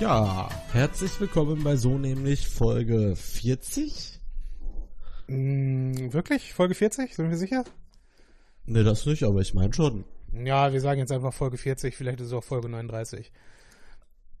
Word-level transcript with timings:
Ja, 0.00 0.48
herzlich 0.72 1.20
willkommen 1.20 1.62
bei 1.62 1.76
So 1.76 1.98
nämlich 1.98 2.48
Folge 2.48 3.14
40. 3.16 4.18
Mm, 5.26 6.10
wirklich? 6.14 6.54
Folge 6.54 6.74
40? 6.74 7.14
Sind 7.14 7.28
wir 7.28 7.36
sicher? 7.36 7.64
Ne, 8.64 8.82
das 8.82 9.04
nicht, 9.04 9.24
aber 9.24 9.40
ich 9.40 9.52
meine 9.52 9.74
schon. 9.74 10.06
Ja, 10.32 10.72
wir 10.72 10.80
sagen 10.80 11.00
jetzt 11.00 11.12
einfach 11.12 11.34
Folge 11.34 11.58
40, 11.58 11.94
vielleicht 11.94 12.18
ist 12.20 12.28
es 12.28 12.32
auch 12.32 12.42
Folge 12.42 12.70
39. 12.70 13.30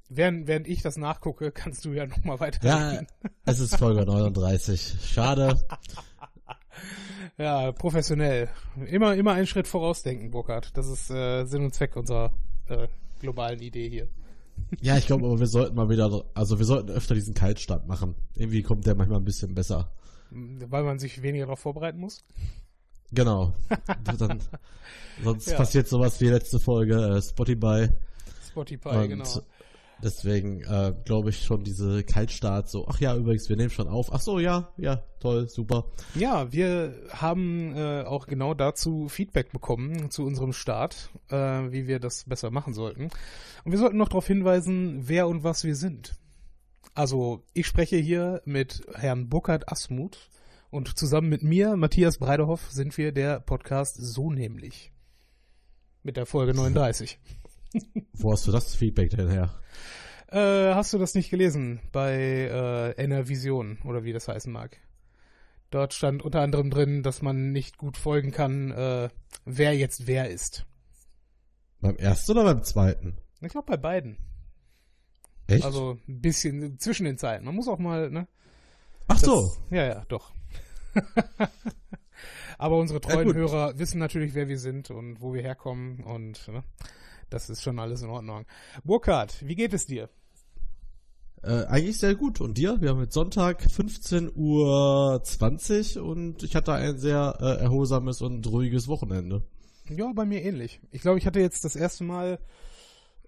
Während, 0.08 0.46
während 0.46 0.66
ich 0.66 0.80
das 0.80 0.96
nachgucke, 0.96 1.52
kannst 1.52 1.84
du 1.84 1.92
ja 1.92 2.06
nochmal 2.06 2.40
weiter. 2.40 2.66
Ja, 2.66 3.02
es 3.44 3.60
ist 3.60 3.76
Folge 3.76 4.06
39. 4.06 4.96
Schade. 5.04 5.58
Ja, 7.36 7.72
professionell. 7.72 8.48
Immer, 8.86 9.14
immer 9.14 9.32
einen 9.32 9.46
Schritt 9.46 9.66
vorausdenken, 9.66 10.30
Burkhard. 10.30 10.76
Das 10.76 10.88
ist 10.88 11.10
äh, 11.10 11.44
Sinn 11.44 11.64
und 11.64 11.74
Zweck 11.74 11.96
unserer 11.96 12.32
äh, 12.68 12.86
globalen 13.20 13.60
Idee 13.60 13.88
hier. 13.88 14.08
Ja, 14.80 14.96
ich 14.96 15.06
glaube, 15.06 15.26
aber 15.26 15.38
wir 15.40 15.46
sollten 15.46 15.76
mal 15.76 15.88
wieder, 15.88 16.24
also 16.34 16.58
wir 16.58 16.64
sollten 16.66 16.90
öfter 16.90 17.14
diesen 17.14 17.34
Kaltstart 17.34 17.86
machen. 17.86 18.14
Irgendwie 18.34 18.62
kommt 18.62 18.86
der 18.86 18.94
manchmal 18.94 19.18
ein 19.20 19.24
bisschen 19.24 19.54
besser. 19.54 19.92
Weil 20.30 20.84
man 20.84 20.98
sich 20.98 21.22
weniger 21.22 21.46
darauf 21.46 21.60
vorbereiten 21.60 21.98
muss? 21.98 22.24
Genau. 23.12 23.52
Dann, 24.18 24.40
sonst 25.22 25.48
Ja. 25.50 25.56
passiert 25.56 25.88
sowas 25.88 26.20
wie 26.20 26.28
letzte 26.28 26.60
Folge 26.60 26.94
äh, 27.16 27.20
Spotify. 27.22 27.88
Spotify, 28.48 28.88
Und 28.88 29.08
genau. 29.08 29.24
Deswegen 30.02 30.62
äh, 30.62 30.94
glaube 31.04 31.30
ich 31.30 31.44
schon 31.44 31.64
diese 31.64 32.02
Kaltstart 32.02 32.68
so, 32.68 32.86
ach 32.88 33.00
ja, 33.00 33.16
übrigens, 33.16 33.48
wir 33.48 33.56
nehmen 33.56 33.70
schon 33.70 33.88
auf. 33.88 34.12
Ach 34.12 34.20
so, 34.20 34.38
ja, 34.38 34.72
ja, 34.76 35.02
toll, 35.20 35.48
super. 35.48 35.86
Ja, 36.14 36.52
wir 36.52 36.94
haben 37.10 37.74
äh, 37.76 38.02
auch 38.02 38.26
genau 38.26 38.54
dazu 38.54 39.08
Feedback 39.08 39.52
bekommen 39.52 40.10
zu 40.10 40.24
unserem 40.24 40.52
Start, 40.52 41.10
äh, 41.28 41.36
wie 41.36 41.86
wir 41.86 42.00
das 42.00 42.24
besser 42.24 42.50
machen 42.50 42.74
sollten. 42.74 43.10
Und 43.64 43.72
wir 43.72 43.78
sollten 43.78 43.96
noch 43.96 44.08
darauf 44.08 44.26
hinweisen, 44.26 45.08
wer 45.08 45.28
und 45.28 45.44
was 45.44 45.64
wir 45.64 45.76
sind. 45.76 46.14
Also, 46.94 47.44
ich 47.54 47.66
spreche 47.66 47.96
hier 47.96 48.42
mit 48.44 48.82
Herrn 48.94 49.28
Burkhard 49.28 49.70
Asmuth 49.70 50.28
und 50.70 50.98
zusammen 50.98 51.28
mit 51.28 51.42
mir, 51.42 51.76
Matthias 51.76 52.18
Breiderhoff, 52.18 52.70
sind 52.70 52.96
wir 52.98 53.12
der 53.12 53.40
Podcast 53.40 53.96
So 53.96 54.30
nämlich. 54.30 54.92
Mit 56.02 56.16
der 56.16 56.26
Folge 56.26 56.54
39. 56.54 57.18
Wo 58.12 58.32
hast 58.32 58.46
du 58.46 58.52
das 58.52 58.74
Feedback 58.74 59.10
denn 59.10 59.28
her? 59.28 59.54
Äh, 60.28 60.74
hast 60.74 60.92
du 60.92 60.98
das 60.98 61.14
nicht 61.14 61.30
gelesen 61.30 61.80
bei 61.92 62.14
äh, 62.14 62.90
NR 63.02 63.28
Vision 63.28 63.78
oder 63.84 64.04
wie 64.04 64.12
das 64.12 64.28
heißen 64.28 64.52
mag? 64.52 64.76
Dort 65.70 65.94
stand 65.94 66.22
unter 66.22 66.40
anderem 66.40 66.70
drin, 66.70 67.02
dass 67.02 67.22
man 67.22 67.52
nicht 67.52 67.78
gut 67.78 67.96
folgen 67.96 68.32
kann, 68.32 68.70
äh, 68.72 69.08
wer 69.44 69.76
jetzt 69.76 70.06
wer 70.06 70.30
ist. 70.30 70.66
Beim 71.80 71.96
ersten 71.96 72.32
oder 72.32 72.44
beim 72.44 72.62
zweiten? 72.62 73.16
Ich 73.40 73.50
glaube 73.50 73.66
bei 73.66 73.76
beiden. 73.76 74.18
Echt? 75.46 75.64
Also 75.64 75.98
ein 76.08 76.20
bisschen 76.20 76.78
zwischen 76.78 77.04
den 77.04 77.18
Zeilen. 77.18 77.44
Man 77.44 77.54
muss 77.54 77.68
auch 77.68 77.78
mal, 77.78 78.10
ne? 78.10 78.28
ach 79.08 79.14
Das, 79.14 79.22
so. 79.22 79.52
Ja, 79.70 79.84
ja, 79.84 80.04
doch. 80.08 80.32
Aber 82.58 82.76
unsere 82.76 83.00
treuen 83.00 83.28
gut. 83.28 83.36
Hörer 83.36 83.78
wissen 83.78 83.98
natürlich, 83.98 84.34
wer 84.34 84.48
wir 84.48 84.58
sind 84.58 84.90
und 84.90 85.20
wo 85.20 85.32
wir 85.32 85.42
herkommen 85.42 86.04
und 86.04 86.46
ne? 86.48 86.62
Das 87.30 87.48
ist 87.48 87.62
schon 87.62 87.78
alles 87.78 88.02
in 88.02 88.10
Ordnung. 88.10 88.44
Burkhard, 88.84 89.46
wie 89.46 89.54
geht 89.54 89.72
es 89.72 89.86
dir? 89.86 90.10
Äh, 91.42 91.64
eigentlich 91.64 91.98
sehr 91.98 92.14
gut. 92.14 92.40
Und 92.40 92.56
dir? 92.58 92.80
Wir 92.80 92.90
haben 92.90 93.00
jetzt 93.00 93.14
Sonntag 93.14 93.64
15.20 93.64 95.98
Uhr 95.98 96.04
und 96.04 96.42
ich 96.42 96.54
hatte 96.54 96.74
ein 96.74 96.98
sehr 96.98 97.38
äh, 97.40 97.62
erholsames 97.62 98.20
und 98.20 98.46
ruhiges 98.46 98.88
Wochenende. 98.88 99.42
Ja, 99.88 100.12
bei 100.12 100.26
mir 100.26 100.42
ähnlich. 100.42 100.80
Ich 100.90 101.00
glaube, 101.00 101.16
ich 101.18 101.24
hatte 101.26 101.40
jetzt 101.40 101.64
das 101.64 101.76
erste 101.76 102.04
Mal. 102.04 102.38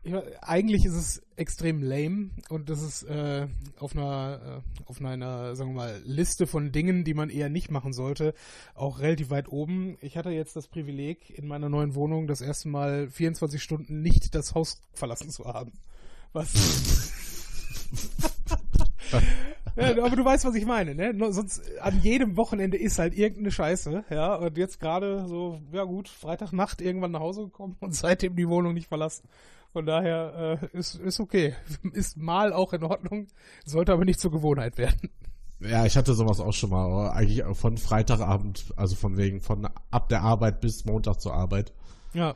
Ja, 0.05 0.21
eigentlich 0.41 0.85
ist 0.85 0.95
es 0.95 1.23
extrem 1.37 1.81
lame 1.81 2.31
und 2.49 2.69
das 2.69 2.83
ist 2.83 3.05
äh, 3.05 3.47
auf 3.79 3.95
einer 3.95 4.61
äh, 4.61 4.83
auf 4.87 5.01
einer 5.01 5.55
sagen 5.55 5.71
wir 5.71 5.77
mal 5.77 6.03
Liste 6.05 6.49
von 6.49 6.73
Dingen, 6.73 7.05
die 7.05 7.15
man 7.15 7.31
eher 7.31 7.49
nicht 7.49 7.71
machen 7.71 7.93
sollte, 7.93 8.35
auch 8.75 8.99
relativ 8.99 9.31
weit 9.31 9.49
oben. 9.49 9.97
Ich 10.01 10.17
hatte 10.17 10.31
jetzt 10.31 10.57
das 10.57 10.67
Privileg 10.67 11.31
in 11.31 11.47
meiner 11.47 11.69
neuen 11.69 11.95
Wohnung 11.95 12.27
das 12.27 12.41
erste 12.41 12.69
Mal 12.69 13.11
24 13.11 13.63
Stunden 13.63 14.03
nicht 14.03 14.35
das 14.35 14.57
Haus 14.57 14.81
verlassen 14.93 15.31
zu 15.31 15.45
haben. 15.45 15.71
Was 16.33 16.53
ja, 19.77 20.05
aber 20.05 20.17
du 20.17 20.25
weißt, 20.25 20.45
was 20.45 20.55
ich 20.55 20.67
meine, 20.67 20.95
ne? 20.95 21.33
Sonst 21.33 21.63
an 21.81 22.01
jedem 22.03 22.37
Wochenende 22.37 22.77
ist 22.77 22.99
halt 22.99 23.15
irgendeine 23.15 23.51
Scheiße, 23.51 24.05
ja. 24.11 24.35
Und 24.35 24.57
jetzt 24.59 24.81
gerade 24.81 25.27
so, 25.27 25.61
ja 25.73 25.85
gut, 25.85 26.09
Freitagnacht 26.09 26.81
irgendwann 26.81 27.13
nach 27.13 27.21
Hause 27.21 27.45
gekommen 27.45 27.77
und 27.81 27.95
seitdem 27.95 28.37
die 28.37 28.49
Wohnung 28.49 28.75
nicht 28.75 28.89
verlassen. 28.89 29.29
Von 29.73 29.87
daher 29.87 30.59
äh, 30.63 30.77
ist, 30.77 30.97
ist 30.97 31.19
okay. 31.19 31.55
Ist 31.93 32.19
mal 32.19 32.53
auch 32.53 32.75
in 32.75 32.85
Ordnung, 32.85 33.29
sollte 33.65 33.93
aber 33.93 34.05
nicht 34.05 34.21
zur 34.21 34.31
Gewohnheit 34.31 34.77
werden. 34.77 35.11
Ja, 35.61 35.87
ich 35.87 35.97
hatte 35.97 36.15
sowas 36.15 36.41
auch 36.41 36.53
schon 36.53 36.71
mal. 36.71 36.85
aber 36.85 37.15
Eigentlich 37.15 37.43
von 37.57 37.79
Freitagabend, 37.79 38.73
also 38.77 38.97
von 38.97 39.17
wegen 39.17 39.41
von 39.41 39.69
ab 39.91 40.09
der 40.09 40.23
Arbeit 40.23 40.61
bis 40.61 40.85
Montag 40.85 41.21
zur 41.21 41.33
Arbeit. 41.35 41.73
Ja. 42.13 42.35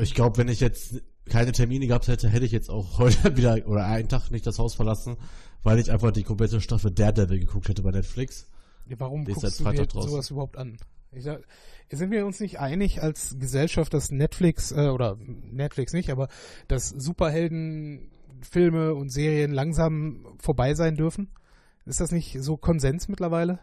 Ich 0.00 0.14
glaube, 0.14 0.38
wenn 0.38 0.48
ich 0.48 0.60
jetzt 0.60 1.02
keine 1.28 1.52
Termine 1.52 1.86
gehabt 1.86 2.08
hätte, 2.08 2.28
hätte 2.28 2.46
ich 2.46 2.52
jetzt 2.52 2.70
auch 2.70 2.98
heute 2.98 3.36
wieder 3.36 3.66
oder 3.66 3.86
einen 3.86 4.08
Tag 4.08 4.30
nicht 4.30 4.46
das 4.46 4.58
Haus 4.58 4.74
verlassen, 4.74 5.16
weil 5.64 5.80
ich 5.80 5.90
einfach 5.90 6.12
die 6.12 6.22
komplette 6.22 6.60
Staffel 6.60 6.92
Daredevil 6.92 7.40
geguckt 7.40 7.68
hätte 7.68 7.82
bei 7.82 7.90
Netflix. 7.90 8.46
Ja, 8.86 9.00
Warum 9.00 9.26
ist 9.26 9.40
guckst 9.40 9.60
du 9.60 9.64
dir 9.64 9.86
draußen. 9.86 10.10
sowas 10.10 10.30
überhaupt 10.30 10.56
an? 10.56 10.76
Ich 11.10 11.24
sag, 11.24 11.42
sind 11.90 12.10
wir 12.10 12.26
uns 12.26 12.40
nicht 12.40 12.60
einig 12.60 13.02
als 13.02 13.36
Gesellschaft, 13.38 13.94
dass 13.94 14.10
Netflix, 14.10 14.72
äh, 14.72 14.88
oder 14.88 15.16
Netflix 15.18 15.92
nicht, 15.92 16.10
aber 16.10 16.28
dass 16.68 16.90
Superheldenfilme 16.90 18.94
und 18.94 19.10
Serien 19.10 19.52
langsam 19.52 20.26
vorbei 20.38 20.74
sein 20.74 20.96
dürfen? 20.96 21.30
Ist 21.86 22.00
das 22.00 22.12
nicht 22.12 22.36
so 22.40 22.56
Konsens 22.56 23.08
mittlerweile? 23.08 23.60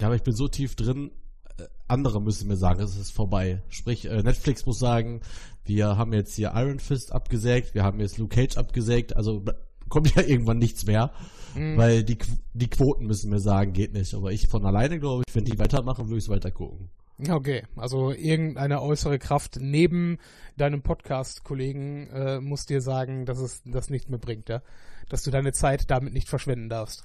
Ja, 0.00 0.08
aber 0.08 0.16
ich 0.16 0.22
bin 0.22 0.34
so 0.34 0.48
tief 0.48 0.74
drin, 0.74 1.12
äh, 1.58 1.64
andere 1.88 2.20
müssen 2.20 2.48
mir 2.48 2.56
sagen, 2.56 2.82
es 2.82 2.96
ist 2.96 3.12
vorbei. 3.12 3.62
Sprich, 3.68 4.06
äh, 4.06 4.22
Netflix 4.22 4.66
muss 4.66 4.78
sagen, 4.78 5.20
wir 5.64 5.96
haben 5.96 6.12
jetzt 6.12 6.34
hier 6.34 6.52
Iron 6.54 6.80
Fist 6.80 7.12
abgesägt, 7.12 7.74
wir 7.74 7.84
haben 7.84 8.00
jetzt 8.00 8.18
Luke 8.18 8.34
Cage 8.34 8.56
abgesägt, 8.56 9.16
also 9.16 9.44
kommt 9.90 10.14
ja 10.14 10.22
irgendwann 10.26 10.58
nichts 10.58 10.86
mehr, 10.86 11.12
Mhm. 11.54 11.76
weil 11.76 12.04
die, 12.04 12.16
die 12.54 12.70
Quoten 12.70 13.06
müssen 13.06 13.28
mir 13.28 13.40
sagen, 13.40 13.72
geht 13.72 13.92
nicht. 13.92 14.14
Aber 14.14 14.30
ich 14.32 14.46
von 14.48 14.64
alleine 14.64 14.98
glaube 15.00 15.24
ich, 15.28 15.34
wenn 15.34 15.44
die 15.44 15.58
weitermachen, 15.58 16.06
würde 16.06 16.18
ich 16.18 16.24
es 16.24 16.28
weiter 16.30 16.50
gucken. 16.52 16.88
Okay, 17.28 17.64
also 17.76 18.12
irgendeine 18.12 18.80
äußere 18.80 19.18
Kraft 19.18 19.58
neben 19.60 20.16
deinem 20.56 20.80
Podcast-Kollegen 20.80 22.06
äh, 22.10 22.40
muss 22.40 22.64
dir 22.66 22.80
sagen, 22.80 23.26
dass 23.26 23.40
es 23.40 23.62
das 23.66 23.90
nichts 23.90 24.08
mehr 24.08 24.18
bringt, 24.20 24.48
ja? 24.48 24.62
Dass 25.10 25.22
du 25.24 25.30
deine 25.30 25.52
Zeit 25.52 25.90
damit 25.90 26.14
nicht 26.14 26.28
verschwenden 26.30 26.68
darfst. 26.70 27.04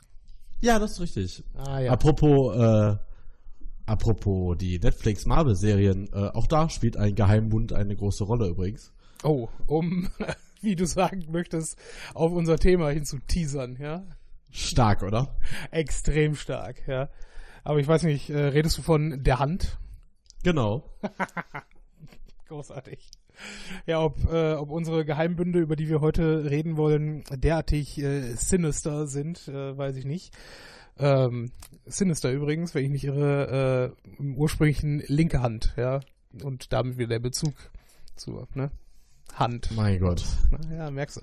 Ja, 0.61 0.79
das 0.79 0.91
ist 0.93 1.01
richtig. 1.01 1.43
Ah 1.55 1.79
ja. 1.81 1.91
Apropos, 1.91 2.55
äh, 2.55 2.95
apropos 3.87 4.57
die 4.57 4.79
Netflix 4.79 5.25
Marvel-Serien, 5.25 6.07
äh, 6.13 6.29
auch 6.29 6.47
da 6.47 6.69
spielt 6.69 6.97
ein 6.97 7.15
Geheimbund 7.15 7.73
eine 7.73 7.95
große 7.95 8.23
Rolle 8.23 8.47
übrigens. 8.47 8.91
Oh, 9.23 9.49
um, 9.67 10.07
wie 10.61 10.75
du 10.75 10.85
sagen 10.85 11.25
möchtest, 11.29 11.77
auf 12.13 12.31
unser 12.31 12.57
Thema 12.57 12.89
hin 12.89 13.05
zu 13.05 13.19
teasern, 13.19 13.77
ja? 13.79 14.03
Stark, 14.51 15.03
oder? 15.03 15.35
Extrem 15.71 16.35
stark, 16.35 16.87
ja. 16.87 17.09
Aber 17.63 17.79
ich 17.79 17.87
weiß 17.87 18.03
nicht, 18.03 18.29
äh, 18.29 18.37
redest 18.37 18.77
du 18.77 18.81
von 18.81 19.23
der 19.23 19.39
Hand? 19.39 19.77
Genau. 20.43 20.89
Großartig. 22.47 23.09
Ja, 23.85 24.01
ob, 24.01 24.31
äh, 24.31 24.53
ob 24.53 24.69
unsere 24.69 25.03
Geheimbünde, 25.03 25.59
über 25.59 25.75
die 25.75 25.89
wir 25.89 25.99
heute 25.99 26.49
reden 26.49 26.77
wollen, 26.77 27.23
derartig 27.31 27.97
äh, 27.97 28.33
sinister 28.35 29.07
sind, 29.07 29.47
äh, 29.47 29.77
weiß 29.77 29.97
ich 29.97 30.05
nicht. 30.05 30.33
Ähm, 30.97 31.51
sinister 31.85 32.31
übrigens, 32.31 32.73
wenn 32.73 32.85
ich 32.85 32.91
mich 32.91 33.03
irre, 33.03 33.93
äh, 34.07 34.19
im 34.19 34.35
ursprünglichen 34.37 35.03
linke 35.07 35.41
Hand, 35.41 35.73
ja. 35.77 35.99
Und 36.43 36.71
damit 36.71 36.97
wieder 36.97 37.09
der 37.09 37.19
Bezug 37.19 37.53
zur, 38.15 38.47
ne? 38.53 38.71
Hand. 39.33 39.71
Mein 39.75 39.99
Gott. 39.99 40.23
Ja, 40.71 40.89
merkst 40.91 41.17
du. 41.17 41.21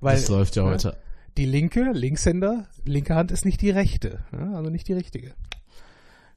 Weil 0.00 0.16
das 0.16 0.28
läuft 0.28 0.56
ja 0.56 0.64
ne, 0.64 0.70
heute. 0.70 0.96
die 1.36 1.46
linke, 1.46 1.92
Linkshänder, 1.92 2.66
linke 2.84 3.14
Hand 3.14 3.30
ist 3.30 3.44
nicht 3.44 3.60
die 3.62 3.70
rechte, 3.70 4.24
ja? 4.32 4.54
also 4.54 4.70
nicht 4.70 4.88
die 4.88 4.92
richtige. 4.92 5.34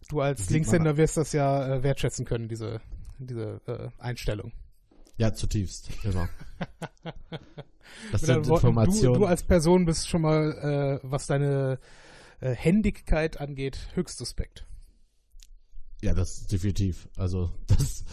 Du 0.09 0.21
als 0.21 0.49
Linkshänder 0.49 0.97
wirst 0.97 1.17
das 1.17 1.33
ja 1.33 1.75
äh, 1.75 1.83
wertschätzen 1.83 2.25
können, 2.25 2.47
diese, 2.47 2.81
diese 3.19 3.61
äh, 3.67 3.89
Einstellung. 3.99 4.53
Ja, 5.17 5.33
zutiefst. 5.33 5.89
Genau. 6.03 6.25
Das 8.11 8.21
sind 8.21 8.47
Worten, 8.47 8.67
Informationen. 8.67 9.13
Du, 9.13 9.19
du 9.21 9.25
als 9.25 9.43
Person 9.43 9.85
bist 9.85 10.07
schon 10.07 10.21
mal, 10.21 10.99
äh, 11.01 11.07
was 11.09 11.27
deine 11.27 11.79
äh, 12.39 12.51
Händigkeit 12.51 13.41
angeht, 13.41 13.89
höchst 13.95 14.17
suspekt. 14.17 14.65
Ja, 16.01 16.13
das 16.13 16.39
ist 16.41 16.51
definitiv. 16.51 17.09
Also, 17.17 17.51
das 17.67 18.05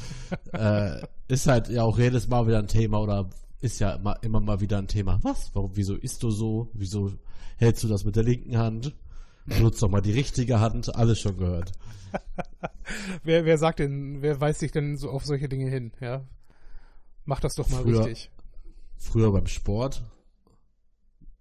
äh, 0.52 1.06
ist 1.28 1.46
halt 1.46 1.68
ja 1.68 1.82
auch 1.82 1.98
jedes 1.98 2.28
Mal 2.28 2.46
wieder 2.46 2.58
ein 2.58 2.68
Thema 2.68 3.00
oder 3.00 3.30
ist 3.60 3.78
ja 3.78 3.94
immer, 3.94 4.22
immer 4.22 4.40
mal 4.40 4.60
wieder 4.60 4.78
ein 4.78 4.88
Thema. 4.88 5.18
Was? 5.22 5.50
Warum, 5.54 5.70
wieso 5.76 5.94
isst 5.94 6.22
du 6.22 6.30
so? 6.30 6.70
Wieso 6.74 7.12
hältst 7.56 7.82
du 7.84 7.88
das 7.88 8.04
mit 8.04 8.16
der 8.16 8.22
linken 8.24 8.56
Hand? 8.58 8.94
Benutzt 9.46 9.80
doch 9.82 9.88
mal 9.88 10.00
die 10.00 10.12
richtige 10.12 10.58
Hand. 10.60 10.94
Alles 10.94 11.20
schon 11.20 11.36
gehört. 11.36 11.72
Wer, 13.24 13.44
wer 13.44 13.58
sagt 13.58 13.80
denn, 13.80 14.22
wer 14.22 14.40
weist 14.40 14.62
dich 14.62 14.70
denn 14.72 14.96
so 14.96 15.10
auf 15.10 15.24
solche 15.24 15.48
Dinge 15.48 15.68
hin, 15.68 15.92
ja? 16.00 16.24
Mach 17.24 17.40
das 17.40 17.56
doch 17.56 17.68
mal 17.68 17.82
Früher- 17.82 18.06
richtig. 18.06 18.30
Früher 18.96 19.32
beim 19.32 19.46
Sport 19.46 20.04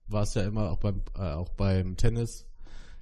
war 0.08 0.24
es 0.24 0.34
ja 0.34 0.44
immer 0.44 0.72
auch 0.72 0.80
beim, 0.80 1.02
äh, 1.16 1.32
auch 1.34 1.50
beim 1.50 1.96
Tennis, 1.98 2.46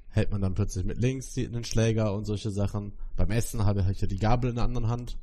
hält 0.10 0.32
man 0.32 0.42
dann 0.42 0.54
plötzlich 0.54 0.86
mit 0.86 0.98
links 1.00 1.38
einen 1.38 1.64
Schläger 1.64 2.14
und 2.14 2.26
solche 2.26 2.52
Sachen. 2.52 2.94
Beim 3.16 3.32
Essen 3.32 3.66
habe 3.66 3.86
ich 3.92 4.02
ja 4.02 4.08
die 4.08 4.18
Gabel 4.18 4.50
in 4.50 4.56
der 4.56 4.66
anderen 4.66 4.88
Hand. 4.88 5.18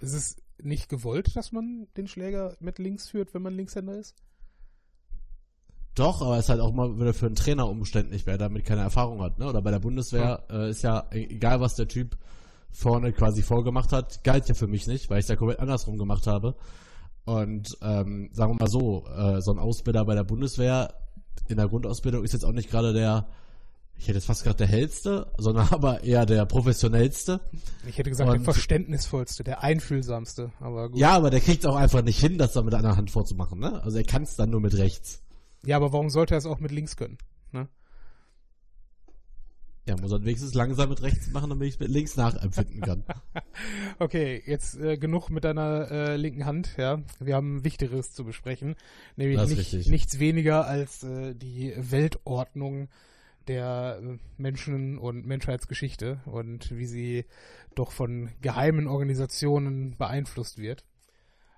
Ist 0.00 0.14
es 0.14 0.36
nicht 0.62 0.88
gewollt, 0.88 1.34
dass 1.36 1.52
man 1.52 1.86
den 1.96 2.06
Schläger 2.06 2.56
mit 2.60 2.78
links 2.78 3.08
führt, 3.08 3.32
wenn 3.34 3.42
man 3.42 3.54
Linkshänder 3.54 3.96
ist? 3.96 4.14
Doch, 5.94 6.22
aber 6.22 6.36
es 6.38 6.44
ist 6.44 6.48
halt 6.50 6.60
auch 6.60 6.72
mal 6.72 6.98
wieder 6.98 7.12
für 7.12 7.26
einen 7.26 7.34
Trainer 7.34 7.68
umständlich, 7.68 8.24
wer 8.26 8.38
damit 8.38 8.64
keine 8.64 8.82
Erfahrung 8.82 9.22
hat. 9.22 9.38
Ne? 9.38 9.48
Oder 9.48 9.60
bei 9.60 9.70
der 9.70 9.80
Bundeswehr 9.80 10.44
äh, 10.48 10.70
ist 10.70 10.82
ja, 10.82 11.06
e-, 11.12 11.24
egal 11.24 11.60
was 11.60 11.74
der 11.74 11.88
Typ 11.88 12.16
vorne 12.70 13.12
quasi 13.12 13.42
vorgemacht 13.42 13.92
hat, 13.92 14.22
galt 14.22 14.48
ja 14.48 14.54
für 14.54 14.68
mich 14.68 14.86
nicht, 14.86 15.10
weil 15.10 15.18
ich 15.18 15.24
es 15.24 15.28
ja 15.28 15.36
komplett 15.36 15.58
andersrum 15.58 15.98
gemacht 15.98 16.26
habe. 16.26 16.54
Und 17.24 17.76
ähm, 17.82 18.30
sagen 18.32 18.52
wir 18.52 18.60
mal 18.60 18.70
so, 18.70 19.04
äh, 19.06 19.40
so 19.40 19.52
ein 19.52 19.58
Ausbilder 19.58 20.04
bei 20.04 20.14
der 20.14 20.24
Bundeswehr 20.24 20.94
in 21.48 21.56
der 21.56 21.68
Grundausbildung 21.68 22.24
ist 22.24 22.32
jetzt 22.32 22.44
auch 22.44 22.52
nicht 22.52 22.70
gerade 22.70 22.92
der, 22.92 23.26
ich 24.00 24.08
hätte 24.08 24.16
jetzt 24.16 24.24
fast 24.24 24.44
gerade 24.44 24.56
der 24.56 24.66
hellste, 24.66 25.30
sondern 25.36 25.68
aber 25.72 26.02
eher 26.02 26.24
der 26.24 26.46
professionellste. 26.46 27.38
Ich 27.86 27.98
hätte 27.98 28.08
gesagt, 28.08 28.30
Und- 28.30 28.38
der 28.38 28.44
verständnisvollste, 28.44 29.44
der 29.44 29.62
einfühlsamste, 29.62 30.52
aber 30.58 30.88
gut. 30.88 30.98
Ja, 30.98 31.10
aber 31.10 31.28
der 31.28 31.40
kriegt 31.40 31.66
auch 31.66 31.76
einfach 31.76 32.02
nicht 32.02 32.18
hin, 32.18 32.38
das 32.38 32.54
dann 32.54 32.64
mit 32.64 32.72
einer 32.72 32.96
Hand 32.96 33.10
vorzumachen. 33.10 33.60
Ne? 33.60 33.82
Also 33.82 33.98
er 33.98 34.04
kann 34.04 34.22
es 34.22 34.36
dann 34.36 34.48
nur 34.48 34.60
mit 34.60 34.76
rechts. 34.78 35.22
Ja, 35.66 35.76
aber 35.76 35.92
warum 35.92 36.08
sollte 36.08 36.34
er 36.34 36.38
es 36.38 36.46
auch 36.46 36.60
mit 36.60 36.70
links 36.70 36.96
können? 36.96 37.18
Ne? 37.52 37.68
Ja, 39.86 39.96
muss 40.00 40.12
er 40.12 40.22
wenigstens 40.24 40.54
langsam 40.54 40.88
mit 40.88 41.02
rechts 41.02 41.30
machen, 41.30 41.50
damit 41.50 41.68
ich 41.68 41.74
es 41.74 41.80
mit 41.80 41.90
links 41.90 42.16
nachempfinden 42.16 42.80
kann. 42.80 43.04
Okay, 43.98 44.42
jetzt 44.46 44.80
äh, 44.80 44.96
genug 44.96 45.28
mit 45.28 45.44
deiner 45.44 45.90
äh, 45.90 46.16
linken 46.16 46.46
Hand, 46.46 46.76
ja. 46.78 47.02
Wir 47.18 47.34
haben 47.34 47.64
Wichtigeres 47.64 48.14
zu 48.14 48.24
besprechen, 48.24 48.76
nämlich 49.16 49.46
nicht, 49.46 49.90
nichts 49.90 50.18
weniger 50.18 50.66
als 50.66 51.02
äh, 51.02 51.34
die 51.34 51.74
Weltordnung 51.76 52.88
der 53.48 54.00
äh, 54.02 54.18
Menschen 54.36 54.98
und 54.98 55.26
Menschheitsgeschichte 55.26 56.20
und 56.26 56.70
wie 56.76 56.86
sie 56.86 57.24
doch 57.74 57.92
von 57.92 58.30
geheimen 58.40 58.86
Organisationen 58.86 59.96
beeinflusst 59.96 60.58
wird. 60.58 60.84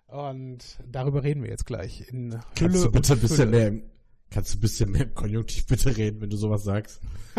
Und 0.06 0.78
darüber 0.86 1.22
reden 1.22 1.42
wir 1.42 1.50
jetzt 1.50 1.66
gleich 1.66 2.08
in 2.08 2.38
Kannst 2.54 2.84
du 2.84 2.90
bitte 2.90 3.14
ein 3.14 3.20
bisschen 3.20 3.36
Fülle. 3.36 3.50
mehr 3.50 3.68
im, 3.68 3.82
kannst 4.30 4.52
du 4.52 4.58
ein 4.58 4.60
bisschen 4.60 4.90
mehr 4.90 5.02
im 5.02 5.14
Konjunktiv 5.14 5.66
bitte 5.66 5.96
reden, 5.96 6.20
wenn 6.20 6.30
du 6.30 6.36
sowas 6.36 6.64
sagst? 6.64 7.00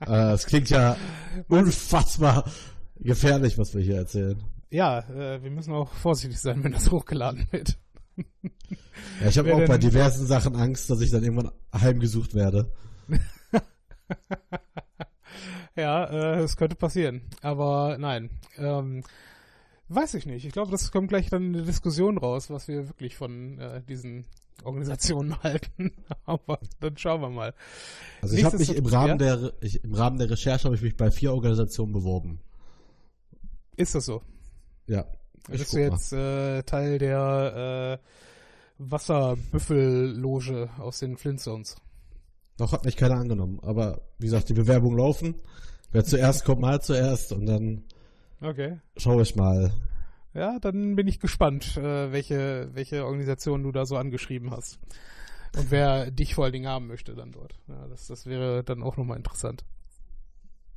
äh, 0.00 0.06
das 0.06 0.46
klingt 0.46 0.68
ja 0.68 0.96
unfassbar 1.48 2.44
gefährlich, 2.96 3.56
was 3.56 3.74
wir 3.74 3.82
hier 3.82 3.96
erzählen. 3.96 4.42
Ja, 4.70 5.00
äh, 5.00 5.42
wir 5.42 5.50
müssen 5.50 5.72
auch 5.72 5.92
vorsichtig 5.94 6.38
sein, 6.38 6.62
wenn 6.62 6.72
das 6.72 6.90
hochgeladen 6.90 7.46
wird. 7.50 7.78
Ja, 9.20 9.28
ich 9.28 9.38
habe 9.38 9.54
auch 9.54 9.66
bei 9.66 9.78
diversen 9.78 10.26
Sachen 10.26 10.54
Angst, 10.56 10.90
dass 10.90 11.00
ich 11.00 11.10
dann 11.10 11.22
irgendwann 11.22 11.50
heimgesucht 11.74 12.34
werde. 12.34 12.72
Ja, 15.76 16.04
äh, 16.04 16.40
es 16.40 16.56
könnte 16.56 16.76
passieren. 16.76 17.22
Aber 17.42 17.96
nein. 17.98 18.30
Ähm, 18.58 19.02
weiß 19.88 20.14
ich 20.14 20.26
nicht. 20.26 20.44
Ich 20.44 20.52
glaube, 20.52 20.70
das 20.70 20.90
kommt 20.90 21.08
gleich 21.08 21.30
dann 21.30 21.44
in 21.44 21.52
der 21.52 21.62
Diskussion 21.62 22.18
raus, 22.18 22.50
was 22.50 22.68
wir 22.68 22.88
wirklich 22.88 23.16
von 23.16 23.58
äh, 23.58 23.82
diesen 23.82 24.26
Organisationen 24.64 25.38
halten. 25.42 25.92
Aber 26.24 26.58
dann 26.80 26.96
schauen 26.96 27.22
wir 27.22 27.30
mal. 27.30 27.54
Also 28.20 28.36
ich 28.36 28.44
habe 28.44 28.58
mich 28.58 28.74
im 28.74 28.86
Rahmen 28.86 29.20
ja? 29.20 29.36
der 29.36 29.52
ich, 29.60 29.82
im 29.84 29.94
Rahmen 29.94 30.18
der 30.18 30.30
Recherche 30.30 30.64
habe 30.64 30.74
ich 30.74 30.82
mich 30.82 30.96
bei 30.96 31.10
vier 31.10 31.32
Organisationen 31.32 31.92
beworben. 31.92 32.40
Ist 33.76 33.94
das 33.94 34.04
so? 34.04 34.22
Ja. 34.86 35.06
ich 35.48 35.60
Bist 35.60 35.72
du 35.72 35.78
jetzt 35.78 36.12
äh, 36.12 36.62
Teil 36.64 36.98
der 36.98 38.00
äh, 38.00 38.06
Wasserbüffelloge 38.78 40.68
aus 40.78 40.98
den 40.98 41.16
Flintstones? 41.16 41.76
Noch 42.60 42.72
hat 42.72 42.84
mich 42.84 42.96
keiner 42.96 43.16
angenommen, 43.16 43.58
aber 43.62 44.02
wie 44.18 44.26
gesagt, 44.26 44.48
die 44.50 44.54
Bewerbungen 44.54 44.98
laufen. 44.98 45.34
Wer 45.92 46.04
zuerst 46.04 46.44
kommt, 46.44 46.60
mal 46.60 46.80
zuerst 46.80 47.32
und 47.32 47.46
dann 47.46 47.84
Okay. 48.40 48.78
schaue 48.96 49.22
ich 49.22 49.34
mal. 49.34 49.72
Ja, 50.34 50.58
dann 50.60 50.94
bin 50.94 51.08
ich 51.08 51.18
gespannt, 51.18 51.76
äh, 51.76 52.12
welche, 52.12 52.68
welche 52.74 53.04
Organisation 53.04 53.62
du 53.64 53.72
da 53.72 53.84
so 53.86 53.96
angeschrieben 53.96 54.50
hast. 54.52 54.78
Und 55.56 55.70
wer 55.72 56.10
dich 56.12 56.34
vor 56.36 56.44
allen 56.44 56.52
Dingen 56.52 56.68
haben 56.68 56.86
möchte 56.86 57.14
dann 57.16 57.32
dort. 57.32 57.58
Ja, 57.66 57.88
das, 57.88 58.06
das 58.06 58.26
wäre 58.26 58.62
dann 58.62 58.82
auch 58.84 58.96
nochmal 58.96 59.16
interessant. 59.16 59.64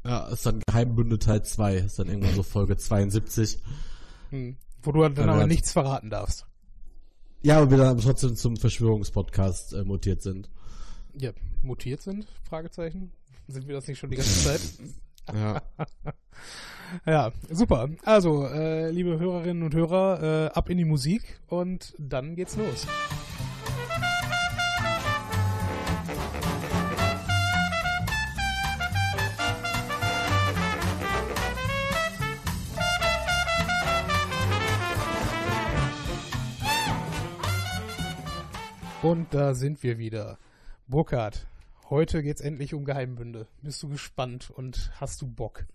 Ja, 0.06 0.28
ist 0.30 0.46
dann 0.46 0.62
Geheimbünde 0.66 1.20
Teil 1.20 1.44
2, 1.44 1.76
ist 1.76 2.00
dann 2.00 2.08
irgendwann 2.08 2.34
so 2.34 2.44
Folge 2.44 2.76
72. 2.78 3.60
Hm. 4.32 4.58
Wo 4.82 4.92
du 4.92 5.02
dann 5.02 5.16
Dann 5.16 5.30
aber 5.30 5.40
halt- 5.40 5.50
nichts 5.50 5.72
verraten 5.72 6.10
darfst. 6.10 6.46
Ja, 7.44 7.58
aber 7.58 7.70
wir 7.72 7.78
dann 7.78 7.98
trotzdem 8.00 8.36
zum 8.36 8.58
Verschwörungspodcast 8.58 9.74
äh, 9.74 9.84
mutiert 9.84 10.22
sind. 10.22 10.50
Ja, 11.16 11.32
mutiert 11.62 12.02
sind? 12.02 12.26
Fragezeichen. 12.44 13.12
Sind 13.48 13.68
wir 13.68 13.76
das 13.76 13.88
nicht 13.88 14.00
schon 14.00 14.10
die 14.10 14.18
ganze 14.18 14.44
Zeit? 14.44 14.62
Ja. 15.34 15.62
ja, 17.06 17.32
super. 17.50 17.88
Also, 18.04 18.46
äh, 18.46 18.92
liebe 18.92 19.18
Hörerinnen 19.18 19.64
und 19.64 19.74
Hörer, 19.74 20.22
äh, 20.22 20.48
ab 20.48 20.70
in 20.70 20.78
die 20.78 20.84
Musik 20.84 21.40
und 21.48 21.96
dann 21.98 22.36
geht's 22.36 22.58
los. 22.58 22.86
Und 39.02 39.34
da 39.34 39.54
sind 39.54 39.82
wir 39.84 39.98
wieder. 39.98 40.38
Burkhard, 40.88 41.48
heute 41.90 42.22
geht's 42.22 42.42
endlich 42.42 42.74
um 42.74 42.86
Geheimbünde. 42.86 43.48
Bist 43.62 43.82
du 43.84 43.90
gespannt 43.90 44.50
und 44.50 44.92
hast 45.00 45.22
du 45.22 45.28
Bock? 45.28 45.66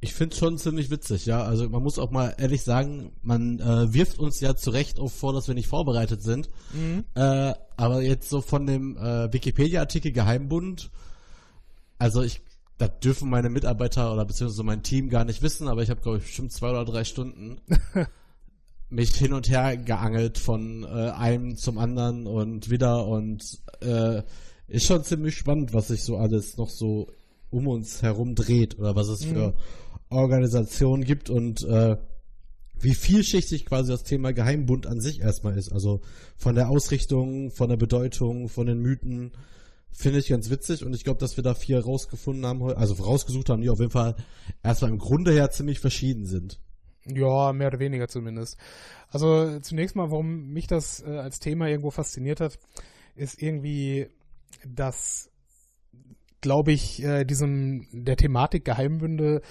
Ich 0.00 0.12
finde 0.12 0.36
schon 0.36 0.58
ziemlich 0.58 0.90
witzig, 0.90 1.26
ja. 1.26 1.42
Also 1.42 1.68
man 1.68 1.82
muss 1.82 1.98
auch 1.98 2.10
mal 2.10 2.34
ehrlich 2.38 2.62
sagen, 2.62 3.12
man 3.22 3.58
äh, 3.58 3.92
wirft 3.92 4.18
uns 4.18 4.38
ja 4.40 4.54
zu 4.54 4.70
Recht 4.70 5.00
auch 5.00 5.10
vor, 5.10 5.32
dass 5.32 5.48
wir 5.48 5.54
nicht 5.54 5.66
vorbereitet 5.66 6.22
sind. 6.22 6.50
Äh, 7.14 7.54
aber 7.76 8.02
jetzt 8.02 8.28
so 8.28 8.42
von 8.42 8.66
dem 8.66 8.96
äh, 8.96 9.32
Wikipedia-Artikel 9.32 10.12
Geheimbund, 10.12 10.90
also 11.98 12.22
ich, 12.22 12.42
das 12.76 12.90
dürfen 13.02 13.30
meine 13.30 13.48
Mitarbeiter 13.48 14.12
oder 14.12 14.24
beziehungsweise 14.24 14.62
mein 14.62 14.82
Team 14.82 15.08
gar 15.08 15.24
nicht 15.24 15.42
wissen, 15.42 15.68
aber 15.68 15.82
ich 15.82 15.90
habe, 15.90 16.02
glaube 16.02 16.18
ich, 16.18 16.24
bestimmt 16.24 16.52
zwei 16.52 16.70
oder 16.70 16.84
drei 16.84 17.04
Stunden 17.04 17.60
mich 18.94 19.14
hin 19.14 19.32
und 19.32 19.48
her 19.48 19.76
geangelt 19.76 20.38
von 20.38 20.84
äh, 20.84 21.10
einem 21.10 21.56
zum 21.56 21.78
anderen 21.78 22.26
und 22.26 22.70
wieder 22.70 23.06
und 23.06 23.42
äh, 23.80 24.22
ist 24.68 24.86
schon 24.86 25.04
ziemlich 25.04 25.36
spannend, 25.36 25.74
was 25.74 25.88
sich 25.88 26.02
so 26.02 26.16
alles 26.16 26.56
noch 26.56 26.70
so 26.70 27.08
um 27.50 27.68
uns 27.68 28.02
herum 28.02 28.34
dreht 28.34 28.78
oder 28.78 28.96
was 28.96 29.08
es 29.08 29.24
für 29.24 29.54
Organisationen 30.08 31.04
gibt 31.04 31.30
und 31.30 31.62
äh, 31.64 31.96
wie 32.80 32.94
vielschichtig 32.94 33.66
quasi 33.66 33.92
das 33.92 34.04
Thema 34.04 34.32
Geheimbund 34.32 34.86
an 34.86 35.00
sich 35.00 35.20
erstmal 35.20 35.56
ist. 35.56 35.72
Also 35.72 36.00
von 36.36 36.54
der 36.54 36.68
Ausrichtung, 36.68 37.50
von 37.50 37.68
der 37.68 37.76
Bedeutung, 37.76 38.48
von 38.48 38.66
den 38.66 38.80
Mythen 38.80 39.32
finde 39.90 40.18
ich 40.18 40.28
ganz 40.28 40.50
witzig 40.50 40.84
und 40.84 40.94
ich 40.94 41.04
glaube, 41.04 41.20
dass 41.20 41.36
wir 41.36 41.44
da 41.44 41.54
vier 41.54 41.80
rausgefunden 41.80 42.44
haben, 42.44 42.62
also 42.62 42.94
rausgesucht 42.94 43.48
haben, 43.48 43.62
die 43.62 43.70
auf 43.70 43.78
jeden 43.78 43.92
Fall 43.92 44.16
erstmal 44.62 44.90
im 44.90 44.98
Grunde 44.98 45.32
her 45.32 45.50
ziemlich 45.50 45.78
verschieden 45.78 46.26
sind. 46.26 46.58
Ja, 47.06 47.52
mehr 47.52 47.68
oder 47.68 47.78
weniger 47.78 48.08
zumindest. 48.08 48.58
Also 49.10 49.60
zunächst 49.60 49.94
mal, 49.96 50.10
warum 50.10 50.52
mich 50.52 50.66
das 50.66 51.02
äh, 51.06 51.18
als 51.18 51.38
Thema 51.38 51.68
irgendwo 51.68 51.90
fasziniert 51.90 52.40
hat, 52.40 52.58
ist 53.14 53.40
irgendwie, 53.42 54.08
dass, 54.66 55.30
glaube 56.40 56.72
ich, 56.72 57.02
äh, 57.02 57.24
diesem 57.24 57.86
der 57.92 58.16
Thematik 58.16 58.64
Geheimbünde 58.64 59.42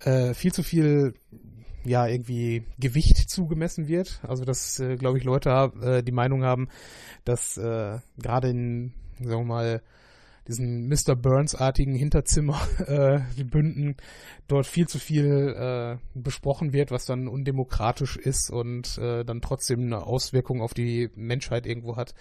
äh, 0.00 0.34
viel 0.34 0.52
zu 0.52 0.62
viel 0.62 1.14
ja 1.84 2.06
irgendwie 2.06 2.64
Gewicht 2.78 3.30
zugemessen 3.30 3.88
wird. 3.88 4.20
Also 4.26 4.44
dass, 4.44 4.80
äh, 4.80 4.96
glaube 4.96 5.18
ich, 5.18 5.24
Leute 5.24 5.72
äh, 5.80 6.02
die 6.02 6.12
Meinung 6.12 6.42
haben, 6.42 6.68
dass 7.24 7.56
äh, 7.56 7.98
gerade 8.18 8.48
in, 8.48 8.92
sagen 9.20 9.42
wir 9.42 9.44
mal, 9.44 9.82
diesen 10.48 10.88
Mr. 10.88 11.14
Burns-artigen 11.16 11.94
Hinterzimmer, 11.94 12.60
äh, 12.86 13.44
Bünden, 13.44 13.96
dort 14.48 14.66
viel 14.66 14.86
zu 14.88 14.98
viel 14.98 15.54
äh, 15.56 15.98
besprochen 16.14 16.72
wird, 16.72 16.90
was 16.90 17.04
dann 17.04 17.28
undemokratisch 17.28 18.16
ist 18.16 18.50
und 18.50 18.98
äh, 18.98 19.24
dann 19.24 19.40
trotzdem 19.40 19.80
eine 19.80 20.04
Auswirkung 20.04 20.62
auf 20.62 20.74
die 20.74 21.10
Menschheit 21.14 21.66
irgendwo 21.66 21.96
hat. 21.96 22.14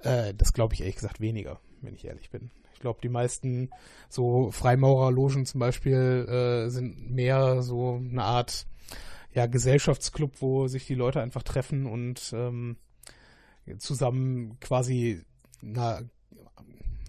Äh, 0.00 0.34
das 0.34 0.52
glaube 0.52 0.74
ich 0.74 0.80
ehrlich 0.80 0.96
gesagt 0.96 1.20
weniger, 1.20 1.60
wenn 1.80 1.94
ich 1.94 2.04
ehrlich 2.04 2.30
bin. 2.30 2.50
Ich 2.74 2.80
glaube, 2.80 3.00
die 3.02 3.08
meisten 3.08 3.70
so 4.08 4.50
Freimaurerlogen 4.50 5.46
zum 5.46 5.60
Beispiel 5.60 6.26
äh, 6.28 6.68
sind 6.68 7.10
mehr 7.10 7.62
so 7.62 7.94
eine 7.94 8.24
Art 8.24 8.66
ja, 9.34 9.46
Gesellschaftsclub, 9.46 10.40
wo 10.40 10.66
sich 10.66 10.86
die 10.86 10.94
Leute 10.94 11.20
einfach 11.20 11.42
treffen 11.42 11.86
und 11.86 12.32
ähm, 12.34 12.76
zusammen 13.78 14.58
quasi 14.60 15.22
einer, 15.62 16.02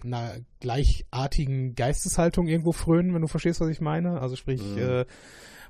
einer 0.04 0.34
gleichartigen 0.60 1.74
Geisteshaltung 1.74 2.46
irgendwo 2.46 2.72
frönen, 2.72 3.14
wenn 3.14 3.22
du 3.22 3.28
verstehst, 3.28 3.60
was 3.60 3.68
ich 3.68 3.80
meine. 3.80 4.20
Also 4.20 4.36
sprich, 4.36 4.62
Mhm. 4.62 4.78
äh, 4.78 5.04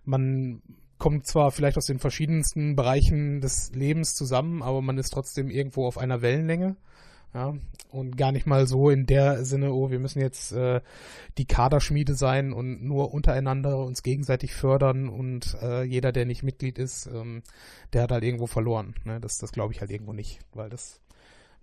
man 0.05 0.63
kommt 0.99 1.27
zwar 1.27 1.51
vielleicht 1.51 1.77
aus 1.77 1.87
den 1.87 1.99
verschiedensten 1.99 2.77
Bereichen 2.77 3.41
des 3.41 3.73
Lebens 3.75 4.15
zusammen, 4.15 4.63
aber 4.63 4.81
man 4.83 4.99
ist 4.99 5.11
trotzdem 5.11 5.51
irgendwo 5.51 5.87
auf 5.87 5.99
einer 5.99 6.23
Wellenlänge. 6.23 6.77
Ja, 7.35 7.53
und 7.91 8.17
gar 8.17 8.31
nicht 8.31 8.47
mal 8.47 8.69
so 8.69 8.91
in 8.91 9.07
der 9.07 9.45
Sinne, 9.45 9.73
oh, 9.73 9.91
wir 9.91 9.99
müssen 9.99 10.21
jetzt 10.21 10.53
äh, 10.53 10.81
die 11.37 11.47
Kaderschmiede 11.47 12.15
sein 12.15 12.53
und 12.53 12.85
nur 12.85 13.13
untereinander 13.13 13.79
uns 13.79 14.05
gegenseitig 14.05 14.55
fördern 14.55 15.09
und 15.09 15.57
äh, 15.61 15.83
jeder, 15.83 16.13
der 16.13 16.27
nicht 16.27 16.45
Mitglied 16.45 16.79
ist, 16.79 17.07
ähm, 17.13 17.43
der 17.93 18.03
hat 18.05 18.13
halt 18.13 18.23
irgendwo 18.23 18.47
verloren. 18.47 18.95
Ne? 19.05 19.19
Das, 19.21 19.39
das 19.39 19.51
glaube 19.51 19.73
ich 19.73 19.81
halt 19.81 19.91
irgendwo 19.91 20.13
nicht, 20.13 20.39
weil 20.53 20.71
das 20.71 21.01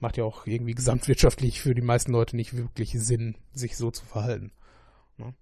macht 0.01 0.17
ja 0.17 0.23
auch 0.23 0.45
irgendwie 0.45 0.73
gesamtwirtschaftlich 0.73 1.61
für 1.61 1.73
die 1.73 1.81
meisten 1.81 2.11
Leute 2.11 2.35
nicht 2.35 2.55
wirklich 2.57 2.91
Sinn, 2.93 3.37
sich 3.53 3.77
so 3.77 3.91
zu 3.91 4.05
verhalten. 4.05 4.51
Ne? 5.17 5.33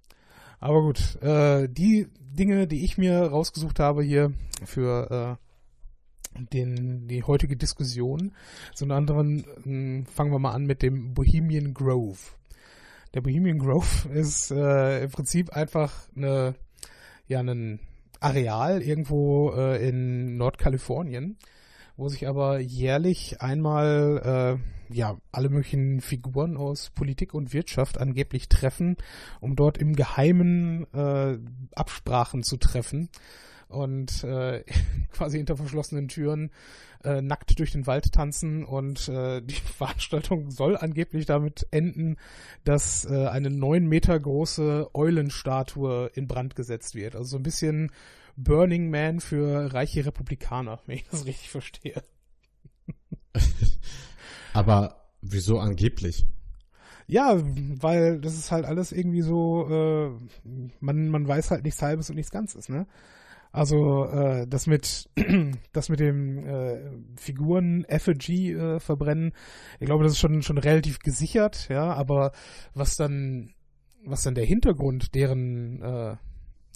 Aber 0.59 0.81
gut, 0.81 1.21
äh, 1.21 1.67
die 1.69 2.07
Dinge, 2.19 2.67
die 2.67 2.83
ich 2.83 2.97
mir 2.97 3.21
rausgesucht 3.21 3.79
habe 3.79 4.03
hier 4.03 4.33
für 4.65 5.39
äh, 5.39 6.43
den, 6.53 7.07
die 7.07 7.23
heutige 7.23 7.55
Diskussion, 7.55 8.33
sondern 8.75 8.97
anderen 8.99 9.45
hm, 9.63 10.05
fangen 10.05 10.31
wir 10.31 10.39
mal 10.39 10.51
an 10.51 10.65
mit 10.65 10.81
dem 10.81 11.13
Bohemian 11.13 11.73
Grove. 11.73 12.19
Der 13.13 13.21
Bohemian 13.21 13.59
Grove 13.59 14.09
ist 14.13 14.51
äh, 14.51 15.03
im 15.03 15.09
Prinzip 15.11 15.51
einfach 15.51 16.09
eine, 16.15 16.55
ja, 17.27 17.39
ein 17.39 17.79
Areal 18.19 18.81
irgendwo 18.81 19.51
äh, 19.51 19.87
in 19.87 20.37
Nordkalifornien, 20.37 21.37
wo 21.99 22.07
sich 22.07 22.29
aber 22.29 22.59
jährlich 22.59 23.41
einmal 23.41 24.57
äh, 24.89 24.95
ja 24.95 25.17
alle 25.33 25.49
möglichen 25.49 25.99
Figuren 25.99 26.55
aus 26.55 26.91
Politik 26.91 27.33
und 27.33 27.51
Wirtschaft 27.51 27.99
angeblich 27.99 28.47
treffen, 28.47 28.95
um 29.41 29.57
dort 29.57 29.77
im 29.77 29.97
Geheimen 29.97 30.87
äh, 30.93 31.37
Absprachen 31.75 32.43
zu 32.43 32.55
treffen 32.55 33.09
und 33.67 34.23
äh, 34.23 34.63
quasi 35.11 35.37
hinter 35.37 35.57
verschlossenen 35.57 36.07
Türen 36.07 36.51
äh, 37.03 37.21
nackt 37.21 37.59
durch 37.59 37.73
den 37.73 37.85
Wald 37.85 38.13
tanzen 38.13 38.63
und 38.63 39.09
äh, 39.09 39.41
die 39.41 39.53
Veranstaltung 39.77 40.51
soll 40.51 40.77
angeblich 40.77 41.25
damit 41.25 41.67
enden, 41.71 42.15
dass 42.63 43.03
äh, 43.03 43.27
eine 43.27 43.49
neun 43.49 43.87
Meter 43.87 44.17
große 44.17 44.89
Eulenstatue 44.93 46.11
in 46.13 46.27
Brand 46.29 46.55
gesetzt 46.55 46.95
wird. 46.95 47.17
Also 47.17 47.31
so 47.31 47.37
ein 47.37 47.43
bisschen 47.43 47.91
Burning 48.43 48.89
Man 48.89 49.19
für 49.19 49.73
reiche 49.73 50.05
Republikaner, 50.05 50.79
wenn 50.85 50.95
ich 50.95 51.05
das 51.05 51.25
richtig 51.25 51.49
verstehe. 51.49 52.01
Aber 54.53 55.09
wieso 55.21 55.59
angeblich? 55.59 56.25
Ja, 57.07 57.39
weil 57.41 58.19
das 58.21 58.35
ist 58.35 58.51
halt 58.51 58.65
alles 58.65 58.91
irgendwie 58.91 59.21
so, 59.21 59.67
äh, 59.67 60.49
man, 60.79 61.09
man 61.09 61.27
weiß 61.27 61.51
halt 61.51 61.63
nichts 61.63 61.81
Halbes 61.81 62.09
und 62.09 62.15
nichts 62.15 62.31
Ganzes, 62.31 62.69
ne? 62.69 62.85
Also 63.51 64.05
äh, 64.05 64.45
das 64.47 64.67
mit 64.67 65.09
das 65.73 65.89
mit 65.89 65.99
dem 65.99 66.45
äh, 66.45 66.91
Figuren 67.15 67.83
Effigy 67.85 68.53
äh, 68.53 68.79
verbrennen, 68.79 69.33
ich 69.79 69.87
glaube, 69.87 70.03
das 70.03 70.13
ist 70.13 70.19
schon 70.19 70.43
schon 70.43 70.59
relativ 70.59 70.99
gesichert, 70.99 71.67
ja. 71.69 71.93
Aber 71.93 72.31
was 72.75 72.95
dann 72.95 73.53
was 74.05 74.21
dann 74.21 74.35
der 74.35 74.45
Hintergrund 74.45 75.15
deren 75.15 75.81
äh, 75.81 76.15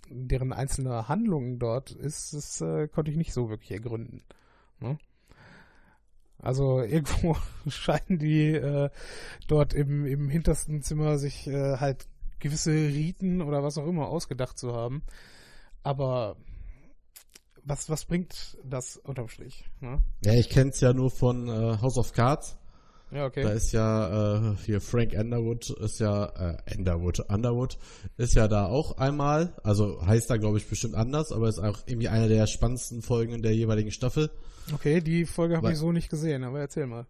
deren 0.09 0.53
einzelne 0.53 1.07
Handlungen 1.07 1.59
dort 1.59 1.91
ist, 1.91 2.33
das 2.33 2.61
äh, 2.61 2.87
konnte 2.87 3.11
ich 3.11 3.17
nicht 3.17 3.33
so 3.33 3.49
wirklich 3.49 3.71
ergründen. 3.71 4.23
Ne? 4.79 4.97
Also 6.39 6.81
irgendwo 6.83 7.37
scheinen 7.67 8.19
die 8.19 8.51
äh, 8.51 8.89
dort 9.47 9.73
im, 9.73 10.05
im 10.05 10.29
hintersten 10.29 10.81
Zimmer 10.81 11.17
sich 11.17 11.47
äh, 11.47 11.77
halt 11.77 12.07
gewisse 12.39 12.71
Riten 12.71 13.41
oder 13.41 13.63
was 13.63 13.77
auch 13.77 13.87
immer 13.87 14.07
ausgedacht 14.07 14.57
zu 14.57 14.73
haben. 14.73 15.03
Aber 15.81 16.35
was, 17.63 17.89
was 17.89 18.05
bringt 18.05 18.57
das 18.63 18.97
unterm 18.97 19.29
Strich? 19.29 19.65
Ne? 19.79 19.99
Ja, 20.23 20.33
ich 20.33 20.49
kenne 20.49 20.71
es 20.71 20.81
ja 20.81 20.93
nur 20.93 21.09
von 21.09 21.47
äh, 21.47 21.77
House 21.81 21.97
of 21.97 22.11
Cards. 22.11 22.57
Ja, 23.13 23.25
okay. 23.25 23.43
Da 23.43 23.51
ist 23.51 23.71
ja 23.71 24.53
äh, 24.53 24.55
hier 24.65 24.81
Frank 24.81 25.13
Underwood 25.13 25.69
ist 25.69 25.99
ja 25.99 26.25
äh, 26.25 26.77
Underwood 26.77 27.19
Underwood 27.29 27.77
ist 28.17 28.35
ja 28.35 28.47
da 28.47 28.65
auch 28.65 28.97
einmal, 28.97 29.53
also 29.63 30.05
heißt 30.05 30.29
da 30.29 30.37
glaube 30.37 30.57
ich 30.57 30.67
bestimmt 30.67 30.95
anders, 30.95 31.31
aber 31.31 31.49
ist 31.49 31.59
auch 31.59 31.79
irgendwie 31.85 32.07
eine 32.07 32.27
der 32.27 32.47
spannendsten 32.47 33.01
Folgen 33.01 33.33
in 33.33 33.41
der 33.41 33.55
jeweiligen 33.55 33.91
Staffel. 33.91 34.31
Okay, 34.73 35.01
die 35.01 35.25
Folge 35.25 35.57
habe 35.57 35.71
ich 35.71 35.77
so 35.77 35.91
nicht 35.91 36.09
gesehen, 36.09 36.43
aber 36.43 36.59
erzähl 36.59 36.87
mal. 36.87 37.05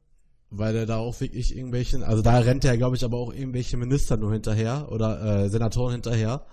Weil 0.50 0.76
er 0.76 0.86
da 0.86 0.98
auch 0.98 1.20
wirklich 1.20 1.56
irgendwelchen, 1.56 2.04
also 2.04 2.22
da 2.22 2.38
rennt 2.40 2.66
er 2.66 2.78
glaube 2.78 2.96
ich 2.96 3.04
aber 3.04 3.18
auch 3.18 3.34
irgendwelche 3.34 3.78
Minister 3.78 4.18
nur 4.18 4.34
hinterher 4.34 4.90
oder 4.92 5.46
äh, 5.46 5.50
Senatoren 5.50 5.94
hinterher 5.94 6.46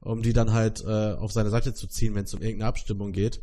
um 0.00 0.22
die 0.22 0.32
dann 0.32 0.52
halt 0.52 0.82
äh, 0.84 1.12
auf 1.12 1.32
seine 1.32 1.50
Seite 1.50 1.74
zu 1.74 1.86
ziehen, 1.86 2.14
wenn 2.14 2.24
es 2.24 2.34
um 2.34 2.40
irgendeine 2.40 2.68
Abstimmung 2.68 3.12
geht. 3.12 3.40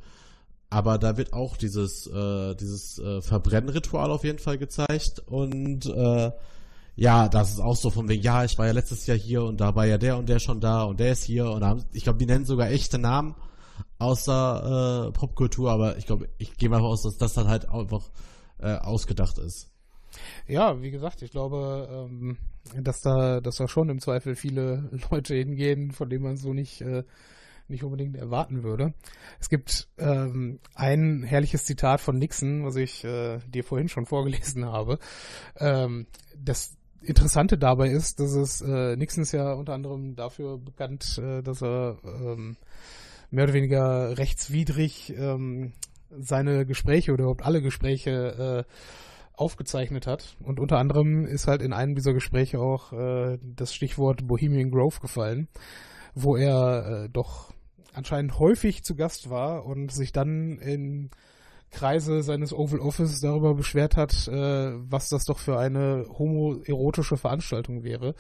Aber 0.70 0.98
da 0.98 1.16
wird 1.18 1.34
auch 1.34 1.56
dieses, 1.56 2.08
äh, 2.08 2.56
dieses 2.56 3.00
äh, 3.00 3.22
Verbrennritual 3.22 4.12
auf 4.12 4.24
jeden 4.24 4.40
Fall 4.40 4.58
gezeigt. 4.58 5.20
Und 5.26 5.86
äh, 5.86 6.32
ja, 6.96 7.30
das 7.30 7.52
ist 7.52 7.60
auch 7.60 7.76
so 7.76 7.90
von 7.90 8.10
wegen, 8.10 8.24
ja, 8.24 8.44
ich 8.44 8.58
war 8.58 8.66
ja 8.66 8.74
letztes 8.74 9.06
Jahr 9.08 9.18
hier 9.18 9.44
und 9.44 9.62
da 9.62 9.76
war 9.76 9.86
ja 9.86 9.98
der 9.98 10.18
und 10.18 10.28
der 10.28 10.40
schon 10.40 10.60
da 10.60 10.84
und 10.84 11.00
der 11.00 11.14
ist 11.14 11.24
hier. 11.24 11.50
Und 11.50 11.64
haben, 11.64 11.86
ich 11.94 12.04
glaube, 12.04 12.20
die 12.20 12.26
nennen 12.26 12.46
sogar 12.46 12.70
echte 12.70 12.98
Namen 12.98 13.36
außer 14.00 15.08
äh, 15.08 15.12
Popkultur, 15.12 15.72
aber 15.72 15.98
ich 15.98 16.06
glaube, 16.06 16.30
ich 16.38 16.58
gehe 16.58 16.70
mal 16.70 16.82
aus, 16.82 17.04
dass 17.04 17.18
das 17.18 17.34
dann 17.34 17.48
halt 17.48 17.70
einfach 17.70 18.04
äh, 18.60 18.76
ausgedacht 18.76 19.38
ist. 19.38 19.70
Ja, 20.48 20.82
wie 20.82 20.92
gesagt, 20.92 21.22
ich 21.22 21.32
glaube, 21.32 21.88
ähm, 21.92 22.38
dass 22.82 23.02
da, 23.02 23.42
dass 23.42 23.58
da 23.58 23.68
schon 23.68 23.90
im 23.90 24.00
Zweifel 24.00 24.36
viele 24.36 24.90
Leute 25.12 25.36
hingehen, 25.36 25.92
von 25.92 26.10
denen 26.10 26.24
man 26.24 26.38
so 26.38 26.54
nicht, 26.54 26.82
äh, 26.82 27.04
nicht 27.70 27.84
unbedingt 27.84 28.16
erwarten 28.16 28.64
würde. 28.64 28.94
Es 29.40 29.50
gibt 29.50 29.88
ähm, 29.98 30.60
ein 30.76 31.24
herrliches 31.24 31.66
Zitat 31.66 32.02
von 32.02 32.18
Nixon, 32.18 32.66
was 32.66 32.76
ich 32.76 33.04
äh, 33.04 33.40
dir 33.48 33.64
vorhin 33.64 33.90
schon 33.90 34.06
vorgelesen 34.06 34.66
habe. 34.66 35.00
Ähm, 35.58 36.08
das 36.38 36.78
Interessante 37.02 37.58
dabei 37.58 37.90
ist, 37.90 38.20
dass 38.20 38.34
es 38.34 38.62
äh, 38.62 38.96
Nixon 38.96 39.24
ist 39.24 39.32
ja 39.32 39.54
unter 39.54 39.74
anderem 39.74 40.16
dafür 40.16 40.58
bekannt, 40.58 41.20
äh, 41.20 41.42
dass 41.42 41.62
er 41.62 41.98
ähm, 42.04 42.58
mehr 43.30 43.46
oder 43.46 43.54
weniger 43.54 44.18
rechtswidrig 44.18 45.14
ähm, 45.16 45.74
seine 46.10 46.66
Gespräche 46.66 47.14
oder 47.14 47.24
überhaupt 47.24 47.46
alle 47.46 47.62
Gespräche 47.62 48.66
äh, 48.68 48.74
aufgezeichnet 49.34 50.08
hat. 50.08 50.36
Und 50.44 50.60
unter 50.60 50.78
anderem 50.78 51.26
ist 51.26 51.48
halt 51.48 51.62
in 51.62 51.74
einem 51.74 51.96
dieser 51.96 52.14
Gespräche 52.14 52.60
auch 52.60 52.92
äh, 52.94 53.38
das 53.42 53.74
Stichwort 53.74 54.28
Bohemian 54.28 54.72
Grove 54.72 55.00
gefallen, 55.00 55.48
wo 56.16 56.36
er 56.36 57.06
äh, 57.06 57.10
doch 57.10 57.54
anscheinend 57.98 58.40
häufig 58.40 58.84
zu 58.84 58.96
Gast 58.96 59.30
war 59.30 59.66
und 59.66 59.92
sich 59.92 60.12
dann 60.12 60.60
in 60.60 61.10
Kreise 61.72 62.24
seines 62.24 62.54
Oval 62.54 62.80
Office 62.80 63.20
darüber 63.20 63.56
beschwert 63.56 63.98
hat, 63.98 64.28
äh, 64.28 64.72
was 64.90 65.10
das 65.10 65.26
doch 65.26 65.40
für 65.40 65.60
eine 65.60 66.06
homoerotische 66.08 67.18
Veranstaltung 67.18 67.84
wäre. 67.84 68.16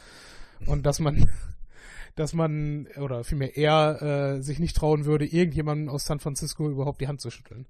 Und 0.66 0.86
dass 0.86 1.00
man 1.00 1.26
dass 2.16 2.34
man, 2.34 2.88
oder 3.00 3.24
vielmehr 3.24 3.56
er, 3.56 4.02
äh, 4.02 4.42
sich 4.42 4.58
nicht 4.58 4.76
trauen 4.76 5.06
würde, 5.06 5.26
irgendjemandem 5.26 5.88
aus 5.88 6.06
San 6.06 6.20
Francisco 6.20 6.68
überhaupt 6.68 7.00
die 7.00 7.08
Hand 7.08 7.22
zu 7.22 7.30
schütteln. 7.30 7.68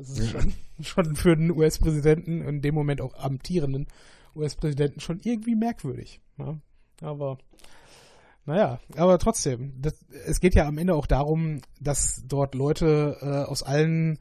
Es 0.00 0.08
ist 0.08 0.30
schon, 0.30 0.54
schon 0.80 1.14
für 1.14 1.36
den 1.36 1.50
US-Präsidenten, 1.50 2.40
in 2.40 2.62
dem 2.62 2.74
Moment 2.74 3.02
auch 3.02 3.14
amtierenden 3.14 3.86
US-Präsidenten, 4.34 5.00
schon 5.00 5.20
irgendwie 5.22 5.54
merkwürdig. 5.54 6.20
Ja? 6.38 6.58
Aber 7.02 7.36
naja, 8.48 8.80
aber 8.96 9.18
trotzdem, 9.18 9.74
das, 9.78 10.02
es 10.24 10.40
geht 10.40 10.54
ja 10.54 10.66
am 10.66 10.78
Ende 10.78 10.94
auch 10.94 11.06
darum, 11.06 11.60
dass 11.82 12.22
dort 12.26 12.54
Leute 12.54 13.18
äh, 13.20 13.46
aus 13.46 13.62
allen 13.62 14.18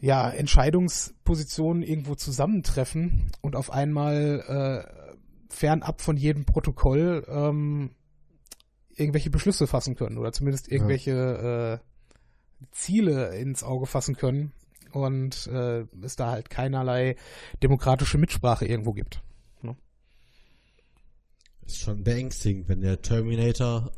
ja, 0.00 0.28
Entscheidungspositionen 0.28 1.84
irgendwo 1.84 2.16
zusammentreffen 2.16 3.30
und 3.40 3.54
auf 3.54 3.70
einmal 3.70 4.88
äh, 4.90 5.54
fernab 5.54 6.00
von 6.00 6.16
jedem 6.16 6.44
Protokoll 6.44 7.24
ähm, 7.28 7.90
irgendwelche 8.96 9.30
Beschlüsse 9.30 9.68
fassen 9.68 9.94
können 9.94 10.18
oder 10.18 10.32
zumindest 10.32 10.66
irgendwelche 10.66 11.12
ja. 11.12 11.74
äh, 11.74 11.78
Ziele 12.72 13.36
ins 13.36 13.62
Auge 13.62 13.86
fassen 13.86 14.16
können 14.16 14.50
und 14.90 15.46
äh, 15.46 15.84
es 16.02 16.16
da 16.16 16.32
halt 16.32 16.50
keinerlei 16.50 17.14
demokratische 17.62 18.18
Mitsprache 18.18 18.66
irgendwo 18.66 18.92
gibt. 18.92 19.22
Ist 21.66 21.78
schon 21.78 22.04
beängstigend, 22.04 22.68
wenn 22.68 22.80
der 22.80 23.00
Terminator 23.00 23.92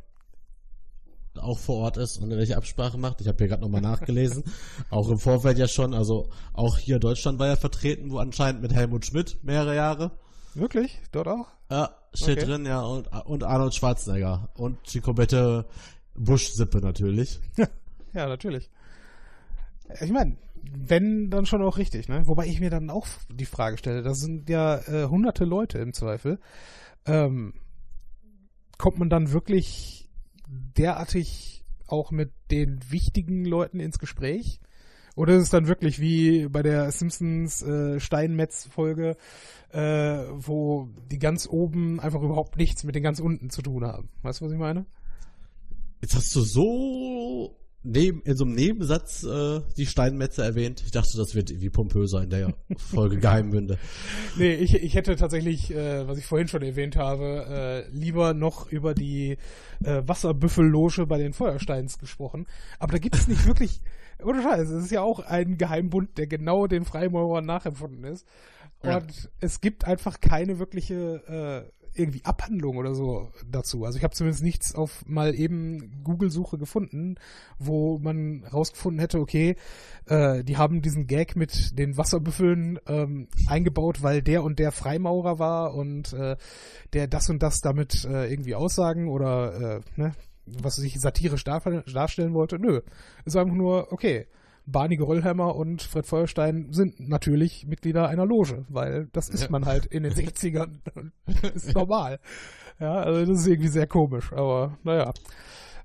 auch 1.38 1.58
vor 1.58 1.76
Ort 1.76 1.96
ist 1.96 2.18
und 2.18 2.30
welche 2.30 2.56
Absprache 2.56 2.98
macht. 2.98 3.20
Ich 3.20 3.28
habe 3.28 3.38
hier 3.38 3.48
gerade 3.48 3.62
nochmal 3.62 3.80
nachgelesen. 3.80 4.44
auch 4.90 5.08
im 5.10 5.18
Vorfeld 5.18 5.58
ja 5.58 5.68
schon, 5.68 5.94
also 5.94 6.30
auch 6.52 6.78
hier 6.78 6.98
Deutschland 6.98 7.38
war 7.38 7.48
ja 7.48 7.56
vertreten, 7.56 8.10
wo 8.10 8.18
anscheinend 8.18 8.62
mit 8.62 8.72
Helmut 8.72 9.04
Schmidt 9.04 9.42
mehrere 9.42 9.74
Jahre. 9.74 10.12
Wirklich? 10.54 10.98
Dort 11.12 11.28
auch? 11.28 11.48
Ja, 11.70 11.94
steht 12.14 12.38
okay. 12.38 12.46
drin, 12.46 12.64
ja, 12.66 12.80
und, 12.80 13.08
und 13.26 13.44
Arnold 13.44 13.74
Schwarzenegger. 13.74 14.48
Und 14.54 14.78
die 14.94 15.00
komplette 15.00 15.66
Bush-Sippe 16.14 16.78
natürlich. 16.78 17.40
Ja, 18.12 18.26
natürlich. 18.28 18.70
Ich 20.00 20.10
meine, 20.10 20.38
wenn, 20.62 21.28
dann 21.28 21.44
schon 21.44 21.62
auch 21.62 21.76
richtig, 21.76 22.08
ne? 22.08 22.26
Wobei 22.26 22.46
ich 22.46 22.60
mir 22.60 22.70
dann 22.70 22.88
auch 22.88 23.06
die 23.28 23.44
Frage 23.44 23.76
stelle, 23.76 24.02
das 24.02 24.20
sind 24.20 24.48
ja 24.48 24.78
äh, 24.78 25.06
hunderte 25.10 25.44
Leute 25.44 25.78
im 25.80 25.92
Zweifel. 25.92 26.38
Ähm, 27.06 27.54
kommt 28.78 28.98
man 28.98 29.08
dann 29.08 29.32
wirklich 29.32 30.08
derartig 30.48 31.64
auch 31.86 32.10
mit 32.10 32.32
den 32.50 32.80
wichtigen 32.90 33.44
Leuten 33.44 33.80
ins 33.80 33.98
Gespräch? 33.98 34.60
Oder 35.14 35.36
ist 35.36 35.44
es 35.44 35.50
dann 35.50 35.66
wirklich 35.66 35.98
wie 35.98 36.46
bei 36.48 36.62
der 36.62 36.90
Simpsons 36.92 37.62
äh, 37.62 37.98
Steinmetz-Folge, 37.98 39.16
äh, 39.70 39.78
wo 40.30 40.90
die 41.10 41.18
ganz 41.18 41.48
oben 41.48 42.00
einfach 42.00 42.20
überhaupt 42.20 42.58
nichts 42.58 42.84
mit 42.84 42.94
den 42.94 43.02
ganz 43.02 43.18
unten 43.18 43.48
zu 43.48 43.62
tun 43.62 43.84
haben? 43.84 44.10
Weißt 44.22 44.40
du, 44.40 44.44
was 44.44 44.52
ich 44.52 44.58
meine? 44.58 44.84
Jetzt 46.02 46.14
hast 46.14 46.36
du 46.36 46.42
so 46.42 47.56
neben, 47.86 48.20
in 48.22 48.36
so 48.36 48.44
einem 48.44 48.54
Nebensatz 48.54 49.22
äh, 49.22 49.60
die 49.76 49.86
Steinmetze 49.86 50.42
erwähnt. 50.42 50.82
Ich 50.84 50.90
dachte, 50.90 51.16
das 51.16 51.34
wird 51.34 51.60
wie 51.60 51.70
pompöser 51.70 52.22
in 52.22 52.30
der 52.30 52.54
Folge 52.76 53.16
Geheimbünde. 53.20 53.78
Nee, 54.36 54.54
ich, 54.54 54.74
ich 54.74 54.94
hätte 54.94 55.16
tatsächlich, 55.16 55.70
äh, 55.72 56.06
was 56.06 56.18
ich 56.18 56.26
vorhin 56.26 56.48
schon 56.48 56.62
erwähnt 56.62 56.96
habe, 56.96 57.86
äh, 57.88 57.96
lieber 57.96 58.34
noch 58.34 58.70
über 58.70 58.94
die 58.94 59.38
äh, 59.84 60.02
Wasserbüffelloge 60.04 61.06
bei 61.06 61.18
den 61.18 61.32
Feuersteins 61.32 61.98
gesprochen. 61.98 62.46
Aber 62.78 62.92
da 62.92 62.98
gibt 62.98 63.14
es 63.14 63.28
nicht 63.28 63.46
wirklich, 63.46 63.80
ohne 64.22 64.42
Scheiß, 64.42 64.68
es 64.68 64.84
ist 64.84 64.90
ja 64.90 65.02
auch 65.02 65.20
ein 65.20 65.56
Geheimbund, 65.56 66.18
der 66.18 66.26
genau 66.26 66.66
den 66.66 66.84
Freimaurern 66.84 67.46
nachempfunden 67.46 68.04
ist. 68.04 68.26
Und 68.80 68.90
ja. 68.90 69.30
es 69.40 69.60
gibt 69.60 69.86
einfach 69.86 70.20
keine 70.20 70.58
wirkliche 70.58 71.64
äh, 71.72 71.75
irgendwie 71.98 72.24
Abhandlung 72.24 72.76
oder 72.76 72.94
so 72.94 73.30
dazu. 73.50 73.84
Also 73.84 73.98
ich 73.98 74.04
habe 74.04 74.14
zumindest 74.14 74.42
nichts 74.42 74.74
auf 74.74 75.04
mal 75.06 75.34
eben 75.34 76.02
Google-Suche 76.04 76.58
gefunden, 76.58 77.16
wo 77.58 77.98
man 77.98 78.44
rausgefunden 78.44 79.00
hätte, 79.00 79.20
okay, 79.20 79.56
äh, 80.06 80.44
die 80.44 80.56
haben 80.56 80.82
diesen 80.82 81.06
Gag 81.06 81.36
mit 81.36 81.78
den 81.78 81.96
Wasserbüffeln 81.96 82.78
ähm, 82.86 83.28
eingebaut, 83.46 84.02
weil 84.02 84.22
der 84.22 84.42
und 84.42 84.58
der 84.58 84.72
Freimaurer 84.72 85.38
war 85.38 85.74
und 85.74 86.12
äh, 86.12 86.36
der 86.92 87.06
das 87.08 87.28
und 87.30 87.42
das 87.42 87.60
damit 87.60 88.04
äh, 88.04 88.30
irgendwie 88.30 88.54
aussagen 88.54 89.08
oder 89.08 89.76
äh, 89.76 89.80
ne, 89.96 90.12
was 90.46 90.76
sich 90.76 91.00
satirisch 91.00 91.44
darstellen 91.44 92.34
wollte. 92.34 92.58
Nö, 92.58 92.82
es 93.24 93.34
war 93.34 93.42
einfach 93.42 93.56
nur, 93.56 93.92
okay, 93.92 94.26
Barney 94.66 94.96
Geröllhammer 94.96 95.54
und 95.54 95.82
Fred 95.82 96.06
Feuerstein 96.06 96.72
sind 96.72 96.98
natürlich 96.98 97.66
Mitglieder 97.66 98.08
einer 98.08 98.26
Loge, 98.26 98.64
weil 98.68 99.08
das 99.12 99.28
ist 99.28 99.44
ja. 99.44 99.50
man 99.50 99.64
halt 99.64 99.86
in 99.86 100.02
den 100.02 100.12
60ern. 100.14 100.80
ist 101.54 101.74
normal. 101.74 102.18
Ja, 102.80 102.94
also 102.94 103.24
das 103.24 103.40
ist 103.40 103.46
irgendwie 103.46 103.68
sehr 103.68 103.86
komisch, 103.86 104.32
aber 104.32 104.76
naja. 104.82 105.12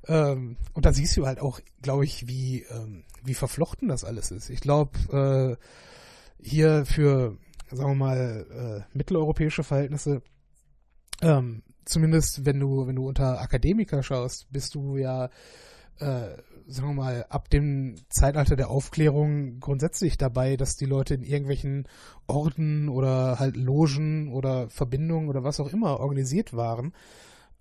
Ähm, 0.07 0.57
und 0.73 0.85
da 0.85 0.93
siehst 0.93 1.15
du 1.15 1.27
halt 1.27 1.39
auch, 1.39 1.59
glaube 1.81 2.05
ich, 2.05 2.27
wie, 2.27 2.63
ähm, 2.63 3.03
wie 3.23 3.35
verflochten 3.35 3.87
das 3.87 4.03
alles 4.03 4.31
ist. 4.31 4.49
Ich 4.49 4.61
glaube, 4.61 5.57
äh, 5.61 6.43
hier 6.43 6.85
für, 6.85 7.37
sagen 7.71 7.91
wir 7.91 7.95
mal, 7.95 8.83
äh, 8.91 8.97
mitteleuropäische 8.97 9.63
Verhältnisse, 9.63 10.23
ähm, 11.21 11.61
zumindest 11.85 12.45
wenn 12.45 12.59
du, 12.59 12.87
wenn 12.87 12.95
du 12.95 13.07
unter 13.07 13.41
Akademiker 13.41 14.01
schaust, 14.01 14.51
bist 14.51 14.73
du 14.73 14.97
ja 14.97 15.29
äh, 15.99 16.35
sagen 16.71 16.89
wir 16.89 17.03
mal, 17.03 17.25
ab 17.29 17.49
dem 17.49 17.95
Zeitalter 18.09 18.55
der 18.55 18.69
Aufklärung 18.69 19.59
grundsätzlich 19.59 20.17
dabei, 20.17 20.57
dass 20.57 20.77
die 20.77 20.85
Leute 20.85 21.13
in 21.13 21.23
irgendwelchen 21.23 21.87
Orden 22.27 22.89
oder 22.89 23.39
halt 23.39 23.57
Logen 23.57 24.31
oder 24.33 24.69
Verbindungen 24.69 25.29
oder 25.29 25.43
was 25.43 25.59
auch 25.59 25.71
immer 25.71 25.99
organisiert 25.99 26.55
waren. 26.55 26.93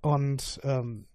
Und 0.00 0.60
ähm, 0.64 1.06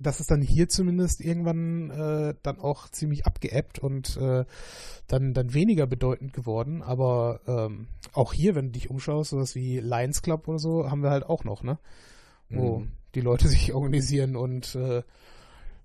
das 0.00 0.18
ist 0.18 0.30
dann 0.30 0.40
hier 0.40 0.68
zumindest 0.68 1.20
irgendwann 1.20 1.90
äh, 1.90 2.34
dann 2.42 2.58
auch 2.58 2.88
ziemlich 2.88 3.26
abgeebbt 3.26 3.78
und 3.78 4.16
äh, 4.16 4.44
dann, 5.06 5.34
dann 5.34 5.52
weniger 5.52 5.86
bedeutend 5.86 6.32
geworden. 6.32 6.82
Aber 6.82 7.40
ähm, 7.46 7.88
auch 8.12 8.32
hier, 8.32 8.54
wenn 8.54 8.66
du 8.66 8.72
dich 8.72 8.88
umschaust, 8.88 9.30
sowas 9.30 9.54
wie 9.54 9.78
Lions 9.78 10.22
Club 10.22 10.48
oder 10.48 10.58
so, 10.58 10.90
haben 10.90 11.02
wir 11.02 11.10
halt 11.10 11.24
auch 11.24 11.44
noch, 11.44 11.62
ne? 11.62 11.78
Wo 12.48 12.78
mhm. 12.80 12.92
die 13.14 13.20
Leute 13.20 13.48
sich 13.48 13.74
organisieren 13.74 14.36
und 14.36 14.74
äh, 14.74 15.02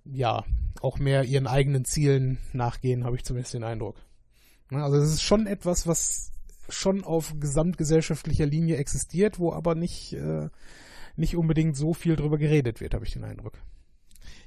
ja, 0.06 0.44
auch 0.82 1.00
mehr 1.00 1.24
ihren 1.24 1.48
eigenen 1.48 1.86
Zielen 1.86 2.38
nachgehen, 2.54 3.04
habe 3.04 3.16
ich 3.16 3.24
zumindest 3.24 3.54
den 3.54 3.64
Eindruck. 3.64 3.98
Also 4.70 4.98
es 4.98 5.14
ist 5.14 5.22
schon 5.22 5.48
etwas, 5.48 5.88
was 5.88 6.32
schon 6.70 7.04
auf 7.04 7.36
gesamtgesellschaftlicher 7.40 8.46
Linie 8.46 8.78
existiert, 8.78 9.40
wo 9.40 9.54
aber 9.54 9.76
nicht, 9.76 10.14
äh, 10.14 10.50
nicht 11.16 11.36
unbedingt 11.36 11.78
so 11.78 11.94
viel 11.94 12.16
drüber 12.16 12.38
geredet 12.38 12.82
wird, 12.82 12.94
habe 12.94 13.06
ich 13.06 13.14
den 13.14 13.24
Eindruck. 13.24 13.54